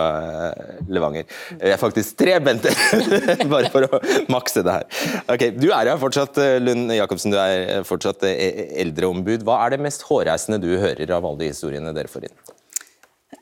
eh, 0.49 0.81
Levanger. 0.91 1.29
Jeg 1.55 1.75
er 1.75 1.79
faktisk 1.79 2.17
tre 2.19 2.35
Bente, 2.43 2.73
bare 3.53 3.71
for 3.71 3.88
å 3.88 4.01
makse 4.33 4.65
det 4.65 4.75
her. 4.75 4.89
Ok, 5.31 5.47
Du 5.55 5.69
er 5.69 5.91
her 5.93 6.01
fortsatt, 6.01 6.39
Lund 6.63 6.91
Jacobsen, 6.95 7.31
du 7.31 7.39
er 7.39 7.88
fortsatt 7.88 8.25
eldreombud. 8.27 9.45
Hva 9.47 9.61
er 9.65 9.75
det 9.75 9.83
mest 9.85 10.03
hårreisende 10.09 10.59
du 10.63 10.73
hører 10.73 11.15
av 11.15 11.25
alle 11.29 11.45
de 11.45 11.51
historiene 11.53 11.95
dere 11.95 12.11
får 12.11 12.27
inn? 12.27 12.38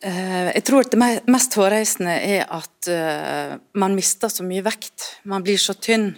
Jeg 0.04 0.64
tror 0.68 0.86
det 0.92 1.00
mest 1.32 1.54
hårreisende 1.56 2.16
er 2.28 2.48
at 2.52 2.90
man 3.80 3.96
mister 3.96 4.32
så 4.32 4.44
mye 4.46 4.66
vekt. 4.66 5.14
Man 5.30 5.46
blir 5.46 5.62
så 5.62 5.76
tynn. 5.80 6.12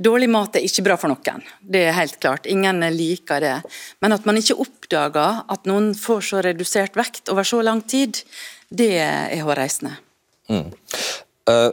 Dårlig 0.00 0.30
mat 0.32 0.56
er 0.56 0.64
ikke 0.64 0.84
bra 0.86 0.96
for 1.00 1.12
noen, 1.12 1.42
det 1.60 1.82
er 1.90 1.96
helt 1.98 2.16
klart. 2.22 2.48
Ingen 2.48 2.80
liker 2.94 3.42
det. 3.44 3.56
Men 4.00 4.16
at 4.16 4.24
man 4.28 4.38
ikke 4.40 4.56
oppdager 4.62 5.42
at 5.44 5.68
noen 5.68 5.92
får 5.98 6.24
så 6.30 6.40
redusert 6.46 6.96
vekt 6.96 7.28
over 7.32 7.44
så 7.44 7.60
lang 7.64 7.82
tid, 7.84 8.22
det 8.70 8.94
er 9.02 9.44
hårreisende. 9.44 9.98
Mm. 10.50 10.70
Uh, 11.50 11.70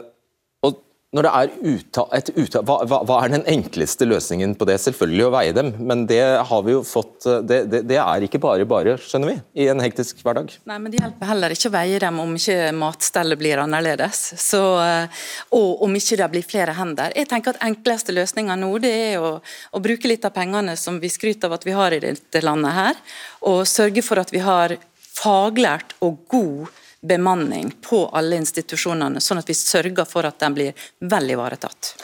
når 1.16 1.24
det 1.24 1.30
er 1.32 1.52
uttak, 1.70 2.10
et 2.12 2.26
uttak 2.34 2.64
hva, 2.68 2.82
hva, 2.84 2.98
hva, 3.08 3.18
er 3.24 3.32
den 3.32 3.44
enkleste 3.48 4.04
løsningen 4.04 4.52
på 4.60 4.66
det? 4.68 4.74
Selvfølgelig 4.82 5.24
å 5.24 5.30
veie 5.32 5.54
dem, 5.56 5.70
men 5.80 6.02
det 6.10 6.20
har 6.50 6.64
vi 6.66 6.74
jo 6.74 6.82
fått 6.84 7.24
det, 7.48 7.62
det, 7.72 7.80
det, 7.88 7.96
er 8.02 8.26
ikke 8.26 8.40
bare 8.42 8.66
bare, 8.68 8.98
skjønner 9.00 9.30
vi, 9.32 9.36
i 9.64 9.70
en 9.72 9.80
hektisk 9.80 10.20
hverdag. 10.20 10.52
Nei, 10.68 10.76
men 10.76 10.92
Det 10.92 11.00
hjelper 11.00 11.30
heller 11.30 11.54
ikke 11.54 11.70
å 11.70 11.74
veie 11.78 12.00
dem 12.02 12.20
om 12.20 12.34
ikke 12.36 12.58
matstellet 12.76 13.40
blir 13.40 13.62
annerledes. 13.62 14.20
Så, 14.36 14.60
eh, 14.84 15.22
og 15.56 15.86
om 15.86 15.96
ikke 15.96 16.18
det 16.20 16.28
blir 16.34 16.44
flere 16.44 16.74
hender. 16.76 17.16
Jeg 17.16 17.30
tenker 17.30 17.56
at 17.56 17.64
enkleste 17.64 18.12
løsninga 18.12 18.58
nå 18.60 18.68
det 18.84 18.92
er 19.06 19.24
å, 19.24 19.38
å, 19.40 19.80
bruke 19.80 20.10
litt 20.12 20.28
av 20.28 20.34
pengene 20.36 20.76
som 20.76 21.00
vi 21.00 21.08
skryter 21.12 21.48
av 21.48 21.56
at 21.56 21.64
vi 21.64 21.72
har 21.78 21.96
i 21.96 22.02
dette 22.04 22.44
landet 22.44 22.76
her, 22.76 23.00
og 23.48 23.64
sørge 23.70 24.04
for 24.04 24.20
at 24.20 24.34
vi 24.34 24.44
har 24.44 24.76
faglært 25.08 25.96
og 26.04 26.20
god 26.28 26.84
bemanning 27.00 27.70
på 27.84 28.06
alle 28.16 28.38
institusjonene, 28.40 29.20
sånn 29.22 29.40
at 29.42 29.48
vi 29.48 29.56
sørger 29.56 30.06
for 30.08 30.26
at 30.28 30.38
den 30.42 30.56
blir 30.56 30.86
vel 31.10 31.34
ivaretatt. 31.34 31.94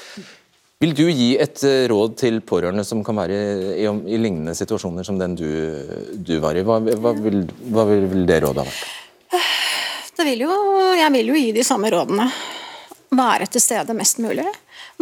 Vil 0.82 0.92
du 0.94 1.06
gi 1.08 1.30
et 1.40 1.62
eh, 1.64 1.86
råd 1.88 2.16
til 2.20 2.40
pårørende 2.44 2.84
som 2.84 3.00
kan 3.06 3.16
være 3.16 3.36
i, 3.78 3.86
i 3.86 4.18
lignende 4.20 4.54
situasjoner 4.58 5.06
som 5.06 5.18
den 5.20 5.36
du, 5.38 5.48
du 6.18 6.34
var 6.42 6.58
i? 6.58 6.64
Hva, 6.66 6.80
hva, 6.82 7.14
vil, 7.16 7.44
hva, 7.72 7.86
vil, 7.88 8.26
det 8.28 8.40
rådet 8.44 8.64
ha 8.64 8.68
vært? 8.68 9.40
Det 10.14 10.26
vil 10.28 10.44
jo, 10.44 10.56
jeg 10.94 11.10
vil 11.14 11.30
jo 11.32 11.38
gi 11.38 11.54
de 11.56 11.64
samme 11.66 11.90
rådene. 11.90 12.28
Være 13.14 13.48
til 13.50 13.62
stede 13.62 13.96
mest 13.96 14.20
mulig. 14.22 14.46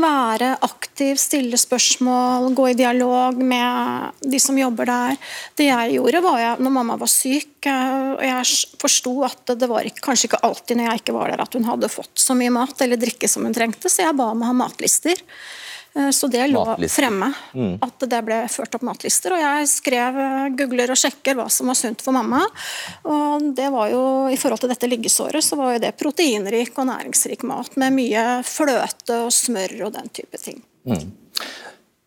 Være 0.01 0.55
aktiv, 0.65 1.19
stille 1.21 1.59
spørsmål, 1.61 2.51
gå 2.57 2.69
i 2.71 2.77
dialog 2.79 3.37
med 3.37 4.23
de 4.25 4.41
som 4.41 4.57
jobber 4.57 4.89
der. 4.89 5.19
Det 5.59 5.67
jeg 5.69 5.97
gjorde 5.99 6.23
var 6.25 6.39
jeg, 6.41 6.61
når 6.65 6.75
mamma 6.79 6.97
var 7.01 7.11
syk, 7.13 7.69
eh, 7.69 8.13
og 8.15 8.25
jeg 8.25 8.77
forsto 8.81 9.13
at 9.29 9.53
det 9.61 9.69
var 9.69 9.89
ikke, 9.89 10.05
kanskje 10.09 10.31
ikke 10.31 10.41
alltid 10.49 10.81
når 10.81 10.89
jeg 10.89 11.03
ikke 11.03 11.17
var 11.17 11.33
der 11.33 11.45
at 11.45 11.59
hun 11.59 11.69
hadde 11.69 11.93
fått 11.93 12.25
så 12.25 12.37
mye 12.39 12.55
mat 12.55 12.81
eller 12.85 13.01
drikke 13.01 13.29
som 13.29 13.45
hun 13.45 13.57
trengte, 13.57 13.93
så 13.93 14.07
jeg 14.07 14.17
ba 14.17 14.31
om 14.33 14.45
å 14.45 14.49
ha 14.49 14.57
matlister. 14.65 15.21
Eh, 15.95 16.11
så 16.11 16.27
det 16.27 16.47
lå 16.49 16.63
fremme, 16.89 17.29
mm. 17.53 17.75
at 17.85 18.05
det 18.09 18.21
ble 18.25 18.39
ført 18.53 18.77
opp 18.79 18.85
matlister. 18.87 19.35
Og 19.37 19.43
jeg 19.43 19.69
skrev, 19.69 20.21
eh, 20.25 20.47
googler 20.57 20.93
og 20.95 21.01
sjekker 21.01 21.37
hva 21.39 21.49
som 21.53 21.69
var 21.69 21.79
sunt 21.79 22.05
for 22.05 22.17
mamma. 22.17 22.41
Og 23.05 23.51
det 23.57 23.69
var 23.75 23.93
jo, 23.93 24.05
i 24.33 24.39
forhold 24.41 24.65
til 24.65 24.73
dette 24.73 24.89
liggesåret, 24.89 25.45
så 25.45 25.59
var 25.61 25.77
jo 25.77 25.83
det 25.85 25.95
proteinrik 26.01 26.79
og 26.79 26.89
næringsrik 26.89 27.45
mat 27.49 27.77
med 27.81 27.97
mye 27.99 28.25
fløte 28.47 29.25
og 29.27 29.35
smør 29.35 29.79
og 29.89 29.97
den 29.99 30.09
type 30.17 30.41
ting. 30.41 30.63
Mm. 30.89 31.11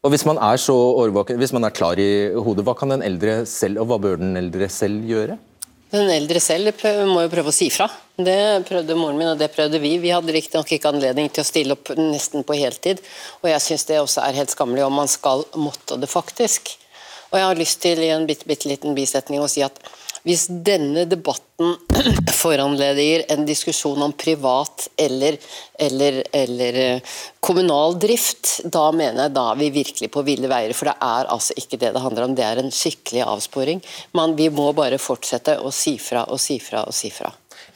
Og 0.05 0.11
Hvis 0.13 0.25
man 0.25 0.37
er 0.37 0.57
så 0.61 0.73
årvåken, 0.73 1.37
hvis 1.41 1.53
man 1.53 1.65
er 1.65 1.73
klar 1.73 1.97
i 1.97 2.29
hodet, 2.37 2.61
hva 2.65 2.75
kan 2.77 2.93
den 2.93 3.01
eldre 3.01 3.39
selv, 3.49 3.81
og 3.81 3.89
hva 3.89 3.97
bør 4.01 4.19
den 4.21 4.37
eldre 4.37 4.69
selv 4.69 5.01
gjøre? 5.09 5.39
Den 5.95 6.09
eldre 6.11 6.41
selv 6.43 6.73
må 7.07 7.21
jo 7.23 7.31
prøve 7.31 7.51
å 7.51 7.55
si 7.55 7.69
fra. 7.71 7.87
Det 8.15 8.65
prøvde 8.67 8.97
moren 8.99 9.19
min, 9.19 9.29
og 9.31 9.39
det 9.39 9.51
prøvde 9.53 9.79
vi. 9.79 9.93
Vi 10.03 10.11
hadde 10.11 10.33
riktignok 10.35 10.73
ikke 10.75 10.91
anledning 10.91 11.29
til 11.31 11.43
å 11.43 11.47
stille 11.47 11.75
opp 11.77 11.93
nesten 11.95 12.43
på 12.47 12.57
heltid, 12.59 12.99
og 13.41 13.47
jeg 13.51 13.63
syns 13.63 13.87
det 13.87 14.01
også 14.01 14.23
er 14.25 14.39
helt 14.41 14.51
skammelig 14.51 14.83
om 14.83 14.97
man 14.99 15.11
skal 15.11 15.45
måtte 15.59 15.99
det 16.01 16.09
faktisk. 16.11 16.73
Og 17.31 17.39
jeg 17.39 17.47
har 17.47 17.59
lyst 17.59 17.81
til 17.83 18.01
i 18.03 18.11
en 18.15 18.27
bitte, 18.27 18.47
bitte 18.47 18.69
liten 18.71 18.95
bisetning 18.97 19.43
å 19.43 19.51
si 19.51 19.63
at 19.65 19.79
hvis 20.25 20.47
denne 20.65 21.05
debatten 21.09 21.75
foranlediger 22.41 23.25
en 23.33 23.45
diskusjon 23.47 24.01
om 24.01 24.13
privat 24.17 24.87
eller, 24.97 25.37
eller, 25.79 26.21
eller, 26.33 26.79
eh, 26.81 27.15
kommunal 27.45 27.99
drift, 28.01 28.59
da 28.73 28.89
mener 28.91 29.27
jeg 29.27 29.35
da 29.37 29.45
er 29.51 29.61
vi 29.61 29.71
virkelig 29.77 30.11
på 30.11 30.25
ville 30.25 30.49
veier. 30.51 30.73
For 30.73 30.89
det 30.89 30.97
er 30.97 31.31
altså 31.31 31.55
ikke 31.61 31.79
det 31.81 31.93
det 31.95 32.03
handler 32.03 32.27
om, 32.27 32.35
det 32.35 32.45
er 32.47 32.61
en 32.61 32.73
skikkelig 32.73 33.25
avsporing. 33.29 33.85
Men 34.17 34.35
vi 34.39 34.49
må 34.49 34.71
bare 34.77 35.01
fortsette 35.01 35.59
å 35.61 35.73
si 35.73 35.97
fra 36.01 36.25
og 36.25 36.41
si 36.41 36.59
fra 36.59 36.83
og 36.89 36.95
si 36.95 37.13
fra 37.13 37.31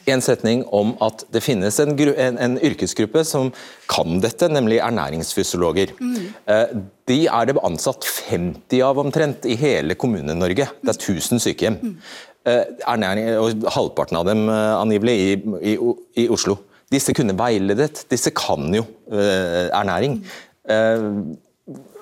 en 0.08 0.22
setning 0.24 0.62
om 0.74 0.92
at 1.04 1.24
det 1.32 1.42
finnes 1.44 1.76
en, 1.82 1.92
en, 1.94 2.38
en, 2.40 2.56
yrkesgruppe 2.64 3.22
som 3.26 3.50
kan 3.90 4.20
dette, 4.22 4.48
nemlig 4.52 4.80
ernæringsfysiologer. 4.82 5.92
Mm. 6.00 6.86
De 7.10 7.18
er 7.26 7.50
det 7.50 7.58
ansatt 7.66 8.06
50 8.06 8.84
av 8.86 9.00
omtrent 9.02 9.46
i 9.50 9.56
hele 9.60 9.96
Kommune-Norge. 9.98 10.68
Det 10.80 10.94
er 10.94 10.98
1000 10.98 11.42
sykehjem. 11.44 11.78
Mm. 11.82 11.96
Eh, 12.48 12.62
ernæring, 12.88 13.26
og 13.36 13.66
halvparten 13.68 14.16
av 14.16 14.24
dem 14.24 14.46
eh, 14.48 14.72
angivelig 14.78 15.16
i, 15.20 15.32
i, 15.72 15.76
i, 16.22 16.24
Oslo. 16.32 16.56
Disse 16.88 17.12
kunne 17.12 17.34
veiledet, 17.36 18.06
disse 18.10 18.32
kan 18.34 18.64
jo 18.74 18.80
uh, 19.12 19.68
ernæring. 19.76 20.16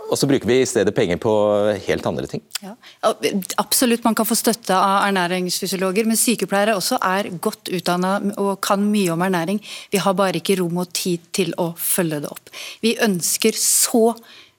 Og 0.09 0.15
så 0.17 0.29
bruker 0.31 0.49
vi 0.49 0.63
i 0.63 0.69
stedet 0.69 0.95
penger 0.97 1.19
på 1.21 1.33
helt 1.85 2.07
andre 2.09 2.25
ting. 2.31 2.41
Ja. 2.63 2.73
Absolutt, 3.61 4.07
man 4.07 4.17
kan 4.17 4.25
få 4.25 4.39
støtte 4.39 4.73
av 4.73 5.11
ernæringsfysiologer, 5.11 6.09
men 6.09 6.17
sykepleiere 6.17 6.79
også 6.79 6.97
er 7.05 7.29
godt 7.37 7.69
utdanna 7.69 8.15
og 8.41 8.55
kan 8.65 8.81
mye 8.81 9.13
om 9.13 9.27
ernæring. 9.27 9.61
Vi 9.93 10.01
har 10.01 10.17
bare 10.17 10.41
ikke 10.41 10.57
rom 10.63 10.81
og 10.81 10.95
tid 10.97 11.29
til 11.37 11.53
å 11.61 11.75
følge 11.77 12.23
det 12.25 12.33
opp. 12.33 12.55
Vi 12.81 12.95
ønsker 13.05 13.59
så 13.61 14.15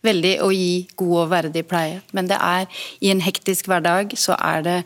veldig 0.05 0.36
å 0.45 0.51
gi 0.53 0.86
god 0.99 1.15
og 1.23 1.34
verdig 1.34 1.65
pleie, 1.67 2.03
men 2.13 2.30
det 2.30 2.38
er 2.38 2.69
i 3.01 3.09
en 3.09 3.25
hektisk 3.25 3.71
hverdag 3.71 4.13
så 4.19 4.38
er 4.38 4.63
det 4.67 4.77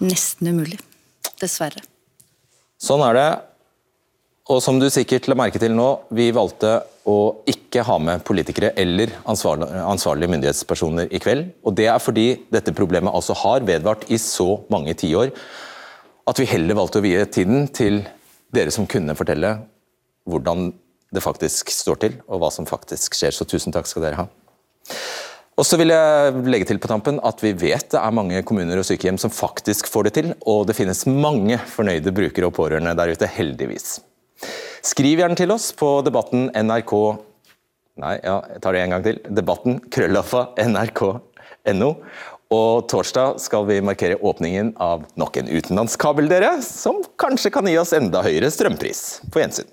nesten 0.00 0.52
umulig. 0.52 0.78
Dessverre. 1.42 1.82
Sånn 2.82 3.02
er 3.06 3.18
det. 3.18 3.30
Og 4.50 4.58
som 4.62 4.78
du 4.80 4.88
sikkert 4.90 5.28
la 5.30 5.36
merke 5.38 5.60
til 5.62 5.74
nå, 5.74 5.88
vi 6.10 6.32
valgte 6.34 6.80
å 7.06 7.44
ikke 7.50 7.84
ha 7.86 7.98
med 8.02 8.24
politikere 8.26 8.72
eller 8.78 9.12
ansvarlige 9.30 10.30
myndighetspersoner 10.32 11.12
i 11.14 11.20
kveld. 11.22 11.52
Og 11.62 11.76
Det 11.78 11.86
er 11.90 12.02
fordi 12.02 12.26
dette 12.50 12.74
problemet 12.74 13.14
altså 13.14 13.36
har 13.38 13.66
vedvart 13.66 14.08
i 14.10 14.18
så 14.18 14.64
mange 14.70 14.94
tiår 14.98 15.30
at 16.28 16.38
vi 16.38 16.46
heller 16.46 16.78
valgte 16.78 17.00
å 17.00 17.06
vie 17.06 17.22
tiden 17.26 17.66
til 17.74 18.02
dere 18.54 18.70
som 18.74 18.86
kunne 18.86 19.16
fortelle 19.18 19.56
hvordan 20.28 20.70
det 21.12 21.22
faktisk 21.22 21.70
står 21.74 21.98
til, 22.02 22.14
og 22.26 22.40
hva 22.40 22.50
som 22.54 22.68
faktisk 22.68 23.16
skjer. 23.18 23.34
Så 23.34 23.46
tusen 23.48 23.74
takk 23.74 23.88
skal 23.90 24.06
dere 24.06 24.22
ha. 24.22 24.28
Og 25.62 25.66
så 25.68 25.76
vil 25.78 25.92
jeg 25.94 26.40
legge 26.50 26.66
til 26.66 26.80
på 26.82 26.88
tampen 26.90 27.20
at 27.22 27.38
Vi 27.44 27.52
vet 27.54 27.92
det 27.94 28.00
er 28.00 28.14
mange 28.14 28.40
kommuner 28.42 28.80
og 28.80 28.86
sykehjem 28.88 29.18
som 29.22 29.30
faktisk 29.30 29.86
får 29.86 30.08
det 30.08 30.12
til, 30.16 30.32
og 30.42 30.64
det 30.66 30.74
finnes 30.74 31.04
mange 31.06 31.54
fornøyde 31.70 32.10
brukere 32.16 32.48
og 32.48 32.56
pårørende 32.56 32.96
der 32.98 33.12
ute, 33.14 33.28
heldigvis. 33.30 34.00
Skriv 34.82 35.22
gjerne 35.22 35.38
til 35.38 35.54
oss 35.54 35.68
på 35.78 36.00
debatten 36.02 36.48
nrk 36.50 36.96
Nei, 38.02 38.16
ja, 38.24 38.38
jeg 38.48 38.62
tar 38.64 38.74
det 38.74 38.80
en 38.80 38.94
gang 38.96 39.02
til. 39.04 39.18
Debatten 39.36 39.76
krøllaffa 39.92 40.46
nrk.no. 40.64 41.90
Og 42.56 42.88
torsdag 42.90 43.36
skal 43.44 43.68
vi 43.68 43.76
markere 43.84 44.16
åpningen 44.16 44.72
av 44.82 45.04
nok 45.20 45.36
en 45.38 45.52
utenlandskabel, 45.52 46.26
dere, 46.32 46.56
som 46.64 47.04
kanskje 47.20 47.52
kan 47.52 47.68
gi 47.68 47.76
oss 47.78 47.92
enda 47.96 48.24
høyere 48.24 48.50
strømpris. 48.50 49.20
På 49.30 49.44
gjensyn. 49.44 49.68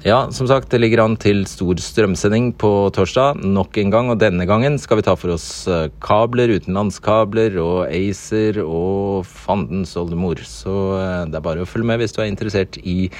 Ja, 0.00 0.30
som 0.32 0.48
sagt, 0.48 0.70
det 0.72 0.78
ligger 0.80 1.02
an 1.04 1.14
til 1.20 1.42
stor 1.44 1.76
strømsending 1.76 2.54
på 2.56 2.70
torsdag 2.96 3.42
nok 3.44 3.76
en 3.82 3.90
gang. 3.92 4.08
Og 4.08 4.16
denne 4.22 4.46
gangen 4.48 4.78
skal 4.80 4.96
vi 4.96 5.04
ta 5.04 5.12
for 5.12 5.34
oss 5.34 5.68
eh, 5.68 5.90
kabler, 6.00 6.54
utenlandskabler 6.56 7.58
og 7.60 7.82
ACER 7.92 8.62
og 8.64 9.28
fandens 9.28 9.92
oldemor. 10.00 10.40
Så 10.40 10.72
eh, 10.96 11.26
det 11.28 11.36
er 11.36 11.44
bare 11.44 11.66
å 11.66 11.68
følge 11.68 11.90
med 11.92 12.00
hvis 12.00 12.16
du 12.16 12.22
er 12.24 12.30
interessert 12.32 12.80
i 12.80 13.10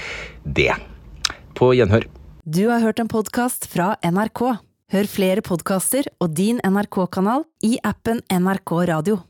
det. 0.48 0.72
På 1.52 1.74
gjenhør. 1.76 2.08
Du 2.48 2.64
har 2.72 2.80
hørt 2.80 3.04
en 3.04 3.12
podkast 3.12 3.68
fra 3.68 3.92
NRK. 4.00 4.46
Hør 4.90 5.10
flere 5.18 5.44
podkaster 5.44 6.08
og 6.16 6.32
din 6.32 6.64
NRK-kanal 6.64 7.44
i 7.68 7.76
appen 7.84 8.24
NRK 8.32 8.78
Radio. 8.88 9.20